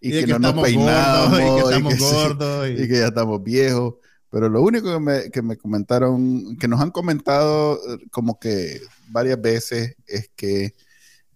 y, 0.00 0.10
que, 0.12 0.26
no 0.26 0.38
nos 0.38 0.62
peinamos, 0.62 1.38
y 1.38 1.42
que 1.42 1.58
estamos 1.58 1.98
gordos. 1.98 2.70
y 2.70 2.88
que 2.88 2.98
ya 3.00 3.08
estamos 3.08 3.42
viejos. 3.42 3.94
Pero 4.30 4.48
lo 4.48 4.62
único 4.62 4.92
que 4.92 5.00
me, 5.00 5.30
que 5.30 5.42
me 5.42 5.56
comentaron, 5.56 6.56
que 6.56 6.68
nos 6.68 6.80
han 6.80 6.90
comentado 6.90 7.74
eh, 7.74 7.98
como 8.10 8.38
que 8.38 8.80
varias 9.08 9.40
veces 9.40 9.96
es 10.06 10.30
que 10.34 10.74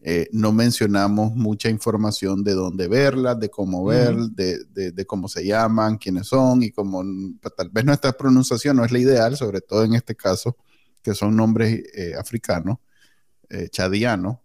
eh, 0.02 0.28
no 0.32 0.50
mencionamos 0.50 1.34
mucha 1.34 1.68
información 1.68 2.42
de 2.42 2.54
dónde 2.54 2.88
verlas, 2.88 3.38
de 3.38 3.50
cómo 3.50 3.84
ver, 3.84 4.16
de, 4.16 5.04
cómo 5.06 5.28
se 5.28 5.44
llaman, 5.44 5.98
quiénes 5.98 6.26
son 6.26 6.62
y 6.62 6.70
cómo 6.70 7.02
pues, 7.40 7.54
tal 7.54 7.68
vez 7.68 7.84
nuestra 7.84 8.12
pronunciación 8.12 8.78
no 8.78 8.84
es 8.84 8.92
la 8.92 8.98
ideal, 8.98 9.36
sobre 9.36 9.60
todo 9.60 9.84
en 9.84 9.94
este 9.94 10.14
caso, 10.14 10.56
que 11.02 11.14
son 11.14 11.36
nombres 11.36 11.82
eh, 11.94 12.14
africanos, 12.18 12.78
eh, 13.50 13.68
chadianos, 13.70 14.38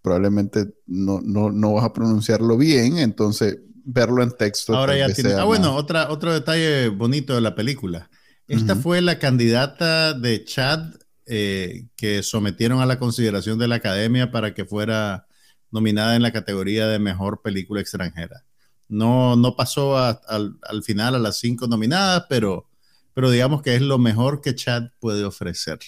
probablemente 0.00 0.74
no, 0.86 1.20
no, 1.20 1.72
vas 1.74 1.84
a 1.84 1.92
pronunciarlo 1.92 2.56
bien, 2.56 2.98
entonces 2.98 3.58
verlo 3.84 4.22
en 4.22 4.30
texto. 4.36 4.76
Ahora 4.76 4.96
ya 4.96 5.12
tiene. 5.12 5.34
Ah, 5.34 5.44
bueno, 5.44 5.74
otra, 5.74 6.10
otro 6.10 6.32
detalle 6.32 6.88
bonito 6.88 7.34
de 7.34 7.40
la 7.40 7.54
película. 7.54 8.10
Esta 8.48 8.76
fue 8.76 9.00
la 9.00 9.18
candidata 9.18 10.12
de 10.12 10.44
Chad 10.44 10.94
eh, 11.26 11.86
que 11.96 12.22
sometieron 12.22 12.80
a 12.80 12.86
la 12.86 12.98
consideración 12.98 13.58
de 13.58 13.68
la 13.68 13.76
academia 13.76 14.30
para 14.30 14.52
que 14.52 14.64
fuera 14.64 15.26
nominada 15.70 16.16
en 16.16 16.22
la 16.22 16.32
categoría 16.32 16.86
de 16.88 16.98
mejor 16.98 17.40
película 17.42 17.80
extranjera. 17.80 18.44
No, 18.88 19.36
no 19.36 19.56
pasó 19.56 19.96
al, 19.96 20.58
final 20.84 21.14
a 21.14 21.18
las 21.18 21.38
cinco 21.38 21.66
nominadas, 21.66 22.24
pero, 22.28 22.68
pero 23.14 23.30
digamos 23.30 23.62
que 23.62 23.74
es 23.74 23.80
lo 23.80 23.98
mejor 23.98 24.42
que 24.42 24.54
Chad 24.54 24.90
puede 25.00 25.24
ofrecer. 25.24 25.78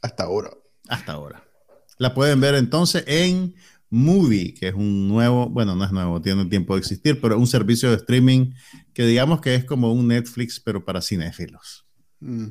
Hasta 0.00 0.24
ahora. 0.24 0.50
Hasta 0.88 1.12
ahora. 1.12 1.42
La 1.98 2.14
pueden 2.14 2.40
ver 2.40 2.54
entonces 2.54 3.02
en 3.06 3.54
Movie, 3.90 4.54
que 4.54 4.68
es 4.68 4.74
un 4.74 5.08
nuevo, 5.08 5.48
bueno, 5.50 5.74
no 5.74 5.84
es 5.84 5.90
nuevo, 5.90 6.22
tiene 6.22 6.46
tiempo 6.46 6.74
de 6.74 6.80
existir, 6.80 7.20
pero 7.20 7.36
un 7.38 7.46
servicio 7.46 7.90
de 7.90 7.96
streaming 7.96 8.52
que 8.94 9.04
digamos 9.04 9.40
que 9.40 9.54
es 9.56 9.64
como 9.64 9.92
un 9.92 10.08
Netflix, 10.08 10.60
pero 10.60 10.84
para 10.84 11.02
cinéfilos. 11.02 11.84
Mm. 12.20 12.46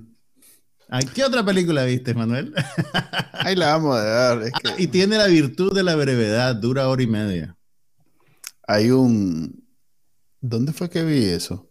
¿Qué 1.13 1.23
otra 1.23 1.45
película 1.45 1.85
viste, 1.85 2.13
Manuel? 2.13 2.53
Ahí 3.33 3.55
la 3.55 3.77
vamos 3.77 3.95
a 3.95 4.03
dar. 4.03 4.51
y 4.77 4.87
tiene 4.87 5.17
la 5.17 5.27
virtud 5.27 5.73
de 5.73 5.83
la 5.83 5.95
brevedad, 5.95 6.55
dura 6.55 6.89
hora 6.89 7.03
y 7.03 7.07
media. 7.07 7.55
Hay 8.67 8.91
un... 8.91 9.65
¿Dónde 10.41 10.73
fue 10.73 10.89
que 10.89 11.03
vi 11.03 11.25
eso? 11.25 11.69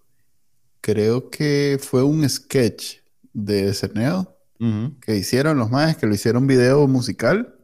Creo 0.80 1.30
que 1.30 1.78
fue 1.82 2.04
un 2.04 2.28
sketch 2.28 2.98
de 3.32 3.72
SNL 3.74 4.28
que 5.00 5.16
hicieron 5.16 5.56
los 5.58 5.70
más, 5.70 5.96
que 5.96 6.06
lo 6.06 6.14
hicieron 6.14 6.46
video 6.46 6.86
musical, 6.88 7.54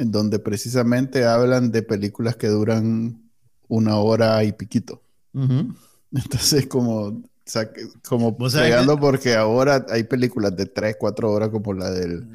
en 0.00 0.10
donde 0.10 0.38
precisamente 0.38 1.24
hablan 1.24 1.70
de 1.70 1.82
películas 1.82 2.36
que 2.36 2.48
duran 2.48 3.22
una 3.68 3.96
hora 3.96 4.42
y 4.44 4.52
piquito. 4.52 5.02
Entonces, 5.32 6.66
como 6.66 7.02
o 7.02 7.22
sea, 7.44 7.68
como 8.08 8.36
pegando 8.36 8.98
porque 8.98 9.34
ahora 9.34 9.84
hay 9.90 10.04
películas 10.04 10.56
de 10.56 10.66
3, 10.66 10.96
4 10.98 11.30
horas 11.30 11.48
como 11.50 11.72
la 11.74 11.90
del 11.90 12.28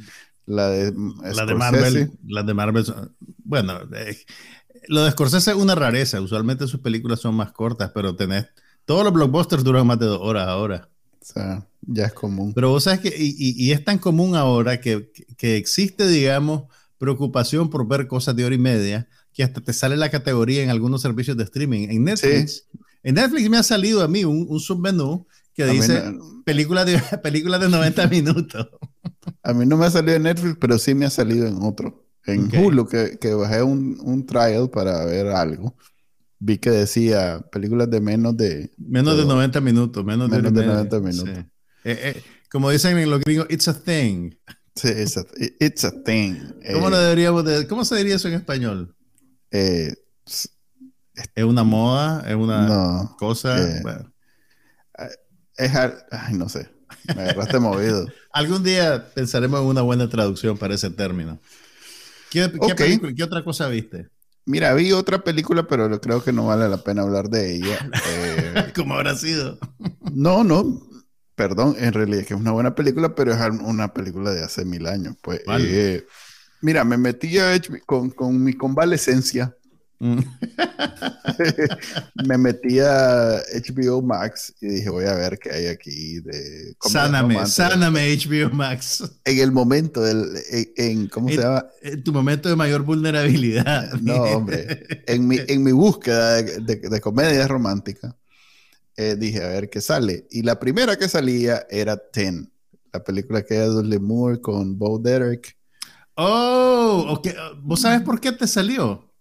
la 0.45 0.69
de, 0.69 0.93
la 1.33 1.45
de 1.45 1.55
Marvel, 1.55 2.11
la 2.27 2.43
de 2.43 2.53
Marvel. 2.53 2.85
Bueno, 3.43 3.79
lo 4.87 5.03
de 5.03 5.11
Scorsese 5.11 5.51
es 5.51 5.57
una 5.57 5.73
rareza. 5.73 6.21
Usualmente 6.21 6.67
sus 6.67 6.81
películas 6.81 7.19
son 7.19 7.33
más 7.35 7.51
cortas, 7.51 7.91
pero 7.93 8.15
tenés 8.15 8.47
todos 8.85 9.03
los 9.03 9.13
blockbusters 9.13 9.63
duran 9.63 9.87
más 9.87 9.99
de 9.99 10.05
dos 10.05 10.19
horas 10.21 10.47
ahora. 10.47 10.89
O 11.21 11.25
sea, 11.25 11.65
ya 11.81 12.05
es 12.05 12.13
común. 12.13 12.53
Pero 12.53 12.69
vos 12.69 12.83
sabes 12.83 12.99
que, 12.99 13.13
y, 13.17 13.35
y, 13.37 13.71
es 13.71 13.83
tan 13.83 13.97
común 13.97 14.35
ahora 14.35 14.79
que, 14.79 15.11
que, 15.37 15.57
existe, 15.57 16.07
digamos, 16.07 16.65
preocupación 16.97 17.69
por 17.69 17.87
ver 17.87 18.07
cosas 18.07 18.35
de 18.35 18.45
hora 18.45 18.55
y 18.55 18.59
media, 18.59 19.07
que 19.33 19.43
hasta 19.43 19.61
te 19.61 19.73
sale 19.73 19.97
la 19.97 20.09
categoría 20.09 20.63
en 20.63 20.69
algunos 20.69 21.01
servicios 21.01 21.37
de 21.37 21.43
streaming. 21.43 21.89
En 21.89 22.03
Netflix, 22.03 22.67
en 23.03 23.15
Netflix 23.15 23.49
me 23.49 23.57
ha 23.57 23.63
salido 23.63 24.01
a 24.01 24.07
mí 24.07 24.23
un, 24.23 24.59
submenú 24.59 25.27
que 25.53 25.65
dice 25.65 26.03
películas 26.43 26.85
de, 26.85 26.99
películas 27.23 27.61
de 27.61 27.69
90 27.69 28.07
minutos. 28.09 28.69
A 29.43 29.53
mí 29.53 29.65
no 29.65 29.77
me 29.77 29.85
ha 29.85 29.91
salido 29.91 30.15
en 30.15 30.23
Netflix, 30.23 30.57
pero 30.59 30.77
sí 30.79 30.95
me 30.95 31.05
ha 31.05 31.09
salido 31.09 31.47
en 31.47 31.61
otro. 31.61 32.03
En 32.25 32.49
Hulu, 32.57 32.87
que, 32.87 33.19
que, 33.19 33.33
bajé 33.35 33.61
un, 33.61 33.99
un, 34.01 34.25
trial 34.25 34.71
para 34.71 35.05
ver 35.05 35.27
algo. 35.27 35.75
Vi 36.39 36.57
que 36.57 36.71
decía 36.71 37.45
películas 37.51 37.89
de 37.91 38.01
menos 38.01 38.35
de... 38.35 38.71
Menos 38.77 39.15
de, 39.15 39.25
90 39.25 39.61
minutos. 39.61 40.03
Menos, 40.03 40.31
de, 40.31 40.41
90 40.41 40.99
minutos. 41.01 41.29
Eh, 41.29 41.45
eh, 41.83 42.23
como 42.49 42.71
dicen 42.71 42.97
en 42.97 43.11
los 43.11 43.19
gringos, 43.19 43.45
it's 43.51 43.67
a 43.67 43.79
thing. 43.79 44.31
Sí, 44.75 44.89
it's 44.89 45.17
a, 45.17 45.25
it's 45.59 45.83
a 45.85 45.91
thing. 46.03 46.35
¿Cómo, 46.73 46.89
lo 46.89 46.97
deberíamos 46.97 47.45
¿Cómo 47.69 47.85
se 47.85 47.95
diría 47.95 48.15
eso 48.15 48.27
en 48.27 48.33
español? 48.33 48.93
Eh, 49.51 49.93
¿Es 50.25 51.43
una 51.43 51.63
moda? 51.63 52.25
¿Es 52.27 52.35
una 52.35 53.15
cosa? 53.17 53.57
Eh, 53.57 53.83
es, 55.57 55.71
ay, 55.75 56.33
no 56.33 56.49
sé. 56.49 56.69
Me 57.15 57.21
agarraste 57.21 57.59
movido. 57.59 58.05
Algún 58.33 58.63
día 58.63 59.11
pensaremos 59.13 59.61
en 59.61 59.67
una 59.67 59.81
buena 59.81 60.09
traducción 60.09 60.57
para 60.57 60.75
ese 60.75 60.89
término. 60.89 61.39
¿Qué, 62.29 62.51
¿qué 63.15 63.23
otra 63.23 63.43
cosa 63.45 63.69
viste? 63.69 64.09
Mira, 64.45 64.73
vi 64.73 64.91
otra 64.91 65.23
película, 65.23 65.67
pero 65.67 65.99
creo 66.01 66.23
que 66.23 66.31
no 66.31 66.45
vale 66.45 66.69
la 66.69 66.77
pena 66.77 67.01
hablar 67.01 67.29
de 67.29 67.55
ella. 67.55 67.89
Eh, 68.07 68.71
¿Cómo 68.75 68.93
habrá 68.95 69.15
sido? 69.15 69.57
no, 70.13 70.43
no. 70.43 70.81
Perdón, 71.35 71.75
en 71.77 71.93
realidad 71.93 72.21
es 72.21 72.27
que 72.27 72.33
es 72.33 72.39
una 72.39 72.51
buena 72.51 72.75
película, 72.75 73.13
pero 73.13 73.33
es 73.33 73.39
una 73.61 73.93
película 73.93 74.31
de 74.31 74.43
hace 74.43 74.65
mil 74.65 74.87
años. 74.87 75.15
Pues, 75.21 75.41
eh, 75.47 76.05
mira, 76.61 76.83
me 76.83 76.97
metí 76.97 77.37
a 77.37 77.59
con, 77.85 78.09
con 78.09 78.41
mi 78.41 78.53
convalecencia 78.53 79.55
Mm. 79.99 80.19
me 82.27 82.37
metí 82.37 82.79
a 82.79 83.41
HBO 83.53 84.01
Max 84.01 84.53
y 84.59 84.67
dije, 84.67 84.89
voy 84.89 85.05
a 85.05 85.13
ver 85.13 85.39
qué 85.39 85.51
hay 85.51 85.67
aquí 85.67 86.19
de... 86.19 86.75
Sáname, 86.81 87.45
sáname 87.45 88.15
HBO 88.15 88.53
Max. 88.53 89.03
En 89.23 89.39
el 89.39 89.51
momento 89.51 90.01
del... 90.01 90.37
En, 90.77 91.07
¿Cómo 91.07 91.29
se 91.29 91.37
llama? 91.37 91.65
En 91.81 92.03
tu 92.03 92.11
momento 92.11 92.49
de 92.49 92.55
mayor 92.55 92.83
vulnerabilidad. 92.83 93.93
No, 94.01 94.23
hombre. 94.23 94.85
En 95.07 95.27
mi, 95.27 95.39
en 95.47 95.63
mi 95.63 95.71
búsqueda 95.71 96.41
de, 96.41 96.75
de, 96.77 97.01
comedia 97.01 97.47
romántica, 97.47 98.15
eh, 98.97 99.15
dije, 99.17 99.43
a 99.43 99.49
ver 99.49 99.69
qué 99.69 99.81
sale. 99.81 100.27
Y 100.31 100.43
la 100.43 100.59
primera 100.59 100.97
que 100.97 101.09
salía 101.09 101.65
era 101.69 101.97
Ten, 101.97 102.51
la 102.93 103.03
película 103.03 103.43
que 103.43 103.55
era 103.55 103.67
Dudley 103.67 103.99
Moore 103.99 104.41
con 104.41 104.77
Bo 104.77 104.99
Derek. 104.99 105.57
Oh, 106.15 107.05
ok. 107.09 107.27
¿Vos 107.61 107.81
sabes 107.81 108.01
por 108.01 108.21
qué 108.21 108.31
te 108.31 108.47
salió? 108.47 109.11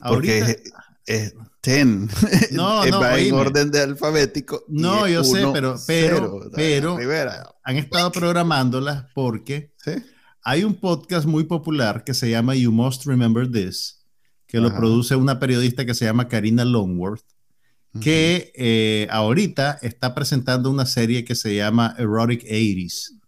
Porque 0.00 0.62
es, 1.06 1.34
ten. 1.60 2.08
No, 2.52 2.84
no, 2.86 3.00
va 3.00 3.18
en 3.18 3.34
orden 3.34 3.70
de 3.70 3.80
alfabético. 3.80 4.64
No, 4.68 5.06
yo 5.06 5.22
sé, 5.24 5.46
pero, 5.52 5.76
pero, 5.86 6.40
pero 6.56 7.56
han 7.62 7.76
estado 7.76 8.10
programándolas 8.10 9.06
porque 9.14 9.72
hay 10.42 10.64
un 10.64 10.74
podcast 10.74 11.26
muy 11.26 11.44
popular 11.44 12.04
que 12.04 12.14
se 12.14 12.30
llama 12.30 12.54
You 12.54 12.72
Must 12.72 13.06
Remember 13.06 13.50
This, 13.50 14.04
que 14.46 14.58
lo 14.58 14.74
produce 14.74 15.14
una 15.14 15.38
periodista 15.38 15.84
que 15.84 15.94
se 15.94 16.06
llama 16.06 16.28
Karina 16.28 16.64
Longworth, 16.64 17.24
que 18.00 18.52
eh, 18.54 19.08
ahorita 19.10 19.78
está 19.82 20.14
presentando 20.14 20.70
una 20.70 20.86
serie 20.86 21.24
que 21.24 21.34
se 21.34 21.56
llama 21.56 21.94
Erotic 21.98 22.44
80s, 22.44 23.18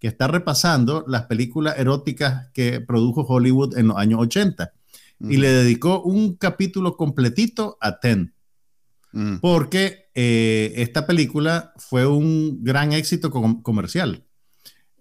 que 0.00 0.08
está 0.08 0.26
repasando 0.26 1.04
las 1.06 1.26
películas 1.26 1.78
eróticas 1.78 2.48
que 2.52 2.80
produjo 2.80 3.22
Hollywood 3.22 3.78
en 3.78 3.88
los 3.88 3.96
años 3.96 4.20
80 4.20 4.72
y 5.20 5.36
le 5.36 5.48
dedicó 5.48 6.02
un 6.02 6.36
capítulo 6.36 6.96
completito 6.96 7.76
a 7.80 7.98
Ten. 7.98 8.34
Mm. 9.12 9.36
Porque 9.38 10.10
eh, 10.14 10.74
esta 10.76 11.06
película 11.06 11.72
fue 11.76 12.06
un 12.06 12.62
gran 12.62 12.92
éxito 12.92 13.30
comercial. 13.30 14.24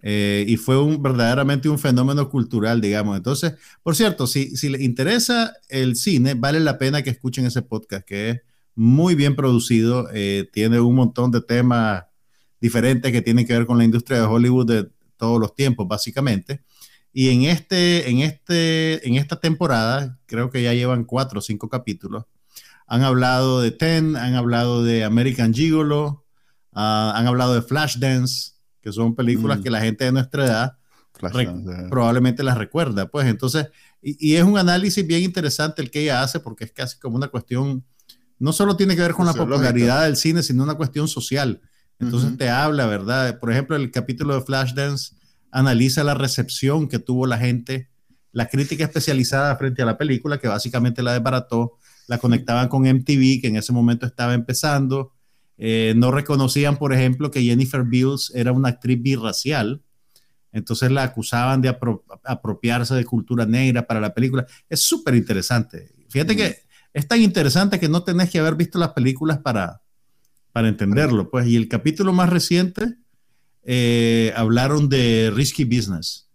Eh, 0.02 0.46
y 0.48 0.58
fue 0.58 0.82
un, 0.82 1.02
verdaderamente 1.02 1.70
un 1.70 1.80
fenómeno 1.80 2.30
cultural, 2.30 2.80
digamos. 2.82 3.18
Entonces, 3.18 3.56
por 3.84 3.96
cierto, 3.96 4.26
si, 4.26 4.56
si 4.56 4.70
les 4.70 4.82
interesa 4.82 5.54
el 5.70 5.96
cine, 5.96 6.34
vale 6.36 6.60
la 6.60 6.78
pena 6.78 7.02
que 7.02 7.10
escuchen 7.10 7.46
ese 7.46 7.62
podcast, 7.62 8.06
que 8.06 8.30
es 8.30 8.42
muy 8.78 9.16
bien 9.16 9.36
producido, 9.36 10.08
eh, 10.14 10.50
tiene 10.54 10.80
un 10.80 10.96
montón 10.96 11.32
de 11.32 11.42
temas 11.42 12.06
diferentes 12.62 13.12
que 13.12 13.22
tienen 13.22 13.46
que 13.46 13.54
ver 13.54 13.66
con 13.66 13.78
la 13.78 13.84
industria 13.84 14.20
de 14.20 14.26
Hollywood 14.26 14.68
de 14.68 14.90
todos 15.18 15.40
los 15.40 15.54
tiempos, 15.56 15.88
básicamente. 15.88 16.64
Y 17.12 17.30
en, 17.30 17.44
este, 17.44 18.10
en, 18.10 18.20
este, 18.20 19.06
en 19.08 19.16
esta 19.16 19.40
temporada, 19.40 20.20
creo 20.28 20.50
que 20.50 20.62
ya 20.62 20.74
llevan 20.74 21.04
cuatro 21.04 21.40
o 21.40 21.42
cinco 21.42 21.68
capítulos, 21.68 22.26
han 22.86 23.04
hablado 23.04 23.62
de 23.62 23.72
Ten, 23.72 24.16
han 24.16 24.36
hablado 24.36 24.84
de 24.84 25.04
American 25.04 25.54
Gigolo, 25.54 26.26
ah, 26.72 27.14
han 27.16 27.28
hablado 27.28 27.54
de 27.54 27.62
Flashdance, 27.62 28.54
que 28.82 28.94
son 28.94 29.16
películas 29.16 29.60
mm. 29.60 29.64
que 29.64 29.70
la 29.70 29.82
gente 29.82 30.06
de 30.06 30.12
nuestra 30.12 30.46
edad 30.46 30.78
probablemente 31.90 32.44
las 32.44 32.58
recuerda. 32.58 33.08
Pues 33.08 33.28
entonces, 33.28 33.68
y, 34.02 34.36
es 34.36 34.44
un 34.44 34.58
análisis 34.58 35.06
bien 35.06 35.24
interesante 35.24 35.82
el 35.82 35.92
que 35.92 36.02
ella 36.04 36.22
hace, 36.22 36.40
porque 36.40 36.66
es 36.66 36.72
casi 36.72 37.00
como 37.00 37.16
una 37.16 37.28
cuestión, 37.28 37.84
no 38.40 38.54
solo 38.54 38.76
tiene 38.76 38.96
que 38.96 39.02
ver 39.02 39.14
con 39.14 39.26
la 39.26 39.34
popularidad 39.34 40.04
del 40.04 40.16
cine, 40.16 40.44
sino 40.44 40.64
una 40.64 40.76
cuestión 40.76 41.08
social. 41.08 41.62
Entonces 42.00 42.38
te 42.38 42.50
habla, 42.50 42.86
¿verdad? 42.86 43.40
Por 43.40 43.52
ejemplo, 43.52 43.76
el 43.76 43.90
capítulo 43.92 44.36
de 44.36 44.42
Flashdance 44.42 45.16
analiza 45.52 46.04
la 46.04 46.14
recepción 46.14 46.88
que 46.88 47.00
tuvo 47.00 47.26
la 47.26 47.38
gente, 47.38 47.90
la 48.32 48.48
crítica 48.48 48.84
especializada 48.84 49.56
frente 49.56 49.82
a 49.82 49.86
la 49.86 49.98
película, 49.98 50.38
que 50.38 50.48
básicamente 50.48 51.02
la 51.02 51.14
desbarató, 51.14 51.78
la 52.08 52.20
conectaban 52.20 52.68
con 52.68 52.84
MTV, 52.84 53.42
que 53.42 53.48
en 53.48 53.56
ese 53.56 53.74
momento 53.74 54.06
estaba 54.06 54.36
empezando. 54.36 55.14
Eh, 55.58 55.94
no 55.96 56.12
reconocían, 56.12 56.78
por 56.78 56.94
ejemplo, 56.94 57.32
que 57.32 57.42
Jennifer 57.42 57.84
Beals 57.84 58.32
era 58.36 58.52
una 58.52 58.70
actriz 58.70 59.02
birracial. 59.02 59.82
Entonces 60.52 60.92
la 60.92 61.04
acusaban 61.04 61.62
de 61.62 61.76
apropiarse 62.24 62.94
de 62.94 63.06
cultura 63.06 63.46
negra 63.46 63.88
para 63.88 64.00
la 64.00 64.14
película. 64.14 64.46
Es 64.70 64.82
súper 64.82 65.16
interesante. 65.16 65.92
Fíjate 66.10 66.36
que 66.36 66.67
es 66.94 67.08
tan 67.08 67.22
interesante 67.22 67.80
que 67.80 67.90
no 67.90 68.04
tenés 68.04 68.30
que 68.30 68.40
haber 68.40 68.56
visto 68.56 68.80
las 68.80 68.94
películas 68.94 69.40
para, 69.40 69.82
para 70.52 70.68
entenderlo. 70.68 71.30
Pues. 71.30 71.48
Y 71.48 71.56
el 71.56 71.68
capítulo 71.68 72.14
más 72.14 72.30
reciente 72.30 72.96
eh, 73.64 74.34
hablaron 74.36 74.90
de 74.90 75.32
Risky 75.34 75.66
Business. 75.66 76.28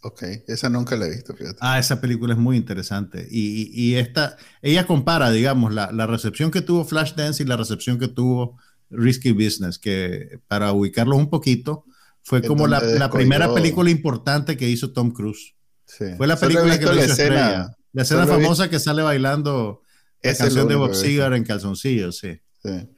Ok, 0.00 0.22
esa 0.46 0.68
nunca 0.68 0.96
la 0.96 1.06
he 1.06 1.10
visto, 1.10 1.34
fíjate. 1.34 1.58
Ah, 1.60 1.78
esa 1.78 2.00
película 2.00 2.34
es 2.34 2.38
muy 2.38 2.56
interesante. 2.56 3.26
Y, 3.30 3.70
y 3.72 3.96
esta, 3.96 4.36
ella 4.62 4.86
compara, 4.86 5.30
digamos, 5.30 5.74
la, 5.74 5.90
la, 5.92 6.06
recepción 6.06 6.50
que 6.50 6.60
tuvo 6.60 6.84
Flashdance 6.84 7.42
y 7.42 7.46
la 7.46 7.56
recepción 7.56 7.98
que 7.98 8.06
tuvo 8.06 8.58
Risky 8.90 9.32
Business, 9.32 9.78
que 9.78 10.40
para 10.46 10.72
ubicarlos 10.72 11.18
un 11.18 11.30
poquito, 11.30 11.84
fue 12.22 12.42
como 12.42 12.66
la, 12.66 12.80
la, 12.80 13.10
primera 13.10 13.52
película 13.52 13.90
importante 13.90 14.56
que 14.56 14.68
hizo 14.68 14.92
Tom 14.92 15.10
Cruise. 15.10 15.54
Sí. 15.84 16.04
Fue 16.16 16.26
la 16.26 16.36
película 16.36 16.78
que 16.78 16.84
lo 16.84 16.92
hizo 16.92 17.06
la 17.06 17.12
escena, 17.12 17.76
La 17.92 18.02
escena 18.02 18.26
famosa 18.26 18.68
que 18.68 18.78
sale 18.78 19.02
bailando 19.02 19.82
la 20.22 20.34
canción 20.34 20.68
de 20.68 20.74
Bob 20.74 20.94
Seger 20.94 21.32
en 21.32 21.44
calzoncillos, 21.44 22.18
sí. 22.18 22.40
sí. 22.62 22.88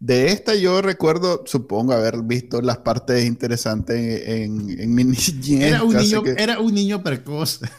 De 0.00 0.28
esta 0.28 0.54
yo 0.54 0.82
recuerdo, 0.82 1.44
supongo, 1.46 1.92
haber 1.92 2.22
visto 2.22 2.60
las 2.60 2.78
partes 2.78 3.24
interesantes 3.24 4.28
en, 4.28 4.78
en, 4.78 4.94
mi 4.94 5.04
niñez. 5.04 5.62
Era 5.62 5.82
un, 5.82 5.96
niño, 5.96 6.22
era 6.36 6.60
un 6.60 6.74
niño 6.74 7.02
precoz. 7.02 7.60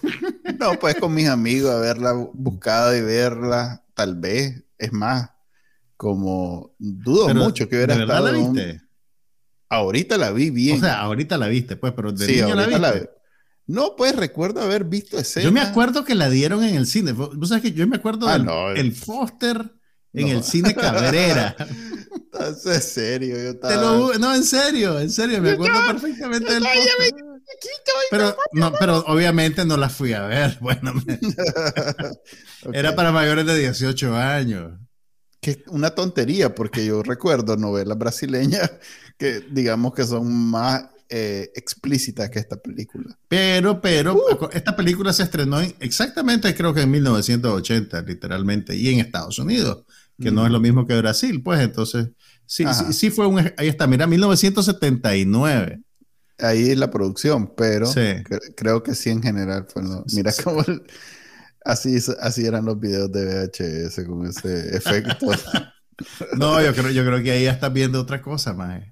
No, 0.57 0.79
pues 0.79 0.95
con 0.95 1.13
mis 1.13 1.27
amigos, 1.27 1.69
haberla 1.71 2.13
buscado 2.13 2.95
y 2.95 3.01
verla, 3.01 3.83
tal 3.93 4.15
vez. 4.15 4.63
Es 4.77 4.93
más, 4.93 5.29
como 5.97 6.73
dudo 6.79 7.33
mucho 7.33 7.67
que 7.67 7.75
hubiera 7.75 7.93
¿de 7.93 8.05
verdad 8.05 8.23
la 8.23 8.31
viste? 8.31 8.81
Ahorita 9.67 10.17
la 10.17 10.31
vi 10.31 10.51
bien. 10.51 10.77
O 10.77 10.79
sea, 10.79 11.01
ahorita 11.01 11.37
la 11.37 11.47
viste, 11.47 11.75
pues, 11.75 11.91
pero 11.93 12.13
de 12.13 12.27
niño 12.27 12.55
la 12.55 12.67
viste. 12.67 13.09
No, 13.67 13.95
pues 13.95 14.15
recuerdo 14.15 14.61
haber 14.61 14.83
visto 14.83 15.17
escena. 15.17 15.45
Yo 15.45 15.51
me 15.51 15.61
acuerdo 15.61 16.05
que 16.05 16.15
la 16.15 16.29
dieron 16.29 16.63
en 16.63 16.75
el 16.75 16.85
cine. 16.85 17.13
¿Vos 17.13 17.49
sabes 17.49 17.63
que 17.63 17.71
yo 17.71 17.87
me 17.87 17.97
acuerdo 17.97 18.27
ah, 18.27 18.37
del 18.37 18.77
el 18.77 18.93
póster 18.93 19.71
en 20.13 20.27
el 20.29 20.43
cine 20.43 20.73
Cabrera. 20.73 21.55
en 22.65 22.81
serio, 22.81 23.35
yo 23.35 23.49
estaba... 23.51 24.17
no, 24.17 24.35
en 24.35 24.43
serio, 24.43 24.99
en 24.99 25.09
serio, 25.09 25.41
me 25.41 25.51
acuerdo 25.51 25.79
perfectamente 25.87 26.53
del 26.53 26.63
pero, 28.09 28.35
no, 28.53 28.73
pero 28.73 28.99
obviamente 29.07 29.65
no 29.65 29.77
la 29.77 29.89
fui 29.89 30.13
a 30.13 30.23
ver. 30.23 30.57
Bueno, 30.61 30.93
era 32.73 32.95
para 32.95 33.11
mayores 33.11 33.45
de 33.45 33.57
18 33.57 34.15
años. 34.15 34.79
Que 35.39 35.63
una 35.67 35.91
tontería, 35.91 36.55
porque 36.55 36.85
yo 36.85 37.03
recuerdo 37.03 37.55
novelas 37.55 37.97
brasileñas 37.97 38.71
que 39.17 39.41
digamos 39.51 39.93
que 39.93 40.03
son 40.03 40.33
más 40.33 40.85
eh, 41.09 41.51
explícitas 41.55 42.29
que 42.29 42.39
esta 42.39 42.57
película. 42.57 43.17
Pero, 43.27 43.79
pero, 43.81 44.15
uh. 44.15 44.49
esta 44.51 44.75
película 44.75 45.13
se 45.13 45.23
estrenó 45.23 45.59
exactamente 45.79 46.53
creo 46.55 46.73
que 46.73 46.81
en 46.81 46.91
1980, 46.91 48.01
literalmente, 48.01 48.75
y 48.75 48.89
en 48.89 48.99
Estados 48.99 49.39
Unidos 49.39 49.85
que 50.21 50.31
no 50.31 50.45
es 50.45 50.51
lo 50.51 50.59
mismo 50.59 50.85
que 50.85 50.97
Brasil, 50.97 51.41
pues 51.43 51.59
entonces, 51.59 52.09
sí, 52.45 52.65
sí, 52.91 53.09
fue 53.09 53.27
un, 53.27 53.39
ahí 53.57 53.67
está, 53.67 53.87
mira, 53.87 54.07
1979. 54.07 55.81
Ahí 56.37 56.75
la 56.75 56.91
producción, 56.91 57.53
pero 57.55 57.89
creo 58.55 58.83
que 58.83 58.93
sí 58.95 59.09
en 59.09 59.21
general 59.21 59.67
fue, 59.69 59.83
mira 60.13 60.33
cómo 60.43 60.63
así, 61.63 61.97
así 62.19 62.45
eran 62.45 62.65
los 62.65 62.79
videos 62.79 63.11
de 63.11 63.47
VHS 63.47 64.05
con 64.05 64.25
ese 64.25 64.75
efecto. 64.77 65.27
no, 66.37 66.61
yo 66.61 66.73
creo, 66.73 66.91
yo 66.91 67.05
creo 67.05 67.23
que 67.23 67.31
ahí 67.31 67.43
ya 67.45 67.51
estás 67.51 67.71
viendo 67.71 68.01
otra 68.01 68.21
cosa, 68.21 68.53
más. 68.53 68.83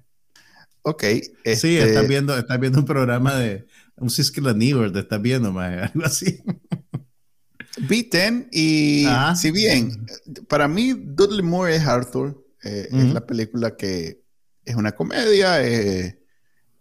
Ok. 0.86 1.02
Sí, 1.02 1.28
este 1.44 1.88
estás 1.88 2.06
viendo, 2.06 2.36
estás 2.36 2.60
viendo 2.60 2.78
un 2.78 2.84
programa 2.84 3.34
de 3.36 3.66
un 3.96 4.10
Cisco 4.10 4.42
te 4.42 4.98
estás 4.98 5.22
viendo, 5.22 5.52
más, 5.52 5.90
algo 5.94 6.04
así. 6.04 6.42
B10 7.76 8.48
y 8.52 9.06
si 9.36 9.50
bien 9.50 10.06
para 10.46 10.68
mí 10.68 10.92
Dudley 10.92 11.42
Moore 11.42 11.74
es 11.74 11.82
Arthur, 11.86 12.44
eh, 12.62 12.88
es 12.92 13.12
la 13.12 13.26
película 13.26 13.76
que 13.76 14.22
es 14.64 14.76
una 14.76 14.92
comedia, 14.92 15.62
eh, 15.66 16.20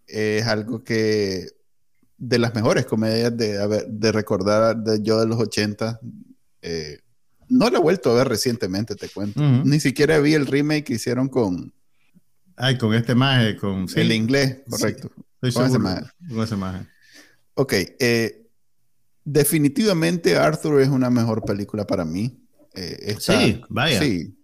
es 0.05 0.45
algo 0.45 0.83
que 0.83 1.47
de 2.17 2.39
las 2.39 2.53
mejores 2.53 2.85
comedias 2.85 3.35
de, 3.35 3.85
de 3.87 4.11
recordar 4.11 4.77
de 4.77 5.01
yo 5.01 5.19
de 5.19 5.27
los 5.27 5.39
80. 5.39 5.99
Eh, 6.61 6.99
no 7.49 7.69
la 7.69 7.79
he 7.79 7.81
vuelto 7.81 8.11
a 8.11 8.15
ver 8.15 8.29
recientemente, 8.29 8.95
te 8.95 9.09
cuento. 9.09 9.41
Ni 9.41 9.79
siquiera 9.79 10.19
vi 10.19 10.33
el 10.33 10.45
remake 10.45 10.85
que 10.85 10.93
hicieron 10.93 11.27
con... 11.27 11.73
Ay, 12.55 12.77
con 12.77 12.93
este 12.93 13.15
maje, 13.15 13.57
con... 13.57 13.87
El 13.95 14.11
inglés, 14.11 14.59
correcto. 14.69 15.11
con 15.39 15.65
ese 15.65 15.79
maje. 15.79 16.03
Con 16.29 16.43
ese 16.43 16.55
maje. 16.55 16.87
Ok, 17.55 17.73
eh, 17.99 18.43
Definitivamente 19.25 20.35
Arthur 20.35 20.81
es 20.81 20.89
una 20.89 21.09
mejor 21.09 21.43
película 21.45 21.87
para 21.87 22.03
mí. 22.03 22.45
Eh, 22.73 23.15
sí, 23.19 23.61
vaya. 23.69 24.01
Sí. 24.01 24.37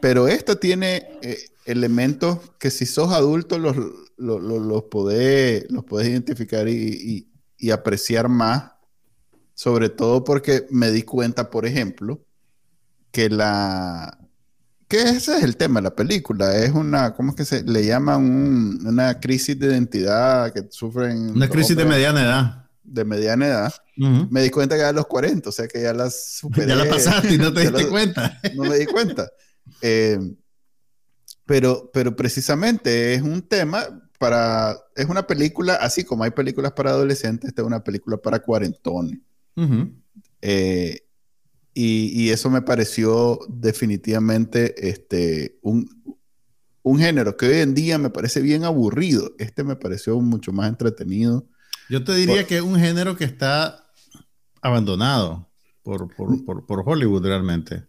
Pero 0.00 0.28
esta 0.28 0.56
tiene 0.56 1.06
eh, 1.22 1.38
elementos 1.64 2.38
que 2.58 2.70
si 2.70 2.84
sos 2.84 3.12
adulto 3.12 3.58
los, 3.58 3.76
los, 4.18 4.82
podés, 4.84 5.64
los 5.70 5.84
identificar 6.04 6.68
y, 6.68 7.30
apreciar 7.72 8.28
más. 8.28 8.72
Sobre 9.54 9.88
todo 9.88 10.24
porque 10.24 10.66
me 10.70 10.90
di 10.90 11.04
cuenta, 11.04 11.48
por 11.48 11.64
ejemplo, 11.64 12.20
que 13.12 13.30
la... 13.30 14.18
Que 14.94 15.02
ese 15.10 15.36
es 15.38 15.42
el 15.42 15.56
tema 15.56 15.80
de 15.80 15.84
la 15.84 15.94
película. 15.96 16.56
Es 16.56 16.70
una, 16.70 17.14
¿cómo 17.14 17.30
es 17.30 17.36
que 17.36 17.44
se 17.44 17.64
le 17.64 17.84
llama? 17.84 18.16
una 18.16 19.18
crisis 19.18 19.58
de 19.58 19.66
identidad 19.66 20.52
que 20.52 20.66
sufren... 20.70 21.30
Una 21.30 21.48
crisis 21.48 21.76
de 21.76 21.84
mediana 21.84 22.22
edad 22.22 22.64
de 22.84 23.04
mediana 23.04 23.46
edad, 23.46 23.74
me 23.96 24.42
di 24.42 24.50
cuenta 24.50 24.74
que 24.74 24.82
era 24.82 24.90
a 24.90 24.92
los 24.92 25.06
40, 25.06 25.48
o 25.48 25.52
sea 25.52 25.66
que 25.66 25.82
ya 25.82 25.94
las 25.94 26.36
superé. 26.36 26.68
Ya 26.68 26.76
la 26.76 26.88
pasaste 26.88 27.34
y 27.34 27.38
no 27.38 27.52
te 27.52 27.60
diste 27.70 27.88
cuenta. 27.88 28.38
No 28.54 28.64
me 28.64 28.78
di 28.78 28.86
cuenta. 28.86 29.30
Eh, 29.80 30.18
pero, 31.46 31.90
pero 31.92 32.14
precisamente 32.14 33.14
es 33.14 33.22
un 33.22 33.42
tema 33.42 33.86
para, 34.18 34.76
es 34.94 35.06
una 35.06 35.26
película, 35.26 35.74
así 35.76 36.04
como 36.04 36.24
hay 36.24 36.30
películas 36.30 36.72
para 36.72 36.90
adolescentes, 36.90 37.48
esta 37.48 37.62
es 37.62 37.66
una 37.66 37.82
película 37.82 38.18
para 38.18 38.40
cuarentones. 38.40 39.18
Eh, 40.42 41.00
y, 41.74 42.22
y, 42.22 42.30
eso 42.30 42.50
me 42.50 42.62
pareció 42.62 43.40
definitivamente 43.48 44.88
este, 44.88 45.58
un, 45.60 46.18
un 46.82 46.98
género 46.98 47.36
que 47.36 47.46
hoy 47.46 47.58
en 47.58 47.74
día 47.74 47.98
me 47.98 48.10
parece 48.10 48.40
bien 48.40 48.64
aburrido. 48.64 49.34
Este 49.38 49.64
me 49.64 49.76
pareció 49.76 50.18
mucho 50.20 50.52
más 50.52 50.68
entretenido 50.68 51.48
yo 51.88 52.02
te 52.02 52.14
diría 52.14 52.46
que 52.46 52.56
es 52.56 52.62
un 52.62 52.78
género 52.78 53.16
que 53.16 53.24
está 53.24 53.90
abandonado 54.62 55.50
por, 55.82 56.08
por, 56.16 56.82
Hollywood 56.86 57.26
realmente. 57.26 57.86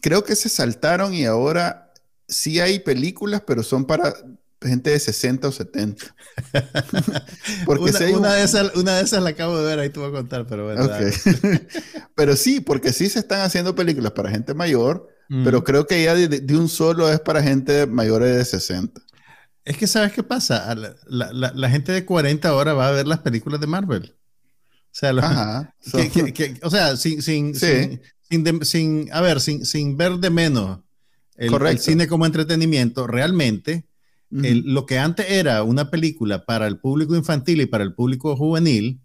Creo 0.00 0.24
que 0.24 0.34
se 0.34 0.48
saltaron 0.48 1.12
y 1.12 1.26
ahora 1.26 1.92
sí 2.26 2.60
hay 2.60 2.80
películas, 2.80 3.42
pero 3.46 3.62
son 3.62 3.84
para 3.84 4.14
gente 4.62 4.90
de 4.90 4.98
60 4.98 5.48
o 5.48 5.52
70. 5.52 6.14
porque 7.66 7.92
una, 8.14 8.34
de 8.34 8.44
esas, 8.44 8.74
una 8.74 8.96
de 8.96 9.04
esas 9.04 9.22
la 9.22 9.30
acabo 9.30 9.58
de 9.58 9.64
ver, 9.64 9.78
ahí 9.78 9.90
te 9.90 10.00
voy 10.00 10.08
a 10.08 10.12
contar, 10.12 10.46
pero 10.46 10.64
bueno. 10.64 10.88
pero 12.14 12.36
sí, 12.36 12.60
porque 12.60 12.92
sí 12.92 13.08
se 13.08 13.18
están 13.18 13.40
haciendo 13.40 13.74
películas 13.74 14.12
para 14.12 14.30
gente 14.30 14.54
mayor, 14.54 15.08
mm. 15.28 15.44
pero 15.44 15.64
creo 15.64 15.86
que 15.86 16.02
ya 16.02 16.14
de, 16.14 16.28
de, 16.28 16.56
un 16.56 16.68
solo 16.68 17.10
es 17.10 17.20
para 17.20 17.42
gente 17.42 17.86
mayores 17.86 18.36
de 18.36 18.44
60. 18.44 19.00
Es 19.64 19.76
que, 19.76 19.86
¿sabes 19.88 20.12
qué 20.12 20.22
pasa? 20.22 20.74
La, 21.08 21.70
gente 21.70 21.92
de 21.92 22.04
40 22.04 22.48
ahora 22.48 22.72
va 22.72 22.88
a 22.88 22.92
ver 22.92 23.06
las 23.06 23.18
películas 23.18 23.60
de 23.60 23.66
Marvel. 23.66 24.14
O 24.14 24.98
sea, 24.98 25.12
o 26.62 26.70
sea 26.70 26.96
sin, 26.96 27.20
sin, 27.20 27.54
sin, 27.54 29.12
a 29.12 29.20
ver, 29.20 29.40
sin, 29.40 29.66
sin 29.66 29.96
ver 29.96 30.12
de 30.18 30.30
menos 30.30 30.78
el, 31.36 31.78
cine 31.78 32.08
como 32.08 32.26
entretenimiento, 32.26 33.06
realmente, 33.06 33.84
lo 34.30 34.86
que 34.86 34.98
antes 34.98 35.26
era 35.30 35.62
una 35.62 35.90
película 35.90 36.44
para 36.44 36.66
el 36.66 36.78
público 36.78 37.14
infantil 37.14 37.60
y 37.60 37.66
para 37.66 37.84
el 37.84 37.94
público 37.94 38.36
juvenil, 38.36 39.00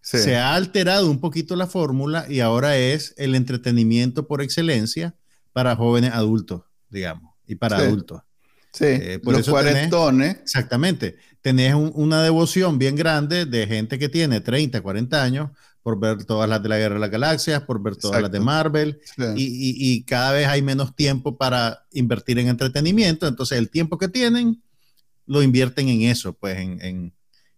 se 0.00 0.36
ha 0.36 0.54
alterado 0.54 1.10
un 1.10 1.20
poquito 1.20 1.54
la 1.54 1.66
fórmula 1.66 2.26
y 2.28 2.40
ahora 2.40 2.76
es 2.76 3.14
el 3.16 3.34
entretenimiento 3.34 4.26
por 4.26 4.42
excelencia 4.42 5.14
para 5.52 5.76
jóvenes 5.76 6.12
adultos, 6.12 6.62
digamos, 6.90 7.34
y 7.46 7.54
para 7.54 7.76
adultos. 7.76 8.22
Sí, 8.72 8.86
eh, 8.86 9.20
por 9.22 9.34
los 9.34 9.42
eso 9.42 9.52
cuarentones. 9.52 10.38
exactamente. 10.42 11.16
Tenés 11.42 11.74
una 11.74 12.22
devoción 12.22 12.78
bien 12.78 12.96
grande 12.96 13.46
de 13.46 13.66
gente 13.66 13.98
que 13.98 14.08
tiene 14.08 14.40
30, 14.40 14.80
40 14.80 15.22
años 15.22 15.50
por 15.82 15.98
ver 15.98 16.24
todas 16.24 16.48
las 16.48 16.62
de 16.62 16.68
la 16.68 16.78
Guerra 16.78 16.94
de 16.94 17.00
las 17.00 17.10
Galaxias, 17.10 17.62
por 17.62 17.82
ver 17.82 17.96
todas 17.96 18.22
las 18.22 18.30
de 18.30 18.38
Marvel, 18.38 19.00
y, 19.36 20.04
cada 20.04 20.32
vez 20.32 20.46
hay 20.46 20.62
menos 20.62 20.94
tiempo 20.94 21.36
para 21.36 21.84
invertir 21.92 22.38
en 22.38 22.48
entretenimiento, 22.48 23.26
entonces 23.26 23.58
el 23.58 23.68
tiempo 23.68 23.98
que 23.98 24.08
tienen 24.08 24.62
lo 25.26 25.42
invierten 25.42 25.88
en 25.88 26.02
eso, 26.02 26.32
pues 26.34 26.58
en, 26.58 27.12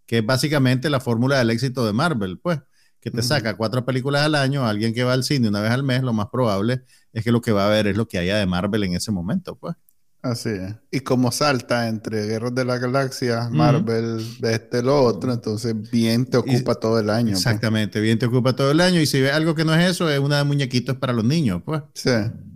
que 0.06 0.18
es 0.18 0.26
básicamente 0.26 0.88
la 0.88 1.00
fórmula 1.00 1.38
del 1.38 1.50
éxito 1.50 1.84
de 1.84 1.92
Marvel, 1.92 2.38
pues 2.38 2.60
que 3.00 3.10
te 3.10 3.22
saca 3.22 3.54
cuatro 3.58 3.84
películas 3.84 4.22
al 4.22 4.34
año, 4.34 4.66
alguien 4.66 4.94
que 4.94 5.04
va 5.04 5.12
al 5.12 5.24
cine 5.24 5.48
una 5.48 5.60
vez 5.60 5.70
al 5.70 5.82
mes, 5.82 6.02
lo 6.02 6.14
más 6.14 6.28
probable 6.28 6.84
es 7.12 7.22
que 7.22 7.32
lo 7.32 7.42
que 7.42 7.52
va 7.52 7.66
a 7.66 7.68
ver 7.68 7.86
es 7.86 7.98
lo 7.98 8.08
que 8.08 8.16
haya 8.16 8.38
de 8.38 8.46
Marvel 8.46 8.82
en 8.84 8.94
ese 8.94 9.12
momento, 9.12 9.56
pues. 9.56 9.76
Así 10.24 10.48
es. 10.48 10.74
Y 10.90 11.00
como 11.00 11.30
salta 11.30 11.86
entre 11.88 12.26
Guerras 12.26 12.54
de 12.54 12.64
la 12.64 12.78
Galaxia, 12.78 13.50
Marvel, 13.50 14.24
de 14.40 14.54
este 14.54 14.82
lo 14.82 15.02
otro, 15.04 15.32
entonces 15.34 15.74
bien 15.90 16.24
te 16.24 16.38
ocupa 16.38 16.74
todo 16.76 16.98
el 16.98 17.10
año. 17.10 17.32
pues. 17.32 17.40
Exactamente, 17.40 18.00
bien 18.00 18.18
te 18.18 18.24
ocupa 18.24 18.56
todo 18.56 18.70
el 18.70 18.80
año. 18.80 19.00
Y 19.00 19.06
si 19.06 19.20
ves 19.20 19.32
algo 19.34 19.54
que 19.54 19.66
no 19.66 19.74
es 19.74 19.90
eso, 19.90 20.08
es 20.08 20.18
una 20.18 20.38
de 20.38 20.44
muñequitos 20.44 20.96
para 20.96 21.12
los 21.12 21.24
niños, 21.26 21.60
pues. 21.64 21.82
Sí, 21.92 22.08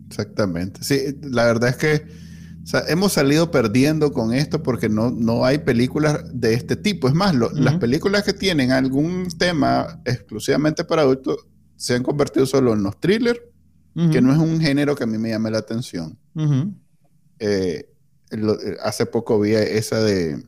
exactamente. 0.09 0.83
Sí, 0.83 1.19
la 1.23 1.45
verdad 1.45 1.69
es 1.69 1.77
que 1.77 2.29
o 2.63 2.67
sea, 2.71 2.85
hemos 2.89 3.13
salido 3.13 3.51
perdiendo 3.51 4.13
con 4.13 4.33
esto 4.35 4.63
porque 4.63 4.89
no, 4.89 5.11
no 5.11 5.45
hay 5.45 5.59
películas 5.59 6.21
de 6.33 6.55
este 6.55 6.75
tipo. 6.77 7.07
Es 7.09 7.15
más, 7.15 7.35
lo- 7.35 7.47
Ujú. 7.49 7.57
las 7.57 7.75
películas 7.77 8.25
que 8.25 8.33
tienen 8.33 8.73
algún 8.73 9.29
tema 9.39 10.01
exclusivamente 10.07 10.85
para 10.85 11.03
adultos 11.03 11.47
se 11.77 11.95
han 11.95 12.03
convertido 12.03 12.45
solo 12.47 12.73
en 12.73 12.83
los 12.83 12.99
thrillers, 12.99 13.41
que 14.13 14.21
no 14.23 14.33
es 14.33 14.39
un 14.39 14.61
género 14.61 14.95
que 14.97 15.05
a 15.05 15.07
mí 15.07 15.19
me 15.19 15.31
llame 15.31 15.51
la 15.51 15.59
atención. 15.59 16.19
Eh, 17.39 17.89
lo- 18.31 18.61
eh, 18.61 18.77
hace 18.83 19.07
poco 19.07 19.39
vi 19.41 19.55
esa 19.55 20.03
de, 20.03 20.43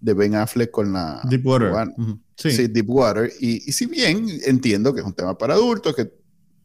de 0.00 0.14
Ben 0.14 0.34
Affleck 0.34 0.70
con 0.70 0.92
la... 0.92 1.20
Deepwater. 1.28 1.70
Juan- 1.70 1.94
Ujú. 1.96 2.18
Sí. 2.36 2.50
Sí, 2.52 2.66
Deepwater. 2.68 3.30
Y, 3.40 3.68
y 3.68 3.72
si 3.72 3.86
bien 3.86 4.26
entiendo 4.46 4.94
que 4.94 5.00
es 5.00 5.06
un 5.06 5.12
tema 5.12 5.36
para 5.36 5.54
adultos, 5.54 5.94
que, 5.94 6.10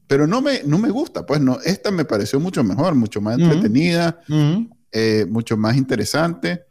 pero 0.08 0.26
no 0.28 0.42
me, 0.42 0.62
no 0.64 0.78
me 0.78 0.90
gusta, 0.90 1.26
pues 1.26 1.42
no, 1.42 1.60
esta 1.66 1.92
me 1.92 2.06
pareció 2.06 2.40
mucho 2.40 2.64
mejor, 2.64 2.96
mucho 2.96 3.20
más 3.20 3.38
entretenida, 3.40 4.22
Ujú. 4.30 4.70
eh, 4.94 5.26
mucho 5.30 5.58
más 5.58 5.76
interesante. 5.76 6.64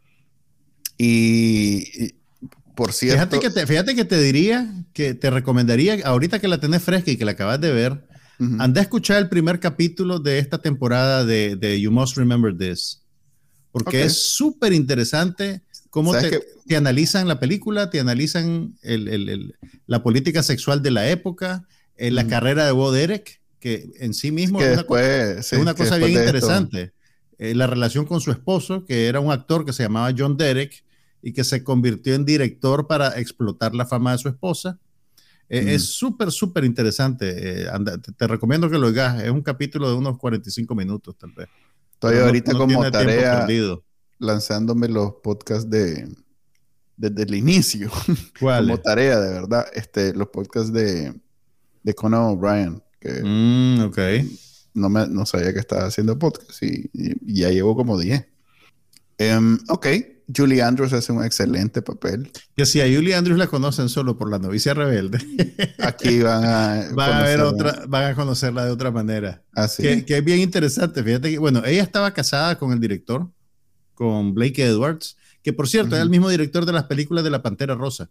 Y, 0.97 1.83
y, 2.05 2.15
por 2.75 2.93
cierto, 2.93 3.17
Fíjate 3.17 3.39
que, 3.39 3.49
te, 3.49 3.67
fíjate 3.67 3.95
que 3.95 4.05
te 4.05 4.19
diría, 4.21 4.85
que 4.93 5.13
te 5.13 5.29
recomendaría, 5.29 5.97
ahorita 6.05 6.39
que 6.39 6.47
la 6.47 6.59
tenés 6.59 6.81
fresca 6.81 7.11
y 7.11 7.17
que 7.17 7.25
la 7.25 7.31
acabas 7.31 7.59
de 7.61 7.71
ver, 7.71 8.04
Ujú. 8.39 8.57
anda 8.59 8.81
a 8.81 8.83
escuchar 8.83 9.17
el 9.21 9.29
primer 9.29 9.59
capítulo 9.59 10.19
de 10.19 10.39
esta 10.39 10.57
temporada 10.61 11.23
de, 11.25 11.55
de 11.55 11.79
You 11.79 11.91
Must 11.91 12.17
Remember 12.17 12.55
This, 12.57 13.01
porque 13.71 13.99
Ok. 14.01 14.05
es 14.05 14.33
súper 14.35 14.73
interesante 14.73 15.61
cómo 15.89 16.13
¿Sabes 16.13 16.31
te, 16.31 16.45
te 16.67 16.75
analizan 16.75 17.27
la 17.27 17.39
película, 17.39 17.89
te 17.89 17.99
analizan 17.99 18.75
el- 18.81 19.07
el- 19.07 19.29
el- 19.29 19.55
la 19.87 20.03
política 20.03 20.43
sexual 20.43 20.81
de 20.81 20.91
la 20.91 21.09
época, 21.09 21.65
eh, 21.97 22.11
la 22.11 22.21
Ujú. 22.21 22.29
carrera 22.31 22.65
de 22.65 22.71
Bo 22.71 22.91
Derek, 22.91 23.41
que 23.59 23.89
en 23.99 24.13
sí 24.13 24.31
mismo 24.31 24.59
que 24.59 24.73
es 24.73 24.85
una, 24.87 25.41
sí, 25.41 25.55
es 25.55 25.61
una 25.61 25.73
que 25.73 25.83
cosa 25.83 25.97
bien 25.97 26.11
interesante. 26.11 26.93
Eh, 27.37 27.53
la 27.55 27.67
relación 27.67 28.05
con 28.05 28.21
su 28.21 28.31
esposo, 28.31 28.85
que 28.85 29.07
era 29.07 29.19
un 29.19 29.31
actor 29.31 29.65
que 29.65 29.73
se 29.73 29.83
llamaba 29.83 30.13
John 30.17 30.37
Derek 30.37 30.83
y 31.21 31.33
que 31.33 31.43
se 31.43 31.63
convirtió 31.63 32.13
en 32.15 32.23
director 32.25 32.87
para 32.87 33.19
explotar 33.19 33.73
la 33.75 33.85
fama 33.85 34.11
de 34.11 34.17
su 34.19 34.29
esposa. 34.29 34.79
Eh, 35.49 35.61
Mm. 35.63 35.67
Es 35.69 35.83
súper, 35.85 36.31
súper 36.31 36.63
interesante. 36.63 37.61
Eh, 37.63 37.67
anda- 37.71 37.97
te, 37.99 38.11
te 38.11 38.27
recomiendo 38.27 38.69
que 38.69 38.77
lo 38.79 38.87
oigas. 38.87 39.21
Es 39.21 39.29
un 39.29 39.41
capítulo 39.41 39.89
de 39.89 39.95
unos 39.95 40.17
45 40.17 40.73
minutos, 40.75 41.15
tal 41.17 41.31
vez. 41.31 41.47
Estoy 41.93 42.15
no- 42.15 42.25
ahorita 42.25 42.53
no 42.53 42.59
como 42.59 42.91
tarea 42.91 43.47
lanzándome 44.19 44.87
los 44.87 45.13
podcasts 45.23 45.69
de 45.69 46.07
desde 46.97 47.23
el 47.23 47.35
inicio, 47.35 47.91
¿Cuál? 48.39 48.65
como 48.67 48.79
tarea, 48.79 49.19
de 49.19 49.29
verdad, 49.33 49.65
este, 49.73 50.13
los 50.13 50.29
podcasts 50.29 50.71
de, 50.71 51.13
de 51.83 51.93
Conan 51.93 52.21
O'Brien, 52.21 52.81
que 53.01 53.21
Mm, 53.21 53.81
ok. 53.87 53.97
no, 54.73 54.87
me, 54.89 55.05
no 55.07 55.25
sabía 55.25 55.51
que 55.53 55.59
estaba 55.59 55.85
haciendo 55.87 56.17
podcast 56.17 56.63
y, 56.63 56.89
ya 57.21 57.49
llevo 57.49 57.75
como 57.75 57.99
10. 57.99 58.25
Em, 59.17 59.57
ok, 59.67 59.87
Julie 60.33 60.61
Andrews 60.61 60.93
hace 60.93 61.11
un 61.11 61.23
excelente 61.23 61.81
papel. 61.81 62.31
Que 62.55 62.65
si 62.65 62.81
a 62.81 62.85
Julie 62.85 63.13
Andrews 63.15 63.37
la 63.37 63.47
conocen 63.47 63.89
solo 63.89 64.17
por 64.17 64.29
la 64.29 64.39
novicia 64.39 64.73
rebelde, 64.73 65.19
Aquí 65.79 66.19
van 66.21 66.43
a... 66.45 66.89
van 66.93 67.13
a 67.13 67.23
ver 67.23 67.39
conocerla 67.39 67.45
otra, 67.71 67.85
van 67.87 68.03
a 68.11 68.15
conocerla 68.15 68.65
de 68.65 68.71
otra 68.71 68.91
manera. 68.91 69.43
Así. 69.53 69.83
Que, 69.83 70.05
que 70.05 70.17
es 70.17 70.23
bien 70.25 70.39
interesante. 70.39 71.03
Fíjate 71.03 71.31
que, 71.31 71.37
bueno, 71.37 71.63
ella 71.65 71.83
estaba 71.83 72.11
casada 72.13 72.57
con 72.57 72.71
el 72.71 72.79
director, 72.79 73.29
con 73.93 74.33
Blake 74.33 74.63
Edwards, 74.65 75.17
que 75.43 75.53
por 75.53 75.67
cierto 75.67 75.89
es 75.95 75.99
Ujú. 75.99 76.03
el 76.03 76.09
mismo 76.09 76.29
director 76.29 76.65
de 76.65 76.73
las 76.73 76.85
películas 76.85 77.23
de 77.23 77.29
La 77.29 77.41
Pantera 77.43 77.75
Rosa. 77.75 78.09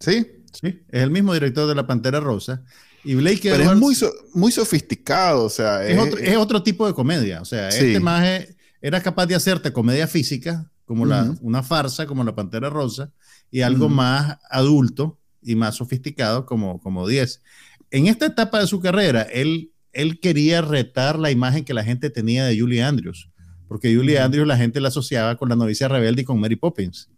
Sí, 0.00 0.26
Sí, 0.52 0.68
es 0.88 1.02
el 1.02 1.10
mismo 1.10 1.34
director 1.34 1.68
de 1.68 1.74
La 1.74 1.86
Pantera 1.86 2.18
Rosa. 2.18 2.62
Y 3.04 3.14
Blake 3.14 3.40
pero 3.42 3.56
Edwards 3.56 3.72
es 3.72 3.78
muy, 3.78 3.94
so- 3.94 4.12
muy 4.32 4.50
sofisticado, 4.52 5.44
o 5.44 5.50
sea, 5.50 5.86
es, 5.86 5.98
otro, 5.98 6.18
es 6.18 6.36
otro 6.36 6.62
tipo 6.62 6.86
de 6.86 6.94
comedia. 6.94 7.42
O 7.42 7.44
sea, 7.44 7.70
Sí. 7.70 7.84
este 7.88 8.00
maje 8.00 8.56
era 8.80 9.02
capaz 9.02 9.26
de 9.26 9.34
hacerte 9.34 9.72
comedia 9.72 10.06
física, 10.06 10.70
como 10.86 11.04
la, 11.04 11.34
una 11.42 11.62
farsa, 11.62 12.06
como 12.06 12.24
La 12.24 12.34
Pantera 12.34 12.70
Rosa, 12.70 13.12
y 13.50 13.60
algo 13.60 13.88
más 13.88 14.38
adulto 14.50 15.18
y 15.42 15.54
más 15.54 15.74
sofisticado, 15.74 16.46
como, 16.46 16.80
como 16.80 17.06
10. 17.06 17.42
En 17.90 18.06
esta 18.06 18.26
etapa 18.26 18.60
de 18.60 18.66
su 18.66 18.80
carrera, 18.80 19.22
él, 19.22 19.72
él 19.92 20.20
quería 20.20 20.62
retar 20.62 21.18
la 21.18 21.30
imagen 21.30 21.64
que 21.64 21.74
la 21.74 21.84
gente 21.84 22.08
tenía 22.08 22.46
de 22.46 22.58
Julie 22.58 22.82
Andrews, 22.82 23.30
porque 23.68 23.94
Julie. 23.94 24.18
Andrews 24.18 24.46
la 24.46 24.56
gente 24.56 24.80
la 24.80 24.88
asociaba 24.88 25.36
con 25.36 25.48
la 25.48 25.56
novicia 25.56 25.88
rebelde 25.88 26.22
y 26.22 26.24
con 26.24 26.40
Mary 26.40 26.56
Poppins. 26.56 27.10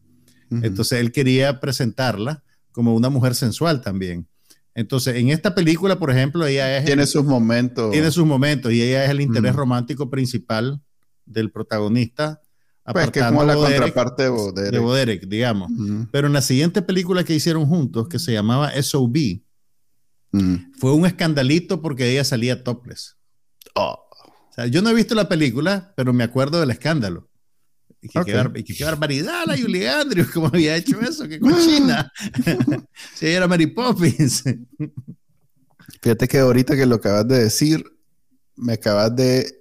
Entonces 0.50 0.98
él 1.00 1.12
quería 1.12 1.60
presentarla 1.60 2.42
como 2.72 2.94
una 2.94 3.10
mujer 3.10 3.34
sensual 3.34 3.82
también. 3.82 4.26
Entonces, 4.74 5.16
en 5.16 5.28
esta 5.30 5.54
película, 5.54 5.98
por 5.98 6.10
ejemplo, 6.10 6.46
ella 6.46 6.78
es 6.78 6.84
tiene 6.84 7.06
sus 7.06 7.24
momentos. 7.24 7.90
tiene 7.90 8.10
sus 8.10 8.24
momentos 8.24 8.72
y 8.72 8.80
ella 8.80 9.04
es 9.04 9.10
el 9.10 9.20
interés 9.20 9.54
romántico 9.54 10.08
principal 10.08 10.80
del 11.26 11.50
protagonista. 11.50 12.40
Pues 12.93 13.11
que 13.11 13.20
es 13.20 13.26
como 13.26 13.45
la 13.45 13.55
contraparte 13.55 14.22
de 14.24 14.28
Bo 14.28 14.53
Derek. 14.53 14.72
de 14.72 14.78
Bo 14.78 14.95
Derek, 14.95 15.26
digamos. 15.28 15.70
Pero 16.11 16.26
en 16.26 16.32
la 16.32 16.43
siguiente 16.43 16.82
película 16.82 17.24
que 17.24 17.34
hicieron 17.34 17.66
juntos, 17.66 18.09
que 18.09 18.18
se 18.18 18.32
llamaba 18.32 18.72
SOB, 18.82 19.43
Ujú. 20.32 20.59
fue 20.78 20.93
un 20.93 21.07
escandalito 21.07 21.80
porque 21.82 22.11
ella 22.11 22.24
salía 22.24 22.62
topless. 22.64 23.16
Oh, 23.74 23.99
O 24.51 24.53
sea, 24.53 24.66
yo 24.66 24.82
no 24.82 24.91
he 24.91 24.95
visto 24.95 25.14
la 25.14 25.28
película, 25.28 25.93
pero 25.97 26.12
me 26.12 26.24
acuerdo 26.24 26.61
del 26.61 26.70
escándalo. 26.70 27.28
Y 28.01 28.09
que, 28.09 28.18
Ok. 28.20 28.26
qué, 28.26 28.34
bar- 28.34 28.53
y 28.55 28.62
que 28.64 28.74
qué 28.74 28.84
barbaridad 28.84 29.43
la 29.47 29.57
Julie 29.59 29.89
Andrews, 29.89 30.30
cómo 30.34 30.47
había 30.49 30.76
hecho 30.76 31.01
eso, 31.01 31.26
qué 31.28 31.41
cochina. 31.41 32.12
si 33.14 33.26
ella 33.26 33.36
era 33.39 33.49
Mary 33.49 33.66
Poppins. 33.66 34.45
Fíjate 36.03 36.28
que 36.28 36.39
ahorita 36.39 36.76
que 36.76 36.86
lo 36.86 36.97
acabas 36.97 37.26
de 37.26 37.39
decir, 37.45 37.84
me 38.57 38.74
acabas 38.74 39.14
de 39.16 39.57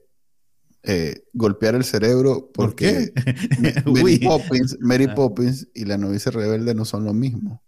eh, 0.84 1.24
golpear 1.34 1.76
el 1.76 1.84
cerebro 1.84 2.50
¿Por 2.54 2.68
porque? 2.68 3.12
Mary 3.86 4.02
Uy. 4.04 4.20
Poppins, 4.20 4.78
Mary 4.80 5.06
Ah. 5.10 5.16
Poppins 5.16 5.68
y 5.74 5.86
la 5.86 5.98
novicia 5.98 6.32
rebelde 6.32 6.74
no 6.76 6.86
son 6.86 7.04
lo 7.06 7.14
mismo. 7.14 7.64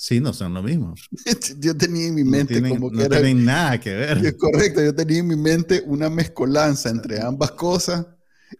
Sí, 0.00 0.20
no 0.20 0.32
son 0.32 0.54
lo 0.54 0.62
mismo. 0.62 0.94
Yo 1.58 1.76
tenía 1.76 2.06
en 2.06 2.14
mi 2.14 2.22
No 2.24 2.30
mente 2.30 2.54
tienen, 2.54 2.70
como 2.76 2.90
que 2.90 2.96
no 2.98 3.02
era 3.04 3.16
tienen 3.20 3.44
nada 3.44 3.80
que 3.80 3.94
ver. 3.94 4.18
es 4.24 4.34
correcto, 4.34 4.80
yo 4.80 4.94
tenía 4.94 5.18
en 5.18 5.26
mi 5.26 5.34
mente 5.36 5.82
una 5.86 6.08
mezcolanza 6.08 6.88
entre 6.90 7.20
ambas 7.22 7.50
cosas 7.52 8.06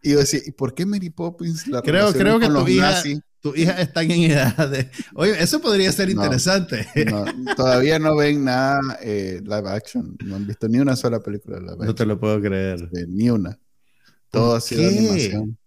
y 0.02 0.10
yo 0.12 0.18
decía, 0.18 0.40
¿y 0.44 0.50
por 0.52 0.74
qué 0.74 0.84
Mary 0.84 1.10
Poppins 1.10 1.66
la 1.68 1.80
Creo- 1.82 2.12
creo 2.12 2.38
que 2.40 2.46
con 2.46 2.54
tu 2.54 2.60
los 2.60 2.68
hija- 2.70 2.90
nazis? 2.90 3.20
Tu 3.40 3.54
hija 3.54 3.80
está 3.80 4.02
en 4.02 4.10
edad 4.10 4.68
de... 4.68 4.90
Oye, 5.14 5.40
eso 5.40 5.60
podría 5.60 5.92
ser 5.92 6.12
No. 6.12 6.24
interesante. 6.24 6.88
No, 7.08 7.24
todavía 7.54 8.00
no 8.00 8.16
ven 8.16 8.42
nada 8.44 8.80
eh, 9.00 9.40
live 9.44 9.70
action, 9.70 10.16
no 10.24 10.34
han 10.34 10.44
visto 10.44 10.68
ni 10.68 10.80
una 10.80 10.96
sola 10.96 11.20
película 11.20 11.56
de 11.58 11.62
live 11.62 11.76
No 11.76 11.82
action, 11.82 11.94
te 11.94 12.04
lo 12.06 12.18
puedo 12.18 12.40
creer. 12.40 12.90
eh, 12.92 13.06
ni 13.08 13.30
una. 13.30 13.56
Todo 14.30 14.56
ha 14.56 14.60
sido 14.60 14.86
animación. 14.88 15.58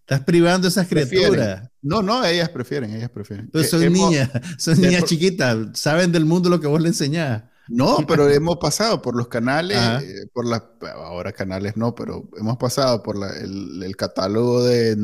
Estás 0.00 0.20
privando 0.24 0.66
a 0.66 0.70
esas 0.70 0.86
Prefieren. 0.86 1.32
criaturas. 1.32 1.70
No, 1.82 2.00
no, 2.02 2.24
ellas 2.24 2.48
prefieren, 2.48 2.94
ellas 2.94 3.10
prefieren. 3.10 3.48
Pues 3.50 3.66
Eh, 3.66 3.68
son 3.70 3.82
hemos- 3.82 4.10
niñas, 4.10 4.30
son 4.58 4.80
niñas 4.80 5.04
chiquitas, 5.04 5.56
saben 5.78 6.10
del 6.12 6.24
mundo 6.24 6.48
lo 6.48 6.60
que 6.60 6.66
vos 6.66 6.80
le 6.80 6.88
enseñás. 6.88 7.44
No, 7.68 7.98
pero 8.06 8.28
hemos 8.30 8.56
pasado 8.56 9.02
por 9.02 9.14
los 9.14 9.28
canales, 9.28 9.76
eh, 10.02 10.26
por 10.32 10.46
las, 10.46 10.62
ahora 10.94 11.32
canales 11.32 11.76
no, 11.76 11.94
pero 11.94 12.26
hemos 12.38 12.56
pasado 12.56 13.02
por 13.02 13.18
la- 13.18 13.36
el, 13.38 13.82
el 13.82 13.94
catálogo 13.96 14.64
de 14.64 14.96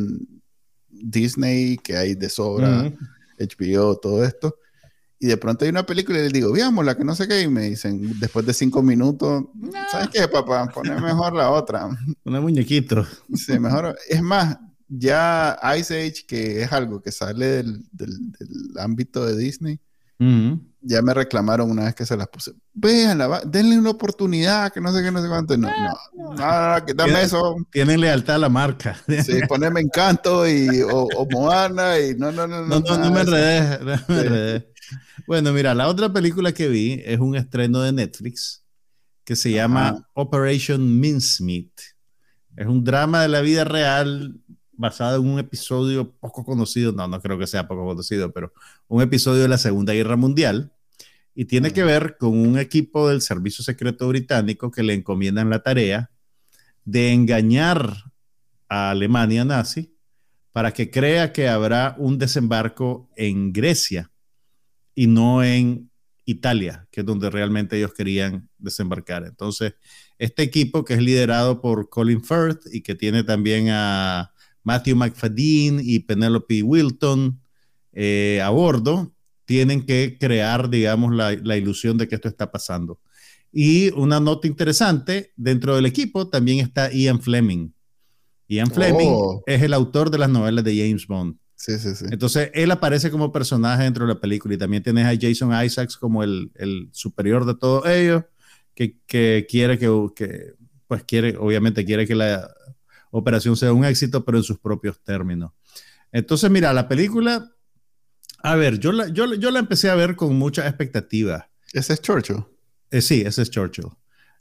Disney 0.88 1.76
que 1.78 1.96
hay 1.96 2.14
de 2.14 2.28
sobra. 2.30 2.90
HBO, 3.38 3.96
todo 3.98 4.24
esto. 4.24 4.56
Y 5.24 5.26
de 5.26 5.38
pronto 5.38 5.64
hay 5.64 5.70
una 5.70 5.86
película 5.86 6.18
y 6.18 6.24
les 6.24 6.32
digo, 6.34 6.52
veámosla, 6.52 6.98
que 6.98 7.02
no 7.04 7.14
sé 7.14 7.26
qué, 7.26 7.40
y 7.40 7.48
me 7.48 7.62
dicen, 7.62 8.20
después 8.20 8.44
de 8.44 8.52
cinco 8.52 8.82
minutos, 8.82 9.44
¿sabes 9.90 10.08
qué, 10.12 10.28
papá? 10.28 10.66
Poné 10.68 11.00
mejor 11.00 11.32
la 11.32 11.50
otra. 11.50 11.88
Una 12.24 12.42
muñequito. 12.42 13.06
Sí, 13.34 13.58
mejor. 13.58 13.96
Es 14.06 14.20
más, 14.20 14.58
ya 14.86 15.58
Ice 15.78 15.98
Age, 15.98 16.26
que 16.28 16.62
es 16.62 16.70
algo 16.72 17.00
que 17.00 17.10
sale 17.10 17.46
del, 17.46 17.84
del- 17.90 18.32
del 18.32 18.48
ámbito 18.78 19.24
de 19.24 19.34
Disney, 19.38 19.80
ya 20.82 21.00
me 21.00 21.14
reclamaron 21.14 21.70
una 21.70 21.84
vez 21.84 21.94
que 21.94 22.04
se 22.04 22.16
las 22.18 22.28
puse. 22.28 22.52
Véanla, 22.74 23.42
denle 23.46 23.78
una 23.78 23.90
oportunidad, 23.90 24.70
que 24.74 24.80
no 24.82 24.92
sé 24.92 25.02
qué, 25.02 25.10
no 25.10 25.22
sé 25.22 25.28
cuánto. 25.28 25.56
No, 25.56 25.68
no, 25.68 25.94
no, 26.14 26.34
no, 26.34 26.74
no, 26.80 26.84
quítame 26.84 27.12
eso. 27.22 27.56
Tienen 27.72 28.00
lealtad 28.00 28.36
a 28.36 28.38
la 28.40 28.48
marca. 28.50 28.94
Sí, 29.24 29.40
poneme 29.48 29.80
Encanto 29.80 30.46
y, 30.46 30.82
o, 30.82 31.08
o 31.16 31.26
Moana 31.30 31.98
y 31.98 32.14
no, 32.14 32.30
no, 32.30 32.46
no. 32.46 32.66
No, 32.66 32.80
no, 32.80 32.98
no 32.98 33.10
me 33.10 33.20
enredé. 33.22 33.78
no 33.78 33.84
me 33.86 34.20
enredé. 34.20 34.73
Bueno, 35.26 35.52
mira, 35.52 35.74
la 35.74 35.88
otra 35.88 36.12
película 36.12 36.52
que 36.52 36.68
vi 36.68 37.00
es 37.04 37.20
un 37.20 37.36
estreno 37.36 37.80
de 37.80 37.92
Netflix 37.92 38.64
que 39.24 39.36
se 39.36 39.50
llama 39.50 39.88
Ajá. 39.88 40.10
Operation 40.14 41.00
Mincemeat. 41.00 41.70
Es 42.56 42.66
un 42.66 42.84
drama 42.84 43.22
de 43.22 43.28
la 43.28 43.40
vida 43.40 43.64
real 43.64 44.40
basado 44.72 45.20
en 45.20 45.28
un 45.28 45.38
episodio 45.38 46.12
poco 46.12 46.44
conocido, 46.44 46.92
no, 46.92 47.06
no 47.08 47.20
creo 47.20 47.38
que 47.38 47.46
sea 47.46 47.66
poco 47.66 47.84
conocido, 47.84 48.32
pero 48.32 48.52
un 48.88 49.02
episodio 49.02 49.42
de 49.42 49.48
la 49.48 49.58
Segunda 49.58 49.92
Guerra 49.92 50.16
Mundial 50.16 50.72
y 51.34 51.46
tiene 51.46 51.72
que 51.72 51.84
ver 51.84 52.16
con 52.18 52.38
un 52.38 52.58
equipo 52.58 53.08
del 53.08 53.20
Servicio 53.20 53.64
Secreto 53.64 54.08
Británico 54.08 54.70
que 54.70 54.82
le 54.82 54.94
encomiendan 54.94 55.50
la 55.50 55.62
tarea 55.62 56.10
de 56.84 57.12
engañar 57.12 57.92
a 58.68 58.90
Alemania 58.90 59.44
nazi 59.44 59.96
para 60.52 60.72
que 60.72 60.90
crea 60.90 61.32
que 61.32 61.48
habrá 61.48 61.96
un 61.98 62.18
desembarco 62.18 63.10
en 63.16 63.52
Grecia 63.52 64.12
y 64.94 65.06
no 65.06 65.42
en 65.42 65.90
Italia, 66.24 66.86
que 66.90 67.00
es 67.00 67.06
donde 67.06 67.30
realmente 67.30 67.76
ellos 67.76 67.92
querían 67.92 68.48
desembarcar. 68.58 69.24
Entonces, 69.26 69.74
este 70.18 70.42
equipo 70.42 70.84
que 70.84 70.94
es 70.94 71.02
liderado 71.02 71.60
por 71.60 71.88
Colin 71.88 72.22
Firth 72.22 72.62
y 72.72 72.80
que 72.82 72.94
tiene 72.94 73.24
también 73.24 73.68
a 73.70 74.32
Matthew 74.62 74.96
McFadden 74.96 75.80
y 75.82 76.00
Penelope 76.00 76.62
Wilton 76.62 77.40
eh, 77.92 78.40
a 78.42 78.50
bordo, 78.50 79.12
tienen 79.44 79.84
que 79.84 80.16
crear, 80.18 80.70
digamos, 80.70 81.14
la, 81.14 81.32
la, 81.32 81.56
ilusión 81.56 81.98
de 81.98 82.08
que 82.08 82.14
esto 82.14 82.28
está 82.28 82.50
pasando. 82.50 82.98
Y 83.52 83.90
una 83.90 84.18
nota 84.18 84.48
interesante, 84.48 85.32
dentro 85.36 85.76
del 85.76 85.86
equipo 85.86 86.28
también 86.28 86.60
está 86.60 86.90
Ian 86.90 87.20
Fleming. 87.20 87.72
Ian 88.48 88.70
Fleming 88.70 89.10
Oh. 89.10 89.42
es 89.46 89.62
el 89.62 89.74
autor 89.74 90.10
de 90.10 90.18
las 90.18 90.30
novelas 90.30 90.64
de 90.64 90.76
James 90.76 91.06
Bond. 91.06 91.36
Sí, 91.64 91.78
sí, 91.78 91.94
sí. 91.94 92.04
Entonces, 92.10 92.50
él 92.52 92.70
aparece 92.70 93.10
como 93.10 93.32
personaje 93.32 93.84
dentro 93.84 94.06
de 94.06 94.12
la 94.12 94.20
película 94.20 94.52
y 94.52 94.58
también 94.58 94.82
tienes 94.82 95.06
a 95.06 95.18
Jason 95.18 95.64
Isaacs 95.64 95.96
como 95.96 96.22
el, 96.22 96.52
el 96.56 96.90
superior 96.92 97.46
de 97.46 97.54
todos 97.54 97.86
ellos, 97.86 98.22
que, 98.74 98.98
que 99.06 99.46
quiere 99.48 99.78
que, 99.78 99.88
que, 100.14 100.52
pues 100.86 101.04
quiere, 101.04 101.38
obviamente 101.38 101.86
quiere 101.86 102.06
que 102.06 102.14
la 102.14 102.54
operación 103.10 103.56
sea 103.56 103.72
un 103.72 103.86
éxito, 103.86 104.26
pero 104.26 104.36
en 104.36 104.44
sus 104.44 104.58
propios 104.58 105.02
términos. 105.02 105.52
Entonces, 106.12 106.50
mira, 106.50 106.70
la 106.74 106.86
película, 106.86 107.50
a 108.42 108.56
ver, 108.56 108.78
yo 108.78 108.92
la, 108.92 109.08
yo, 109.08 109.32
yo 109.32 109.50
la 109.50 109.60
empecé 109.60 109.88
a 109.88 109.94
ver 109.94 110.16
con 110.16 110.36
muchas 110.36 110.66
expectativas. 110.66 111.46
Ese 111.72 111.94
es 111.94 112.02
Churchill. 112.02 112.44
Eh, 112.90 113.00
sí, 113.00 113.22
ese 113.22 113.40
es 113.40 113.48
Churchill. 113.48 113.88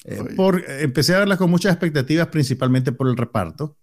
Eh, 0.03 0.21
por, 0.35 0.61
empecé 0.67 1.15
a 1.15 1.19
verla 1.19 1.37
con 1.37 1.49
muchas 1.49 1.71
expectativas, 1.71 2.27
principalmente 2.27 2.91
por 2.91 3.07
el 3.07 3.15
reparto, 3.15 3.77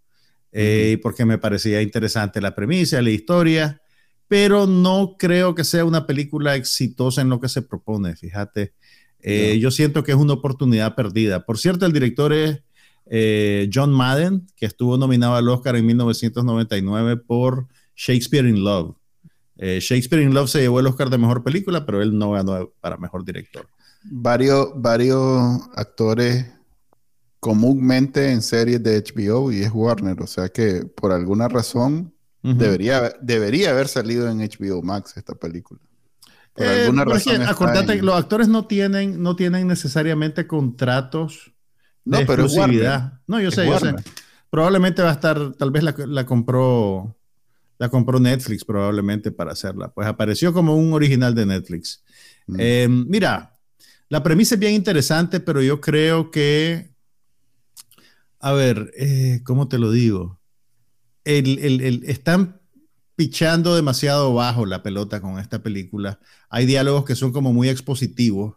eh, 0.53 0.99
porque 1.03 1.25
me 1.25 1.39
parecía 1.39 1.83
interesante 1.83 2.41
la 2.41 2.55
premisa, 2.55 3.01
la 3.03 3.11
historia, 3.11 3.81
pero 4.29 4.67
no 4.67 5.17
creo 5.19 5.55
que 5.55 5.65
sea 5.65 5.85
una 5.85 6.07
película 6.07 6.55
exitosa 6.55 7.21
en 7.21 7.29
lo 7.29 7.41
que 7.41 7.49
se 7.49 7.63
propone, 7.63 8.15
fíjate. 8.17 8.75
Eh, 9.23 9.59
Yo 9.59 9.71
siento 9.71 10.03
que 10.03 10.13
es 10.13 10.19
una 10.19 10.35
oportunidad 10.35 10.95
perdida. 10.95 11.45
Por 11.45 11.59
cierto, 11.59 11.87
el 11.87 11.93
director 11.93 12.33
es 12.33 12.63
eh, 13.07 13.69
John 13.73 13.93
Madden, 13.93 14.47
que 14.57 14.67
estuvo 14.67 14.97
nominado 14.97 15.35
al 15.35 15.49
Oscar 15.49 15.77
en 15.77 15.87
1999 15.87 17.17
por 17.17 17.67
Shakespeare 17.97 18.49
in 18.49 18.63
Love. 18.63 18.95
Eh, 19.59 19.79
Shakespeare 19.81 20.23
in 20.23 20.33
Love 20.33 20.49
se 20.49 20.61
llevó 20.61 20.81
el 20.81 20.87
Oscar 20.87 21.11
de 21.11 21.19
Mejor 21.19 21.43
Película, 21.43 21.85
pero 21.85 22.01
él 22.01 22.17
no 22.17 22.31
ganó 22.31 22.73
para 22.81 22.97
Mejor 22.97 23.25
Director. 23.25 23.69
Varios, 24.05 24.71
varios 24.77 25.61
actores 25.75 26.47
comúnmente 27.41 28.31
en 28.33 28.43
series 28.43 28.83
de 28.83 28.97
HBO 28.99 29.51
y 29.53 29.63
es 29.63 29.71
Warner. 29.73 30.21
O 30.23 30.27
sea 30.27 30.49
que 30.51 30.85
por 30.85 31.13
alguna 31.13 31.49
razón 31.49 32.15
Ujú. 32.43 32.55
debería, 32.59 33.13
debería 33.23 33.71
haber 33.71 33.89
salido 33.89 34.29
en 34.29 34.41
HBO 34.41 34.83
Max 34.83 35.17
esta 35.17 35.35
película. 35.35 35.81
Por 36.55 36.67
Eh, 36.67 36.83
alguna 36.83 37.05
pero 37.05 37.17
es 37.17 37.25
que 37.25 37.39
razón. 37.39 37.49
acordate 37.49 37.93
en- 37.93 37.99
que 38.01 38.05
los 38.05 38.15
actores 38.17 38.49
no 38.49 38.67
tienen, 38.67 39.23
no 39.23 39.37
tienen 39.37 39.67
necesariamente 39.69 40.47
contratos 40.47 41.53
No, 42.05 42.19
de 42.19 42.27
pero 42.27 42.45
es 42.45 42.53
exclusividad. 42.53 43.21
No, 43.27 43.41
yo 43.41 43.49
Es 43.49 43.55
sé, 43.55 43.67
yo 43.67 43.79
sé. 43.79 43.95
Probablemente 44.51 45.01
va 45.03 45.11
a 45.11 45.13
estar, 45.13 45.53
tal 45.55 45.71
vez 45.71 45.83
la, 45.85 45.95
la 46.09 46.27
compró, 46.27 47.17
la 47.79 47.89
compró 47.89 48.19
Netflix 48.19 48.65
probablemente 48.65 49.31
para 49.31 49.53
hacerla. 49.53 49.93
Pues 49.93 50.09
apareció 50.09 50.53
como 50.53 50.77
un 50.77 50.93
original 50.93 51.35
de 51.35 51.47
Netflix. 51.47 52.03
Mm. 52.49 52.57
Eh, 52.59 52.89
mira, 52.91 53.57
la 54.09 54.23
premisa 54.23 54.57
es 54.57 54.59
bien 54.61 54.75
interesante, 54.75 55.39
pero 55.41 55.63
yo 55.63 55.81
creo 55.81 56.31
que, 56.33 56.90
a 58.41 58.53
ver, 58.53 58.93
eh, 58.97 59.41
¿cómo 59.45 59.69
te 59.69 59.79
lo 59.79 59.91
digo? 59.93 60.41
El, 61.25 61.59
el- 61.61 61.81
el- 61.83 62.05
están 62.07 62.61
pichando 63.17 63.77
demasiado 63.77 64.35
bajo 64.35 64.67
la 64.67 64.83
pelota 64.83 65.21
con 65.21 65.39
esta 65.39 65.63
película. 65.63 66.21
Hay 66.51 66.67
diálogos 66.67 67.05
que 67.05 67.17
son 67.17 67.33
como 67.33 67.53
muy 67.53 67.69
expositivos. 67.69 68.57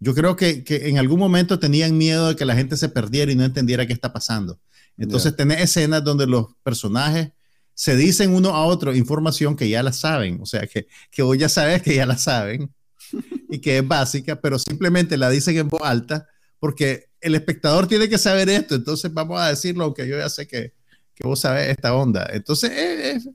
Yo 0.00 0.14
creo 0.14 0.36
que, 0.36 0.64
que 0.64 0.88
en 0.88 0.98
algún 0.98 1.18
momento 1.20 1.58
tenían 1.60 1.98
miedo 1.98 2.28
de 2.28 2.36
que 2.36 2.46
la 2.46 2.56
gente 2.56 2.76
se 2.78 2.88
perdiera 2.88 3.32
y 3.32 3.36
no 3.36 3.44
entendiera 3.44 3.86
qué 3.86 3.92
está 3.92 4.12
pasando. 4.12 4.60
Entonces 4.98 5.36
tenés 5.36 5.60
escenas 5.62 6.04
donde 6.04 6.26
los 6.26 6.48
personajes 6.62 7.32
se 7.74 7.96
dicen 7.96 8.34
uno 8.34 8.50
a 8.50 8.64
otro 8.66 8.94
información 8.96 9.56
que 9.56 9.68
ya 9.68 9.82
la 9.82 9.92
saben, 9.92 10.40
o 10.42 10.46
sea, 10.46 10.66
que, 10.66 10.88
que 11.10 11.22
vos 11.22 11.38
ya 11.38 11.48
sabes 11.48 11.82
que 11.82 11.94
ya 11.94 12.06
la 12.06 12.18
saben 12.18 12.74
y 13.50 13.60
que 13.60 13.78
es 13.78 13.88
básica, 13.88 14.40
pero 14.40 14.58
simplemente 14.58 15.16
la 15.18 15.30
dicen 15.30 15.56
en 15.58 15.68
voz 15.68 15.82
alta 15.84 16.28
porque 16.58 17.09
el 17.20 17.34
espectador 17.34 17.86
tiene 17.86 18.08
que 18.08 18.18
saber 18.18 18.48
esto, 18.48 18.74
entonces 18.74 19.12
vamos 19.12 19.40
a 19.40 19.48
decirlo 19.48 19.84
aunque 19.84 20.08
yo 20.08 20.16
ya 20.16 20.28
sé 20.28 20.46
que, 20.46 20.72
que 21.14 21.26
vos 21.26 21.40
sabes 21.40 21.68
esta 21.68 21.94
onda. 21.94 22.26
Entonces, 22.32 23.28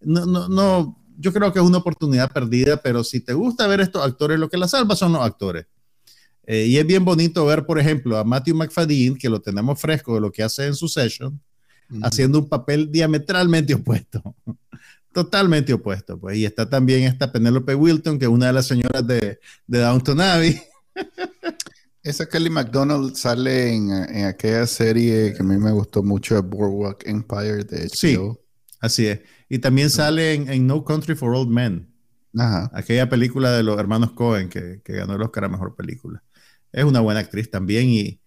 no, 0.00 0.26
no, 0.26 0.48
no, 0.48 1.04
yo 1.18 1.32
creo 1.32 1.52
que 1.52 1.58
es 1.58 1.64
una 1.64 1.78
oportunidad 1.78 2.32
perdida, 2.32 2.76
pero 2.78 3.04
si 3.04 3.20
te 3.20 3.32
gusta 3.32 3.66
ver 3.66 3.80
estos 3.80 4.04
actores, 4.04 4.38
lo 4.38 4.48
que 4.48 4.56
la 4.56 4.68
salva 4.68 4.96
son 4.96 5.12
los 5.12 5.22
actores. 5.22 5.66
Eh, 6.46 6.66
y 6.66 6.78
es 6.78 6.86
bien 6.86 7.04
bonito 7.04 7.44
ver, 7.44 7.66
por 7.66 7.78
ejemplo, 7.78 8.16
a 8.16 8.24
Matthew 8.24 8.54
McFadden, 8.54 9.16
que 9.16 9.28
lo 9.28 9.40
tenemos 9.40 9.80
fresco 9.80 10.14
de 10.14 10.20
lo 10.20 10.30
que 10.30 10.42
hace 10.42 10.66
en 10.66 10.74
su 10.74 10.88
session, 10.88 11.40
haciendo 12.02 12.38
un 12.38 12.48
papel 12.48 12.90
diametralmente 12.90 13.74
opuesto. 13.74 14.22
Totalmente 15.12 15.72
opuesto. 15.72 16.18
Pues. 16.20 16.36
Y 16.36 16.44
está 16.44 16.68
también 16.68 17.04
esta 17.04 17.32
Penelope 17.32 17.74
Wilton, 17.74 18.18
que 18.18 18.26
es 18.26 18.30
una 18.30 18.48
de 18.48 18.52
las 18.52 18.66
señoras 18.66 19.06
de, 19.06 19.40
de 19.66 19.78
Downton 19.78 20.20
Abbey. 20.20 20.60
Esa 22.06 22.26
Kelly 22.28 22.50
McDonald 22.50 23.14
sale 23.16 23.74
en, 23.74 23.90
en 23.90 24.26
aquella 24.26 24.66
serie 24.66 25.32
que 25.34 25.42
a 25.42 25.44
mí 25.44 25.56
me 25.58 25.72
gustó 25.72 26.02
mucho, 26.02 26.40
Boardwalk 26.42 27.06
Empire 27.06 27.64
de 27.64 27.86
HBO. 27.86 27.88
Sí. 27.94 28.18
Así 28.80 29.06
es. 29.06 29.20
Y 29.48 29.58
también 29.58 29.90
sale 29.90 30.34
en, 30.34 30.48
en 30.48 30.66
No 30.66 30.84
Country 30.84 31.14
for 31.16 31.34
Old 31.34 31.48
Men, 31.50 31.92
Ajá. 32.38 32.70
aquella 32.74 33.08
película 33.08 33.50
de 33.52 33.62
los 33.62 33.78
hermanos 33.78 34.12
Cohen 34.12 34.48
que, 34.48 34.80
que 34.84 34.92
ganó 34.92 35.14
el 35.14 35.22
Oscar 35.22 35.44
a 35.44 35.48
Mejor 35.48 35.74
Película. 35.74 36.22
Es 36.72 36.84
una 36.84 37.00
buena 37.00 37.20
actriz 37.20 37.50
también, 37.50 37.88
y, 37.88 38.20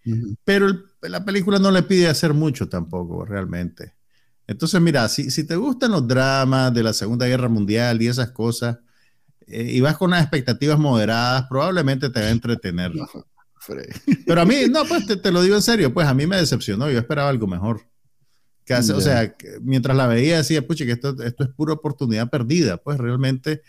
pero 0.44 0.66
el- 0.66 0.84
la 1.02 1.24
película 1.24 1.58
no 1.58 1.70
le 1.70 1.82
pide 1.82 2.08
hacer 2.08 2.34
mucho 2.34 2.68
tampoco, 2.68 3.24
realmente. 3.24 3.94
Entonces, 4.46 4.80
mira, 4.80 5.08
si, 5.08 5.30
si 5.30 5.44
te 5.44 5.54
gustan 5.56 5.92
los 5.92 6.06
dramas 6.08 6.74
de 6.74 6.82
la 6.82 6.92
Segunda 6.92 7.26
Guerra 7.26 7.48
Mundial 7.48 8.02
y 8.02 8.08
esas 8.08 8.32
cosas, 8.32 8.78
eh, 9.46 9.70
y 9.72 9.80
vas 9.80 9.96
con 9.96 10.08
unas 10.08 10.22
expectativas 10.22 10.78
moderadas, 10.78 11.46
probablemente 11.48 12.10
te 12.10 12.20
va 12.20 12.26
a 12.26 12.30
entretener. 12.30 12.92
Pero 14.26 14.40
a 14.40 14.44
mí, 14.44 14.56
no, 14.70 14.84
pues 14.86 15.06
te, 15.06 15.16
te 15.16 15.30
lo 15.30 15.42
digo 15.42 15.56
en 15.56 15.62
serio, 15.62 15.92
pues 15.92 16.06
a 16.06 16.14
mí 16.14 16.26
me 16.26 16.36
decepcionó, 16.36 16.90
yo 16.90 16.98
esperaba 16.98 17.28
algo 17.28 17.46
mejor. 17.46 17.82
Que 18.64 18.74
hace- 18.74 18.92
O 18.92 18.98
Ya. 18.98 19.04
sea, 19.04 19.32
que 19.36 19.58
mientras 19.60 19.96
la 19.96 20.06
veía 20.06 20.38
decía, 20.38 20.66
pucha, 20.66 20.84
que 20.84 20.92
esto, 20.92 21.20
esto 21.22 21.44
es 21.44 21.50
pura 21.50 21.74
oportunidad 21.74 22.30
perdida, 22.30 22.76
pues 22.78 22.98
realmente. 22.98 23.62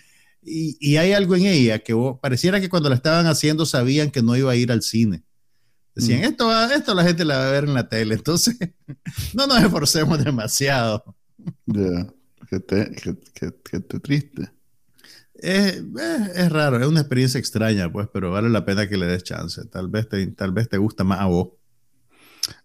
Y, 0.44 0.78
y 0.80 0.98
hay 0.98 1.14
algo 1.14 1.36
en 1.36 1.46
ella 1.46 1.80
que 1.80 1.94
vos- 1.94 2.20
pareciera 2.22 2.60
que 2.62 2.70
cuando 2.70 2.90
la 2.90 2.96
estaban 2.96 3.28
haciendo 3.28 3.66
sabían 3.66 4.12
que 4.12 4.22
no 4.24 4.36
iba 4.36 4.52
a 4.52 4.56
ir 4.56 4.72
al 4.72 4.82
cine. 4.82 5.24
Decían, 5.94 6.22
Mm. 6.22 6.24
esto, 6.26 6.48
va- 6.48 6.74
esto 6.74 6.94
la 6.96 7.04
gente 7.04 7.26
la 7.26 7.38
va 7.38 7.48
a 7.50 7.52
ver 7.52 7.66
en 7.66 7.74
la 7.74 7.90
tele, 7.90 8.16
entonces 8.16 8.58
no 9.34 9.46
nos 9.48 9.62
esforcemos 9.62 10.24
demasiado. 10.24 11.16
Ya. 11.66 12.08
Qué, 12.50 12.60
te- 12.60 12.92
qué- 12.92 13.16
qué- 13.34 13.54
qué 13.64 13.80
te 13.80 14.00
triste. 14.00 14.50
Es, 15.42 15.76
es- 15.78 16.36
es 16.36 16.52
raro, 16.52 16.80
es 16.80 16.88
una 16.88 17.00
experiencia 17.02 17.40
extraña, 17.40 17.92
pues, 17.92 18.08
pero 18.14 18.32
vale 18.32 18.50
la 18.50 18.64
pena 18.66 18.88
que 18.88 18.98
le 18.98 19.08
des 19.08 19.24
chance. 19.24 19.64
Tal 19.66 19.88
vez 19.90 20.08
te, 20.08 20.26
tal 20.28 20.52
vez 20.52 20.70
te 20.70 20.78
gusta 20.78 21.04
más 21.04 21.20
a 21.20 21.26
vos. 21.26 21.50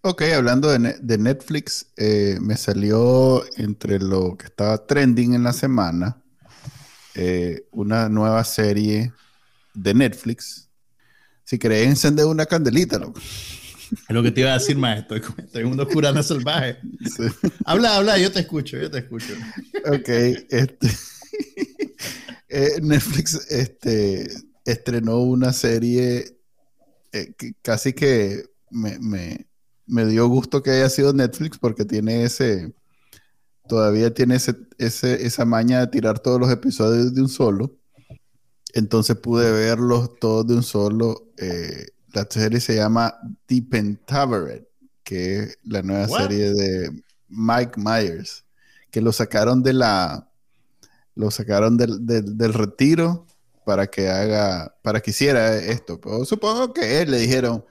Ok, 0.02 0.22
hablando 0.34 0.70
de, 0.70 0.78
Ne- 0.78 0.96
de 1.00 1.18
Netflix, 1.18 1.86
eh, 1.96 2.38
me 2.40 2.56
salió 2.56 3.44
entre 3.56 3.98
lo 3.98 4.36
que 4.36 4.46
estaba 4.46 4.86
trending 4.86 5.34
en 5.34 5.42
la 5.42 5.52
semana 5.52 6.22
eh, 7.14 7.66
una 7.70 8.08
nueva 8.08 8.44
serie 8.44 9.12
de 9.74 9.94
Netflix. 9.94 10.68
Si 11.44 11.58
querés 11.58 11.86
encender 11.86 12.26
una 12.26 12.46
candelita, 12.46 12.98
loco. 12.98 13.20
Es 13.20 14.10
lo 14.14 14.22
que 14.22 14.32
te 14.32 14.40
iba 14.40 14.50
a 14.50 14.54
decir, 14.58 14.76
maestro. 14.76 15.16
Estoy, 15.16 15.44
estoy 15.44 15.62
una 15.64 15.84
oscurana 15.84 16.22
salvaje. 16.22 16.78
Sí. 17.04 17.22
Habla, 17.64 17.96
habla, 17.96 18.18
yo 18.18 18.30
te 18.32 18.40
escucho, 18.40 18.76
yo 18.78 18.90
te 18.90 18.98
escucho. 18.98 19.32
Ok, 19.86 20.08
este, 20.50 20.90
eh, 22.48 22.78
Netflix 22.82 23.34
este, 23.50 24.28
estrenó 24.64 25.18
una 25.20 25.52
serie 25.52 26.38
eh, 27.12 27.34
que 27.36 27.54
casi 27.62 27.92
que 27.92 28.44
me, 28.70 28.98
me- 28.98 29.46
me 29.86 30.04
dio 30.06 30.26
gusto 30.28 30.62
que 30.62 30.70
haya 30.70 30.88
sido 30.88 31.12
Netflix 31.12 31.58
porque 31.58 31.84
tiene 31.84 32.24
ese, 32.24 32.74
todavía 33.68 34.12
tiene 34.12 34.36
ese, 34.36 34.56
ese- 34.78 35.24
esa 35.26 35.44
maña 35.44 35.80
de 35.80 35.86
tirar 35.88 36.18
todos 36.18 36.40
los 36.40 36.50
episodios 36.50 37.14
de 37.14 37.22
un 37.22 37.28
solo. 37.28 37.76
Entonces 38.74 39.16
pude 39.16 39.50
verlos 39.52 40.18
todos 40.18 40.46
de 40.46 40.54
un 40.54 40.62
solo. 40.62 41.28
eh, 41.38 41.86
la 42.12 42.26
serie 42.30 42.60
se 42.60 42.74
llama 42.76 43.14
The 43.46 43.62
Pentaveret, 43.62 44.66
que 45.04 45.38
es 45.40 45.58
la 45.64 45.82
nueva 45.82 46.08
serie 46.22 46.52
de 46.52 47.02
Mike 47.28 47.72
Myers, 47.76 48.44
que 48.90 49.00
lo 49.00 49.12
sacaron 49.12 49.62
de 49.62 49.72
la, 49.74 50.25
lo 51.16 51.30
sacaron 51.32 51.76
del, 51.76 52.06
del- 52.06 52.38
del 52.38 52.54
retiro 52.54 53.26
para 53.64 53.88
que 53.88 54.08
haga, 54.08 54.72
para 54.82 55.00
que 55.00 55.10
hiciera 55.10 55.56
esto. 55.56 56.00
Pero 56.00 56.24
supongo 56.24 56.72
que 56.72 57.00
él 57.02 57.10
le 57.10 57.18
dijeron, 57.18 57.64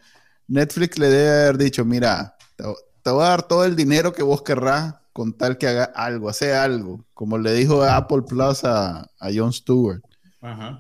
Netflix 0.48 1.00
le 1.00 1.08
debe 1.08 1.44
haber 1.44 1.58
dicho, 1.58 1.86
mira, 1.86 2.36
te, 2.58 2.66
te 3.02 3.10
voy 3.12 3.24
a 3.24 3.30
dar 3.30 3.48
todo 3.48 3.64
el 3.64 3.76
dinero 3.78 4.12
que 4.12 4.24
vos 4.24 4.42
querrás 4.42 4.96
con 5.14 5.32
tal 5.32 5.58
que 5.58 5.68
haga 5.68 5.86
algo, 5.86 6.28
hace 6.28 6.54
algo, 6.54 7.06
como 7.14 7.38
le 7.38 7.54
dijo 7.54 7.82
Apple 7.84 8.24
Plus 8.28 8.66
a, 8.66 9.08
a 9.20 9.30
Jon 9.34 9.54
Stewart. 9.54 10.02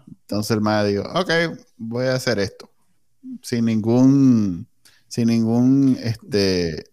Entonces 0.07 0.51
el 0.51 0.61
MAE 0.61 0.87
dijo, 0.89 1.03
ok, 1.13 1.31
voy 1.77 2.07
a 2.07 2.15
hacer 2.15 2.39
esto, 2.39 2.69
sin 3.41 3.65
ningún, 3.65 4.67
sin 5.07 5.27
ningún, 5.29 5.97
este, 6.03 6.83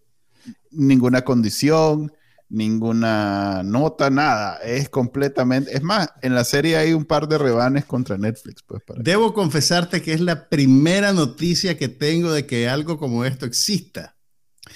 ninguna 0.71 1.23
condición, 1.23 2.11
ninguna 2.53 3.63
nota, 3.63 4.09
nada. 4.09 4.57
Es 4.63 4.87
completamente. 4.87 5.75
Es 5.75 5.81
más, 5.81 6.09
en 6.21 6.35
la 6.35 6.43
serie 6.43 6.77
hay 6.77 6.93
un 6.93 7.03
par 7.03 7.27
de 7.27 7.37
rebanes 7.37 7.85
contra 7.85 8.17
Netflix. 8.17 8.63
Pues, 8.63 8.83
Debo 8.97 9.33
confesarte 9.33 10.01
que 10.01 10.13
es 10.13 10.21
la 10.21 10.47
primera 10.47 11.13
noticia 11.13 11.77
que 11.77 11.89
tengo 11.89 12.31
de 12.31 12.45
que 12.45 12.69
algo 12.69 12.97
como 12.97 13.25
esto 13.25 13.45
exista. 13.45 14.15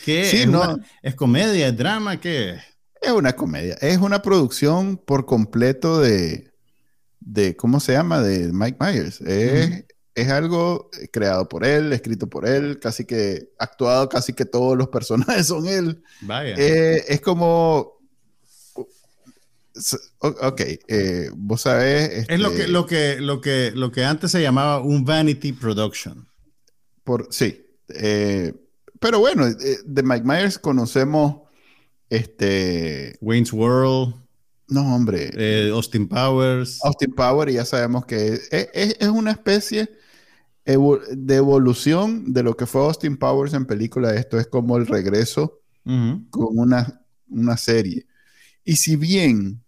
¿Qué 0.03 0.25
sí, 0.25 0.37
es? 0.37 0.47
No, 0.47 0.79
¿Es 1.01 1.15
comedia? 1.15 1.67
¿Es 1.67 1.77
drama? 1.77 2.19
¿Qué 2.19 2.51
es? 2.51 2.61
Es 2.99 3.11
una 3.11 3.33
comedia. 3.33 3.75
Es 3.75 3.97
una 3.97 4.21
producción 4.21 4.97
por 4.97 5.25
completo 5.25 6.01
de. 6.01 6.51
de 7.19 7.55
¿Cómo 7.55 7.79
se 7.79 7.93
llama? 7.93 8.21
De 8.21 8.51
Mike 8.51 8.77
Myers. 8.79 9.21
Es, 9.21 9.85
es 10.17 10.29
algo 10.29 10.89
creado 11.11 11.47
por 11.47 11.63
él, 11.63 11.93
escrito 11.93 12.27
por 12.27 12.47
él, 12.47 12.79
casi 12.79 13.05
que 13.05 13.51
actuado, 13.59 14.09
casi 14.09 14.33
que 14.33 14.45
todos 14.45 14.75
los 14.75 14.87
personajes 14.89 15.45
son 15.45 15.67
él. 15.67 16.03
Vaya. 16.21 16.55
Eh, 16.57 17.05
es 17.07 17.21
como. 17.21 17.95
Ok, 20.17 20.61
eh, 20.87 21.29
vos 21.35 21.61
sabés. 21.61 22.25
es 22.27 22.39
lo 22.39 22.49
que, 22.49 22.61
este 22.61 22.67
lo, 22.67 22.87
que, 22.87 23.21
lo, 23.21 23.41
que, 23.41 23.71
lo 23.75 23.91
que 23.91 24.05
antes 24.05 24.31
se 24.31 24.41
llamaba 24.41 24.81
un 24.81 25.05
vanity 25.05 25.53
production. 25.53 26.27
Por, 27.03 27.27
sí. 27.29 27.63
Eh, 27.89 28.55
pero 28.99 29.19
bueno, 29.19 29.45
de 29.45 30.03
Mike 30.03 30.25
Myers 30.25 30.57
conocemos 30.57 31.43
este. 32.09 33.17
Wayne's 33.21 33.53
World. 33.53 34.15
No, 34.67 34.95
hombre. 34.95 35.69
Austin 35.71 36.07
Powers. 36.07 36.79
Austin 36.83 37.13
Powers, 37.13 37.51
y 37.51 37.55
ya 37.55 37.65
sabemos 37.65 38.03
que 38.07 38.39
es 38.51 39.07
una 39.09 39.29
especie 39.29 39.87
de 40.67 41.35
evolución 41.35 42.33
de 42.33 42.43
lo 42.43 42.57
que 42.57 42.65
fue 42.65 42.81
Austin 42.81 43.15
Powers 43.15 43.53
en 43.53 43.65
película. 43.65 44.13
Esto 44.13 44.37
es 44.37 44.47
como 44.47 44.77
el 44.77 44.85
regreso 44.85 45.61
con 45.83 46.57
una, 46.57 47.01
una 47.29 47.55
serie. 47.55 48.05
Y 48.65 48.75
si 48.75 48.97
bien 48.97 49.63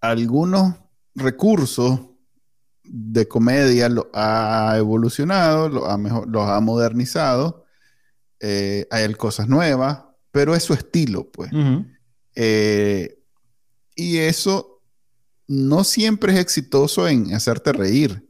algunos 0.00 0.74
recursos 1.14 2.00
de 2.82 3.28
comedia 3.28 3.88
lo 3.88 4.10
ha 4.12 4.74
evolucionado, 4.76 5.68
lo 5.68 5.86
ha 5.86 5.96
mejor, 5.96 6.28
los 6.28 6.48
ha 6.48 6.60
modernizado, 6.60 7.64
eh, 8.40 8.88
hay 8.90 9.14
cosas 9.14 9.48
nuevas, 9.48 10.02
pero 10.32 10.56
es 10.56 10.64
su 10.64 10.74
estilo, 10.74 11.30
pues. 11.30 11.52
Eh, 12.34 13.20
y 13.94 14.16
eso 14.16 14.82
no 15.46 15.84
siempre 15.84 16.32
es 16.32 16.40
exitoso 16.40 17.06
en 17.06 17.32
hacerte 17.32 17.72
reír 17.72 18.28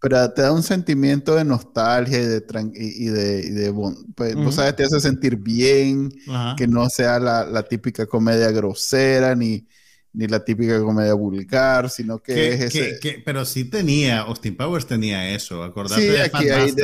pero 0.00 0.32
te 0.32 0.42
da 0.42 0.52
un 0.52 0.62
sentimiento 0.62 1.34
de 1.34 1.44
nostalgia 1.44 2.18
y 2.18 2.26
de, 2.26 2.44
y 2.74 3.06
de, 3.06 3.40
y 3.40 3.50
de 3.50 3.74
pues, 4.14 4.54
sabes, 4.54 4.76
te 4.76 4.84
hace 4.84 5.00
sentir 5.00 5.36
bien, 5.36 6.10
que 6.56 6.66
no 6.66 6.88
sea 6.88 7.18
la, 7.18 7.44
la, 7.44 7.64
típica 7.64 8.06
comedia 8.06 8.50
grosera 8.50 9.34
ni, 9.34 9.66
ni 10.12 10.26
la 10.28 10.44
típica 10.44 10.80
comedia 10.80 11.14
vulgar, 11.14 11.90
sino 11.90 12.18
que 12.18 12.54
es 12.54 12.74
ese... 12.74 13.22
pero 13.24 13.44
sí 13.44 13.64
tenía, 13.64 14.20
Austin 14.20 14.56
Powers 14.56 14.86
tenía 14.86 15.34
eso, 15.34 15.62
acordate 15.62 16.00
sí, 16.02 16.08
de 16.08 16.22
aquí 16.22 16.48
hay 16.48 16.74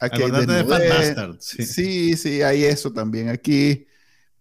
aquí 0.00 0.22
hay 0.22 0.46
de 0.46 0.62
Bastard, 0.62 1.36
sí. 1.40 1.66
sí, 1.66 2.16
sí, 2.16 2.42
hay 2.42 2.64
eso 2.64 2.92
también 2.92 3.28
aquí, 3.28 3.86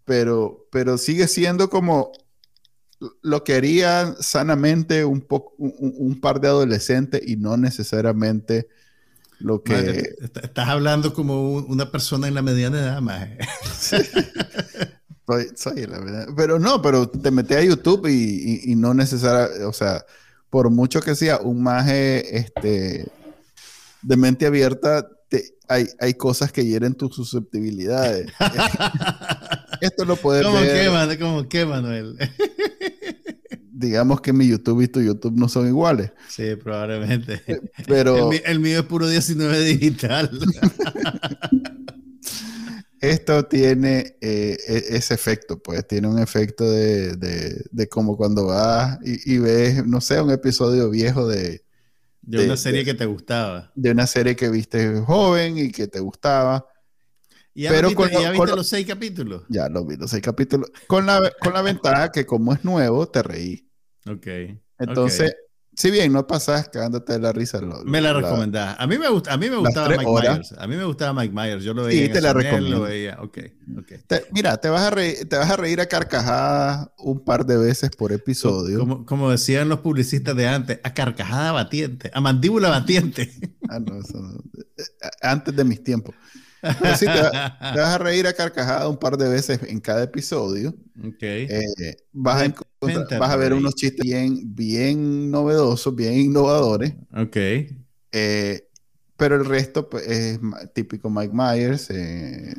pero, 0.05 0.68
pero 0.72 0.97
sigue 0.97 1.28
siendo 1.28 1.70
como 1.70 2.14
lo 3.22 3.43
querían 3.43 4.16
sanamente 4.20 5.06
un, 5.06 5.22
poco, 5.22 5.54
un, 5.58 6.20
par 6.20 6.41
de 6.41 6.48
adolescentes 6.48 7.22
y 7.26 7.36
no 7.36 7.58
necesariamente 7.58 8.68
lo 9.39 9.62
que... 9.62 10.16
estás 10.20 10.68
hablando 10.68 11.14
como 11.14 11.54
una 11.54 11.91
persona 11.91 12.28
en 12.28 12.34
la 12.34 12.41
mediana 12.41 12.80
edad, 12.80 13.02
más. 13.02 13.30
soy, 15.56 15.86
la 15.86 16.28
Pero 16.36 16.58
no, 16.58 16.82
pero 16.82 17.08
te 17.08 17.30
metí 17.30 17.54
a 17.54 17.64
YouTube 17.64 18.08
y, 18.08 18.76
no 18.76 18.93
necesariamente, 18.93 19.64
o 19.66 19.74
sea, 19.74 20.04
por 20.50 20.72
mucho 20.72 21.02
que 21.02 21.16
sea 21.16 21.38
un 21.38 21.62
maje 21.62 22.38
este, 22.38 23.08
de 24.02 24.18
mente 24.18 24.48
abierta, 24.48 25.08
hay, 25.68 25.88
hay 26.00 26.14
cosas 26.14 26.52
que 26.52 26.66
hieren 26.66 26.95
tus 26.95 27.16
susceptibilidades. 27.16 28.32
Esto 29.82 30.06
lo 30.06 30.16
puedes 30.16 30.45
ver. 30.52 30.89
Qué, 31.10 31.20
¿Cómo 31.20 31.48
qué, 31.48 31.66
Manuel? 31.66 32.18
Digamos 33.78 34.21
que 34.21 34.34
mi 34.34 34.47
YouTube 34.47 34.82
y 34.82 34.88
tu 34.88 35.01
YouTube 35.01 35.38
no 35.38 35.47
son 35.47 35.67
iguales. 35.67 36.11
Sí, 36.30 36.55
probablemente. 36.55 37.43
Pero 37.86 38.32
el, 38.32 38.59
mío 38.59 38.80
es 38.80 38.86
puro 38.86 39.07
19 39.07 39.59
digital. 39.61 40.32
Esto 42.99 43.45
tiene 43.45 44.17
eh, 44.21 44.57
e, 44.67 44.84
ese 44.89 45.13
efecto, 45.13 45.61
pues 45.61 45.88
tiene 45.88 46.07
un 46.07 46.17
efecto 46.17 46.69
de, 46.69 47.15
de, 47.15 47.88
como 47.89 48.17
cuando 48.17 48.47
vas 48.47 48.97
y, 49.03 49.38
ves, 49.38 49.86
no 49.86 50.01
sé, 50.01 50.19
un 50.19 50.32
episodio 50.32 50.89
viejo 50.89 51.28
de... 51.28 51.63
De, 52.23 52.45
una 52.45 52.57
serie 52.57 52.84
que 52.84 52.95
te 52.95 53.05
gustaba. 53.05 53.71
De 53.75 53.91
una 53.91 54.07
serie 54.07 54.36
que 54.36 54.49
viste 54.49 54.99
joven 55.01 55.59
y 55.59 55.71
que 55.71 55.88
te 55.88 55.99
gustaba. 55.99 56.65
¿Y 57.53 57.63
ya, 57.63 57.69
Pero 57.69 57.89
viste, 57.89 58.11
ya 58.11 58.32
viste 58.32 58.55
los 58.55 58.67
seis 58.67 58.88
capítulos? 58.88 59.43
Ya 59.47 59.69
los 59.69 59.88
vi 59.88 59.95
los 59.95 60.09
seis 60.09 60.23
capítulos. 60.23 60.69
Con 60.88 61.05
la, 61.05 61.32
con 61.39 61.53
la 61.53 61.61
ventaja 61.61 62.11
que 62.11 62.25
como 62.25 62.53
es 62.53 62.65
nuevo, 62.65 63.07
te 63.07 63.23
reí. 63.23 63.66
Ok. 64.08 64.28
Entonces, 64.80 65.36
si 65.78 65.91
bien 65.91 66.12
no 66.12 66.26
pasas 66.26 66.70
cagándote 66.70 67.14
de 67.14 67.20
la 67.20 67.32
risa. 67.32 67.62
me 67.86 68.01
la, 68.01 68.12
recomendás. 68.12 68.76
A 68.80 68.88
mí 68.88 68.97
me, 68.97 69.08
gusta, 69.10 69.34
a 69.34 69.38
mí 69.38 69.47
me 69.47 69.58
gustaba 69.58 69.89
Mike 69.89 70.05
Myers. 70.05 70.55
A 70.58 70.66
mí 70.66 70.76
me 70.76 70.84
gustaba 70.86 71.22
Mike 71.22 71.34
Myers. 71.34 71.64
Yo 71.64 71.76
lo 71.76 71.84
veía. 71.84 72.08
Sí, 72.08 72.12
te 72.12 72.20
la 72.20 72.34
recomiendo. 72.34 72.80
Lo 72.80 72.82
veía. 72.86 73.18
Okay, 73.22 73.53
okay. 73.80 73.99
mira, 74.32 74.58
te 74.58 74.70
vas, 74.70 74.82
a 74.82 74.89
reír, 74.89 75.30
te 75.30 75.38
vas 75.38 75.51
a 75.51 75.55
reír 75.55 75.80
a 75.80 75.86
carcajadas 75.86 76.89
un 76.97 77.24
par 77.24 77.45
de 77.45 77.58
veces 77.58 77.91
por 77.91 78.12
episodio. 78.12 78.80
Como, 78.80 79.05
como 79.05 79.30
decían 79.30 79.70
los 79.70 79.82
publicistas 79.82 80.36
de 80.36 80.47
antes, 80.47 80.80
a 80.84 80.95
carcajada 80.95 81.51
batiente, 81.51 82.10
a 82.12 82.22
mandíbula 82.22 82.70
batiente. 82.70 83.32
ah, 83.70 83.80
no, 83.80 83.99
eso 83.99 84.20
no. 84.20 84.39
Antes 85.22 85.55
de 85.55 85.64
mis 85.64 85.84
tiempos. 85.84 86.16
Sí, 86.97 87.05
te, 87.05 87.22
vas 87.22 87.78
a 87.78 87.97
reír 87.97 88.28
a 88.28 88.34
carcajada 88.34 88.88
un 88.89 88.97
par 88.97 89.18
de 89.18 89.30
veces 89.30 89.60
en 89.68 89.80
cada 89.80 90.03
episodio. 90.03 90.76
Okay. 91.16 91.47
Eh, 91.49 91.97
vas, 92.12 92.41
a 92.41 93.20
vas 93.20 93.30
a 93.30 93.36
ver 93.36 93.53
unos 93.53 93.76
chistes 93.76 94.03
bien, 94.03 94.55
bien 94.55 95.30
novedosos, 95.30 95.95
bien 95.95 96.18
innovadores. 96.18 96.93
Ok. 97.16 97.38
Eh, 98.12 98.68
pero 99.16 99.36
el 99.36 99.45
resto 99.45 99.89
pues, 99.89 100.08
es 100.08 100.39
típico 100.74 101.10
Mike 101.10 101.34
Myers. 101.34 101.89
Eh, 101.91 102.55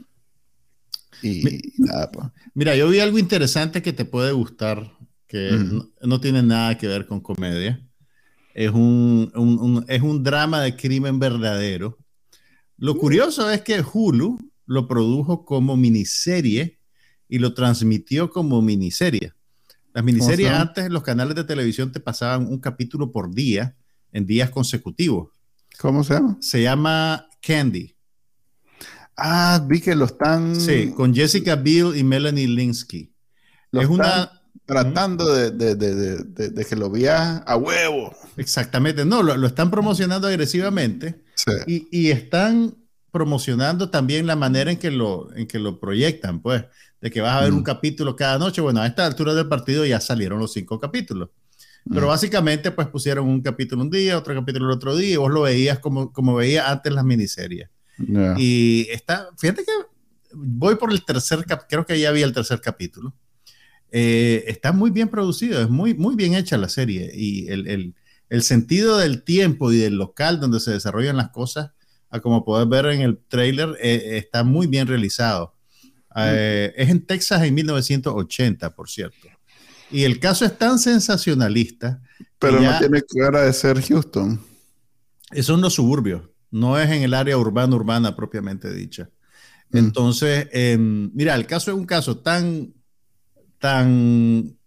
y, 1.23 1.73
nada, 1.79 2.11
pues. 2.11 2.27
Mira, 2.55 2.77
yo 2.77 2.89
vi 2.89 3.01
algo 3.01 3.19
interesante 3.19 3.83
que 3.83 3.93
te 3.93 4.05
puede 4.05 4.33
gustar, 4.33 4.93
que 5.27 5.51
no, 6.03 6.21
tiene 6.21 6.43
nada 6.43 6.79
que 6.79 6.87
ver 6.87 7.07
con 7.07 7.21
comedia. 7.21 7.85
Es 8.55 8.71
un, 8.71 9.85
es 9.89 10.03
un 10.03 10.23
drama 10.25 10.63
de 10.63 10.75
crimen 10.75 11.19
verdadero 11.19 11.99
lo 12.79 12.97
curioso 12.97 13.51
es 13.51 13.63
que 13.63 13.83
Hulu 13.83 14.39
lo 14.67 14.87
produjo 14.87 15.45
como 15.45 15.77
miniserie 15.77 16.79
y 17.29 17.41
lo 17.41 17.53
transmitió 17.53 18.31
como 18.31 18.63
miniserie. 18.63 19.35
Las 19.93 20.05
miniseries 20.05 20.51
antes 20.51 20.87
en 20.87 20.93
los 20.93 21.03
canales 21.03 21.35
de 21.35 21.43
televisión 21.43 21.91
te 21.91 21.99
pasaban 21.99 22.47
un 22.47 22.61
capítulo 22.61 23.11
por 23.11 23.35
día 23.35 23.75
en 24.13 24.27
días 24.27 24.51
consecutivos. 24.51 25.31
¿Cómo 25.81 26.05
se 26.05 26.15
llama? 26.15 26.39
Se 26.41 26.63
llama 26.63 27.27
Candy. 27.41 27.97
Ah, 29.17 29.61
vi 29.67 29.81
que 29.81 29.97
lo 29.97 30.05
están. 30.05 30.55
Sí, 30.55 30.93
con 30.95 31.13
Jessica 31.13 31.57
Biel 31.57 31.97
y 31.97 32.05
Melanie 32.05 32.47
Linsky. 32.47 33.13
es 33.73 33.89
una. 33.89 34.33
Tratando 34.65 35.35
de, 35.35 36.67
que 36.69 36.77
lo 36.77 36.91
veas 36.91 37.43
a 37.45 37.57
huevo. 37.57 38.15
Exactamente. 38.37 39.05
No, 39.05 39.23
lo, 39.23 39.37
lo 39.37 39.47
están 39.47 39.71
promocionando 39.71 40.29
agresivamente 40.29 41.25
y, 41.67 42.11
están 42.11 42.75
promocionando 43.11 43.91
también 43.91 44.27
la 44.27 44.37
manera 44.37 44.71
en 44.71 44.79
que 44.79 44.91
lo, 44.91 45.35
en 45.35 45.47
que 45.47 45.59
lo 45.59 45.81
proyectan, 45.81 46.41
pues, 46.41 46.65
de 47.01 47.11
que 47.11 47.21
vas 47.21 47.37
a 47.37 47.45
ver 47.45 47.53
un 47.53 47.61
mm. 47.61 47.65
capítulo 47.65 48.17
cada 48.17 48.39
noche. 48.39 48.61
Bueno, 48.61 48.81
a 48.81 48.87
esta 48.87 49.07
altura 49.07 49.35
del 49.35 49.49
partido 49.49 49.85
ya 49.85 50.01
salieron 50.01 50.39
los 50.39 50.53
cinco 50.53 50.79
capítulos. 50.79 51.31
Pero 51.89 52.07
mm. 52.07 52.09
básicamente, 52.09 52.71
pues 52.71 52.89
pusieron 52.89 53.27
un 53.27 53.41
capítulo 53.41 53.83
un 53.83 53.91
día, 53.91 54.19
otro 54.19 54.35
capítulo 54.35 54.67
el 54.67 54.73
otro 54.73 54.97
día, 54.97 55.11
y 55.11 55.17
vos 55.17 55.33
lo 55.33 55.43
veías 55.43 55.79
como, 55.79 56.13
como 56.13 56.35
veías 56.35 56.69
antes 56.69 56.93
las 56.93 57.05
miniseries. 57.05 57.69
Y 58.37 58.87
está, 58.91 59.29
fíjate 59.37 59.65
que 59.65 59.73
voy 60.33 60.77
por 60.77 60.93
el 60.93 61.05
tercer, 61.05 61.45
creo 61.69 61.85
que 61.85 61.99
ya 61.99 62.13
vi 62.13 62.23
el 62.23 62.33
tercer 62.33 62.61
capítulo. 62.61 63.15
Eh, 63.91 64.45
está 64.47 64.73
muy 64.73 64.91
bien 64.91 65.09
producido, 65.09 65.61
es 65.61 65.69
muy, 65.69 65.95
muy 65.95 66.15
bien 66.15 66.35
hecha 66.35 66.57
la 66.59 66.69
serie. 66.69 67.11
Y 67.15 67.49
el, 67.49 67.67
el 67.67 67.95
el 68.29 68.43
sentido 68.43 68.99
del 68.99 69.23
tiempo 69.23 69.73
y 69.73 69.79
del 69.79 69.95
local 69.95 70.41
donde 70.41 70.61
se 70.61 70.73
desarrollan 70.73 71.17
las 71.17 71.31
cosas, 71.31 71.71
a 72.11 72.21
como 72.21 72.45
puedes 72.45 72.69
ver 72.69 72.87
en 72.87 73.01
el 73.01 73.19
trailer, 73.29 73.77
eh, 73.81 74.19
está 74.19 74.45
muy 74.45 74.67
bien 74.67 74.87
realizado. 74.87 75.55
Eh, 76.17 76.73
es 76.77 76.89
en 76.89 77.07
Texas 77.07 77.43
en 77.43 77.55
1980, 77.55 78.75
por 78.75 78.89
cierto. 78.89 79.29
Y 79.91 80.05
el 80.05 80.19
caso 80.19 80.45
es 80.45 80.57
tan 80.59 80.79
sensacionalista. 80.79 82.03
Pero 82.39 82.61
no 82.61 82.79
tiene 82.79 83.03
cara 83.03 83.43
de 83.43 83.53
ser 83.53 83.81
Houston. 83.83 84.41
Son 85.43 85.61
los 85.61 85.75
suburbios, 85.75 86.23
no 86.51 86.79
es 86.79 86.91
en 86.91 87.03
el 87.03 87.15
área 87.15 87.37
urbana, 87.37 87.77
urbana 87.77 88.17
propiamente 88.17 88.73
dicha. 88.73 89.11
Mm. 89.71 89.77
Entonces, 89.79 90.49
em, 90.53 91.11
mira, 91.15 91.35
el 91.35 91.47
caso 91.47 91.71
es 91.71 91.77
un 91.77 91.85
caso 91.85 92.19
tan, 92.19 92.73
tan, 93.59 94.58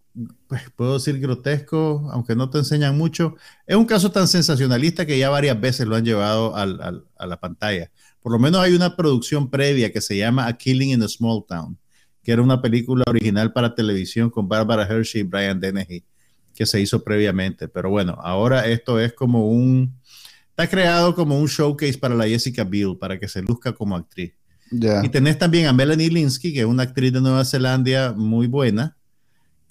pues 0.52 0.64
puedo 0.76 0.96
decir 0.96 1.18
grotesco, 1.18 2.10
aunque 2.12 2.36
no 2.36 2.50
te 2.50 2.58
enseñan 2.58 2.98
mucho. 2.98 3.38
Es 3.66 3.78
un 3.78 3.86
caso 3.86 4.12
tan 4.12 4.28
sensacionalista 4.28 5.06
que 5.06 5.18
ya 5.18 5.30
varias 5.30 5.58
veces 5.62 5.88
lo 5.88 5.96
han 5.96 6.04
llevado 6.04 6.54
a 6.58 6.66
la 7.26 7.40
pantalla. 7.40 7.90
Por 8.22 8.34
lo 8.34 8.38
menos 8.38 8.60
hay 8.60 8.74
una 8.74 8.98
producción 8.98 9.50
previa 9.50 9.94
que 9.94 10.02
se 10.02 10.18
llama 10.18 10.48
A 10.48 10.58
Killing 10.58 10.90
in 10.90 11.04
a 11.04 11.08
Small 11.08 11.46
Town, 11.48 11.78
que 12.22 12.34
era 12.34 12.42
una 12.42 12.62
película 12.62 13.06
original 13.08 13.54
para 13.54 13.74
televisión 13.74 14.30
con 14.30 14.50
Barbara 14.50 14.86
Hershey 14.86 15.22
y 15.22 15.24
Brian 15.24 15.58
Dennehy, 15.58 16.04
que 16.54 16.66
se 16.66 16.82
hizo 16.82 17.02
previamente. 17.02 17.70
Pero 17.70 17.90
bueno, 17.90 18.18
ahora 18.22 18.68
esto 18.68 19.00
es 19.00 19.14
como 19.14 19.48
un, 19.48 19.96
está 20.50 20.70
creado 20.70 21.16
como 21.16 21.40
un 21.40 21.48
showcase 21.48 21.98
para 21.98 22.14
la 22.14 22.28
Jessica 22.28 22.66
Biel, 22.66 22.98
para 23.00 23.18
que 23.18 23.30
se 23.30 23.42
luzca 23.42 23.72
como 23.72 23.96
actriz. 23.96 24.34
Y 24.70 25.08
tenés 25.08 25.38
también 25.38 25.68
a 25.68 25.72
Melanie 25.72 26.10
Linsky, 26.10 26.52
que 26.52 26.60
es 26.60 26.66
una 26.66 26.84
actriz 26.84 27.14
de 27.14 27.22
Nueva 27.22 27.46
Zelanda 27.46 28.12
muy 28.12 28.48
buena, 28.48 28.98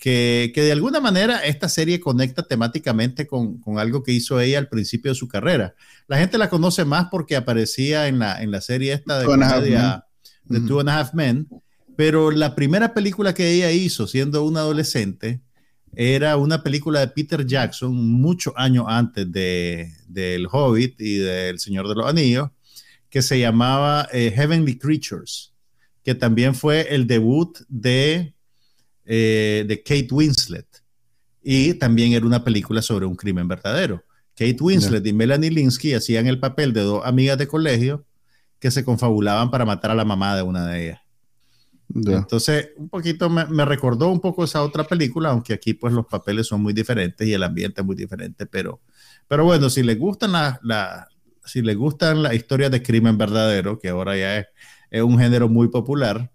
que, 0.01 0.51
que 0.55 0.63
de 0.63 0.73
alguna 0.73 0.99
manera 0.99 1.45
esta 1.45 1.69
serie 1.69 2.01
conecta 2.01 2.43
temáticamente 2.43 3.27
con, 3.27 3.61
con, 3.61 3.79
algo 3.79 4.03
que 4.03 4.13
hizo 4.13 4.41
ella 4.41 4.59
al 4.59 4.69
principio 4.69 5.11
de 5.11 5.15
su 5.15 5.29
carrera. 5.29 5.75
La 6.09 6.19
gente 6.19 6.39
la 6.39 6.49
conoce 6.49 6.87
más 6.87 7.09
porque 7.11 7.37
aparecía 7.37 8.09
en 8.09 8.19
la, 8.19 8.43
en 8.43 8.51
la 8.51 8.63
serie 8.63 8.95
esta 8.95 9.21
de 9.21 9.27
comedia 9.27 10.07
de 10.45 10.61
Two 10.61 10.81
and 10.81 10.89
a 10.89 10.99
Half 10.99 11.13
Men, 11.13 11.49
pero 11.97 12.31
la 12.31 12.55
primera 12.55 12.95
película 12.95 13.35
que 13.35 13.53
ella 13.53 13.71
hizo 13.73 14.07
siendo 14.07 14.43
una 14.43 14.61
adolescente 14.61 15.43
era 15.95 16.39
una 16.39 16.63
película 16.63 17.01
de 17.01 17.09
Peter 17.09 17.47
Jackson 17.47 17.95
muchos 17.95 18.55
años 18.57 18.87
antes 18.89 19.31
de, 19.31 19.93
del 20.09 20.49
Hobbit 20.51 20.99
y 20.99 21.19
del 21.19 21.59
Señor 21.59 21.87
de 21.89 21.97
los 21.97 22.07
Anillos, 22.07 22.49
que 23.11 23.21
se 23.21 23.39
llamaba 23.39 24.09
eh, 24.13 24.33
Heavenly 24.35 24.79
Creatures, 24.79 25.53
que 26.03 26.15
también 26.15 26.55
fue 26.55 26.95
el 26.95 27.07
debut 27.07 27.59
de, 27.69 28.35
eh, 29.13 29.65
de 29.67 29.83
Kate 29.83 30.07
Winslet. 30.13 30.69
Y 31.43 31.75
también 31.75 32.13
era 32.13 32.25
una 32.25 32.45
película 32.45 32.81
sobre 32.81 33.07
un 33.07 33.17
crimen 33.17 33.49
verdadero. 33.49 34.05
Kate 34.37 34.59
Winslet 34.61 35.05
y 35.05 35.13
Melanie 35.13 35.51
Linsky 35.51 35.95
hacían 35.95 36.29
el 36.29 36.39
papel 36.39 36.73
de 36.73 36.83
dos 36.83 37.05
amigas 37.05 37.37
de 37.37 37.49
colegio 37.49 38.07
que 38.61 38.71
se 38.71 38.85
confabulaban 38.85 39.51
para 39.51 39.65
matar 39.65 39.91
a 39.91 39.97
la 39.97 40.05
mamá 40.05 40.37
de 40.37 40.43
una 40.43 40.65
de 40.67 40.85
ellas. 40.85 41.01
Entonces, 41.93 42.69
un 42.77 42.89
poquito 42.89 43.29
me, 43.29 43.47
me, 43.47 43.65
recordó 43.65 44.13
un 44.13 44.21
poco 44.21 44.45
esa 44.45 44.63
otra 44.63 44.85
película, 44.85 45.31
aunque 45.31 45.55
aquí 45.55 45.75
pues 45.75 45.93
los 45.93 46.07
papeles 46.07 46.47
son 46.47 46.63
muy 46.63 46.73
diferentes 46.73 47.27
y 47.27 47.33
el 47.33 47.43
ambiente 47.43 47.81
es 47.81 47.87
muy 47.87 47.97
diferente, 47.97 48.47
pero, 48.47 48.81
pero 49.27 49.45
bueno, 49.45 49.69
si 49.69 49.83
les 49.83 49.99
gustan 49.99 50.31
la, 50.31 50.61
la 50.63 51.09
si 51.45 51.63
les 51.63 51.77
gustan 51.77 52.23
las 52.23 52.35
historias 52.35 52.71
de 52.71 52.81
crimen 52.81 53.19
verdadero, 53.19 53.81
que 53.81 53.89
ahora 53.89 54.17
ya 54.17 54.39
es, 54.39 54.47
es 54.89 55.03
un 55.03 55.19
género 55.19 55.49
muy 55.49 55.67
popular, 55.67 56.31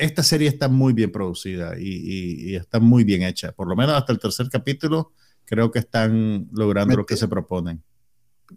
esta 0.00 0.22
serie 0.22 0.48
está 0.48 0.68
muy 0.68 0.92
bien 0.92 1.12
producida 1.12 1.78
y, 1.78 2.52
y, 2.52 2.56
está 2.56 2.80
muy 2.80 3.04
bien 3.04 3.22
hecha. 3.22 3.52
Por 3.52 3.68
lo 3.68 3.76
menos 3.76 3.94
hasta 3.94 4.12
el 4.12 4.18
tercer 4.18 4.48
capítulo 4.50 5.12
creo 5.44 5.70
que 5.70 5.80
están 5.80 6.48
logrando 6.52 6.96
lo 6.96 7.06
que 7.06 7.16
se 7.16 7.28
proponen. 7.28 7.82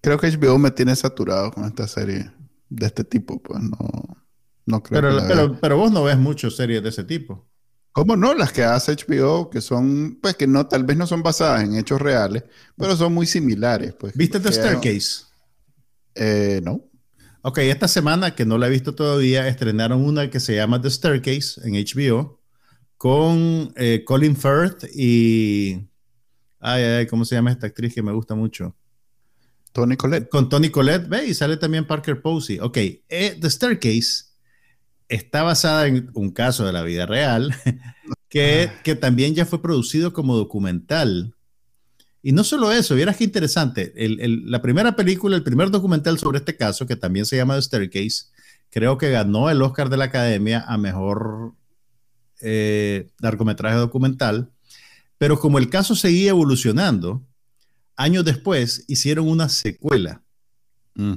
Creo 0.02 0.18
que 0.18 0.32
HBO 0.32 0.58
me 0.58 0.72
tiene 0.72 0.96
saturado 0.96 1.52
con 1.52 1.66
esta 1.66 1.88
serie 1.88 2.32
de 2.70 2.86
este 2.86 3.04
tipo, 3.04 3.42
pues 3.42 3.62
no 3.62 4.24
no 4.66 4.82
creo 4.82 5.02
pero, 5.28 5.58
pero, 5.60 5.78
vos 5.78 5.92
no 5.92 6.04
ves 6.04 6.18
muchas 6.18 6.56
series 6.56 6.82
de 6.82 6.90
ese 6.90 7.04
tipo. 7.04 7.46
¿Cómo 7.92 8.16
no? 8.16 8.34
Las 8.34 8.52
que 8.52 8.64
hace 8.64 8.96
HBO, 8.96 9.50
que 9.50 9.62
son, 9.62 10.18
pues 10.22 10.36
que 10.36 10.48
no, 10.48 10.68
tal 10.68 10.84
vez 10.84 10.98
no 10.98 11.06
son 11.06 11.22
basadas 11.22 11.64
en 11.64 11.76
hechos 11.76 12.02
reales, 12.02 12.44
pero 12.76 12.96
son 12.96 13.14
muy 13.14 13.28
similares. 13.28 13.94
Pues, 13.94 14.16
¿Viste 14.16 14.40
The 14.40 14.52
Staircase? 14.52 15.26
Eh, 16.16 16.62
no. 16.64 16.82
Ok, 17.46 17.58
esta 17.58 17.90
semana, 17.90 18.36
que 18.36 18.46
no 18.46 18.58
la 18.58 18.68
he 18.68 18.70
visto 18.70 18.96
todavía, 18.96 19.50
estrenaron 19.50 20.02
una 20.02 20.30
que 20.30 20.40
se 20.40 20.56
llama 20.56 20.82
The 20.82 20.90
Staircase 20.90 21.60
en 21.66 21.74
HBO 21.74 22.40
con 22.96 23.74
eh, 23.76 24.04
Colin 24.06 24.38
Firth 24.38 24.86
y. 24.96 25.90
Ay, 26.62 26.84
ay, 26.84 27.08
¿cómo 27.08 27.26
se 27.26 27.36
llama 27.36 27.52
esta 27.52 27.68
actriz 27.68 27.94
que 27.94 28.02
me 28.02 28.14
gusta 28.14 28.34
mucho? 28.34 28.78
Tony 29.74 29.98
Collette. 29.98 30.30
Con 30.30 30.48
Tony 30.48 30.70
Collette, 30.70 31.10
ve, 31.10 31.26
y 31.28 31.34
sale 31.34 31.58
también 31.58 31.86
Parker 31.86 32.22
Posey. 32.22 32.60
Ok, 32.60 32.78
eh, 32.78 33.38
The 33.38 33.50
Staircase 33.50 34.24
está 35.10 35.44
basada 35.44 35.88
en 35.88 36.10
un 36.14 36.32
caso 36.32 36.66
de 36.66 36.72
la 36.72 36.84
vida 36.84 37.06
real 37.06 37.54
que, 38.30 38.72
que 38.86 38.96
también 38.96 39.36
ya 39.36 39.46
fue 39.46 39.62
producido 39.62 40.14
como 40.14 40.38
documental. 40.38 41.33
Y 42.26 42.32
no 42.32 42.46
solo 42.46 42.72
eso, 42.72 42.96
vieras 42.96 43.18
qué 43.18 43.26
interesante. 43.26 43.94
La 44.46 44.62
primera 44.62 44.96
película, 44.96 45.36
el 45.36 45.44
primer 45.44 45.70
documental 45.70 46.18
sobre 46.18 46.40
este 46.40 46.56
caso, 46.56 46.88
que 46.88 46.96
también 46.96 47.26
se 47.26 47.36
llama 47.36 47.56
The 47.56 47.64
Staircase, 47.64 48.28
creo 48.70 48.98
que 48.98 49.12
ganó 49.12 49.50
el 49.50 49.62
Oscar 49.62 49.90
de 49.90 49.98
la 49.98 50.06
Academia 50.06 50.64
a 50.66 50.78
mejor 50.78 51.54
eh, 52.40 53.10
largometraje 53.20 53.76
documental. 53.76 54.50
Pero 55.18 55.38
como 55.38 55.58
el 55.58 55.70
caso 55.70 55.96
seguía 55.96 56.30
evolucionando, 56.30 57.22
años 57.98 58.24
después 58.24 58.86
hicieron 58.88 59.28
una 59.28 59.50
secuela. 59.50 60.24
Mm. 60.96 61.16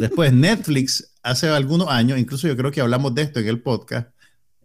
Después 0.00 0.32
Netflix 0.34 1.12
hace 1.22 1.48
algunos 1.48 1.88
años, 1.88 2.18
incluso 2.18 2.48
yo 2.48 2.56
creo 2.56 2.70
que 2.70 2.80
hablamos 2.80 3.14
de 3.14 3.22
esto 3.22 3.40
en 3.40 3.48
el 3.48 3.60
podcast, 3.60 4.10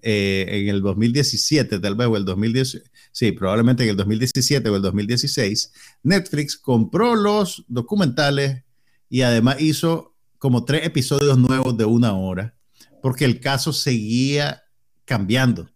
eh, 0.05 0.45
en 0.49 0.67
el 0.67 0.81
2017, 0.81 1.79
tal 1.79 1.95
vez, 1.95 2.07
o 2.07 2.17
el 2.17 2.25
2010, 2.25 2.83
sí, 3.11 3.31
probablemente 3.31 3.83
en 3.83 3.89
el 3.89 3.95
2017 3.95 4.69
o 4.69 4.75
el 4.75 4.81
2016, 4.81 5.71
Netflix 6.03 6.57
compró 6.57 7.15
los 7.15 7.63
documentales 7.67 8.63
y 9.09 9.21
además 9.21 9.61
hizo 9.61 10.15
como 10.37 10.65
tres 10.65 10.85
episodios 10.85 11.37
nuevos 11.37 11.77
de 11.77 11.85
una 11.85 12.13
hora, 12.13 12.53
porque 13.01 13.23
el 13.23 13.39
caso 13.39 13.71
seguía 13.71 14.63
cambiando. 15.05 15.69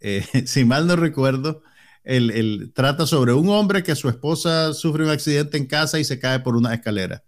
Eh, 0.00 0.24
si 0.46 0.64
mal 0.64 0.86
no 0.86 0.96
recuerdo, 0.96 1.62
el, 2.02 2.32
el, 2.32 2.72
trata 2.74 3.06
sobre 3.06 3.32
un 3.32 3.48
hombre 3.48 3.84
que 3.84 3.94
su 3.94 4.08
esposa 4.08 4.74
sufre 4.74 5.04
un 5.04 5.10
accidente 5.10 5.56
en 5.56 5.66
casa 5.66 6.00
y 6.00 6.04
se 6.04 6.18
cae 6.18 6.40
por 6.40 6.56
una 6.56 6.74
escalera, 6.74 7.22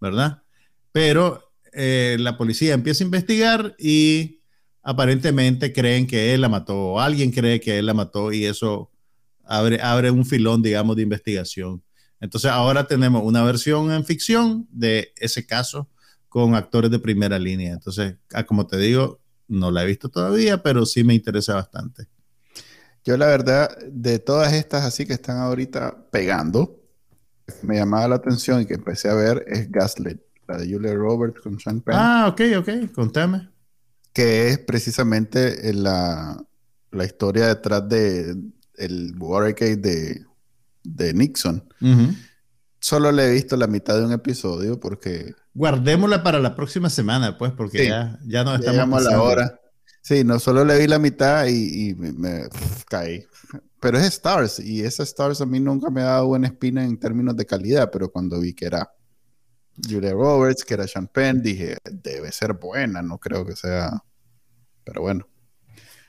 ¿verdad? 0.00 0.42
Pero 0.92 1.52
eh, 1.74 2.16
la 2.20 2.38
policía 2.38 2.72
empieza 2.72 3.02
a 3.02 3.06
investigar 3.06 3.74
y 3.78 4.40
aparentemente 4.84 5.72
creen 5.72 6.06
que 6.06 6.34
él 6.34 6.42
la 6.42 6.48
mató, 6.48 6.76
o 6.76 7.00
alguien 7.00 7.30
cree 7.30 7.58
que 7.58 7.78
él 7.78 7.86
la 7.86 7.94
mató 7.94 8.32
y 8.32 8.44
eso 8.44 8.90
abre, 9.42 9.80
abre 9.80 10.10
un 10.10 10.24
filón, 10.24 10.62
digamos, 10.62 10.94
de 10.96 11.02
investigación. 11.02 11.82
Entonces 12.20 12.50
ahora 12.50 12.86
tenemos 12.86 13.22
una 13.24 13.42
versión 13.42 13.90
en 13.90 14.04
ficción 14.04 14.68
de 14.70 15.12
ese 15.16 15.46
caso 15.46 15.88
con 16.28 16.54
actores 16.54 16.90
de 16.90 16.98
primera 16.98 17.38
línea. 17.38 17.72
Entonces, 17.72 18.16
ah, 18.32 18.44
como 18.44 18.66
te 18.66 18.76
digo, 18.76 19.20
no 19.48 19.70
la 19.70 19.82
he 19.82 19.86
visto 19.86 20.08
todavía, 20.08 20.62
pero 20.62 20.86
sí 20.86 21.02
me 21.02 21.14
interesa 21.14 21.54
bastante. 21.54 22.06
Yo 23.04 23.16
la 23.16 23.26
verdad, 23.26 23.76
de 23.90 24.18
todas 24.18 24.52
estas 24.52 24.84
así 24.84 25.06
que 25.06 25.12
están 25.12 25.38
ahorita 25.38 26.08
pegando, 26.10 26.80
me 27.62 27.76
llamaba 27.76 28.08
la 28.08 28.14
atención 28.16 28.62
y 28.62 28.66
que 28.66 28.74
empecé 28.74 29.08
a 29.08 29.14
ver 29.14 29.44
es 29.46 29.70
Gaslit 29.70 30.20
la 30.46 30.58
de 30.58 30.70
Julia 30.70 30.94
Roberts 30.94 31.40
con 31.40 31.58
Sean 31.58 31.80
Penn. 31.80 31.94
Ah, 31.96 32.26
ok, 32.28 32.40
ok, 32.58 32.92
contame. 32.94 33.53
Que 34.14 34.48
es 34.48 34.58
precisamente 34.58 35.74
la, 35.74 36.42
la 36.90 37.04
historia 37.04 37.48
detrás 37.48 37.86
de 37.86 38.34
el 38.76 39.14
Watergate 39.18 39.76
de, 39.76 40.24
de 40.82 41.12
Nixon. 41.12 41.62
Solo 42.80 43.12
le 43.12 43.28
he 43.28 43.32
visto 43.32 43.56
la 43.56 43.66
mitad 43.66 43.98
de 43.98 44.04
un 44.04 44.12
episodio 44.12 44.80
porque... 44.80 45.34
Guardémosla 45.54 46.22
para 46.22 46.38
la 46.38 46.54
próxima 46.54 46.88
semana, 46.90 47.36
pues, 47.36 47.52
porque 47.52 47.86
ya, 47.86 48.18
ya 48.24 48.44
no 48.44 48.54
estamos... 48.54 49.06
a 49.06 49.10
la 49.10 49.22
hora. 49.22 49.60
Sí, 50.04 50.22
no 50.22 50.38
solo 50.38 50.66
le 50.66 50.78
vi 50.78 50.86
la 50.86 50.98
mitad 50.98 51.46
y, 51.46 51.94
me, 51.94 52.42
caí. 52.88 53.24
Pero 53.80 53.98
es 53.98 54.04
Stars 54.04 54.58
y 54.58 54.82
esa 54.82 55.02
Stars 55.02 55.40
a 55.40 55.46
mí 55.46 55.60
nunca 55.60 55.88
me 55.88 56.02
ha 56.02 56.06
dado 56.06 56.26
buena 56.26 56.48
espina 56.48 56.84
en 56.84 56.98
términos 56.98 57.34
de 57.36 57.46
calidad, 57.46 57.90
pero 57.90 58.10
cuando 58.10 58.38
vi 58.38 58.52
que 58.52 58.66
era 58.66 58.90
Julia 59.82 60.12
Roberts, 60.12 60.64
que 60.64 60.74
era 60.74 60.86
Sean 60.86 61.08
Penn, 61.08 61.42
dije, 61.42 61.78
debe 61.84 62.30
ser 62.32 62.54
buena, 62.54 63.02
no 63.02 63.18
creo 63.18 63.44
que 63.44 63.56
sea. 63.56 64.02
Pero 64.84 65.02
bueno. 65.02 65.26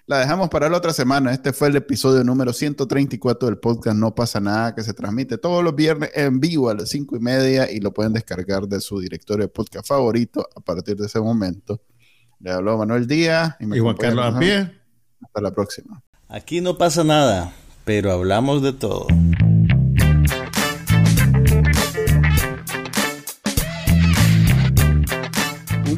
La 0.08 0.20
dejamos 0.20 0.50
para 0.50 0.70
la 0.70 0.78
otra 0.78 0.94
semana. 0.94 1.34
Este 1.34 1.52
fue 1.52 1.70
el 1.70 1.78
episodio 1.78 2.24
número 2.24 2.54
134 2.54 3.48
del 3.48 3.58
podcast 3.58 3.98
No 3.98 4.14
pasa 4.14 4.40
nada, 4.40 4.76
que 4.76 4.84
se 4.84 4.94
transmite 4.94 5.40
todos 5.40 5.64
los 5.64 5.76
viernes 5.76 6.12
en 6.14 6.40
vivo 6.40 6.70
a 6.70 6.76
las 6.76 6.90
5 6.90 7.16
y 7.16 7.20
media 7.20 7.72
y 7.72 7.80
lo 7.80 7.92
pueden 7.92 8.14
descargar 8.14 8.68
de 8.68 8.82
su 8.82 9.00
directorio 9.00 9.46
de 9.46 9.48
podcast 9.48 9.88
favorito 9.88 10.48
a 10.56 10.60
partir 10.60 10.96
de 10.96 11.08
ese 11.08 11.20
momento. 11.20 11.82
Le 12.40 12.52
habló 12.52 12.78
Manuel 12.78 13.08
Díaz 13.08 13.56
y, 13.60 13.66
me 13.66 13.78
y 13.78 13.80
Juan 13.80 13.98
Carlos 13.98 14.26
Hasta 14.26 15.42
la 15.42 15.52
próxima. 15.52 16.04
Aquí 16.28 16.62
no 16.62 16.78
pasa 16.78 17.04
nada, 17.04 17.54
pero 17.84 18.12
hablamos 18.12 18.62
de 18.62 18.74
todo. 18.74 19.08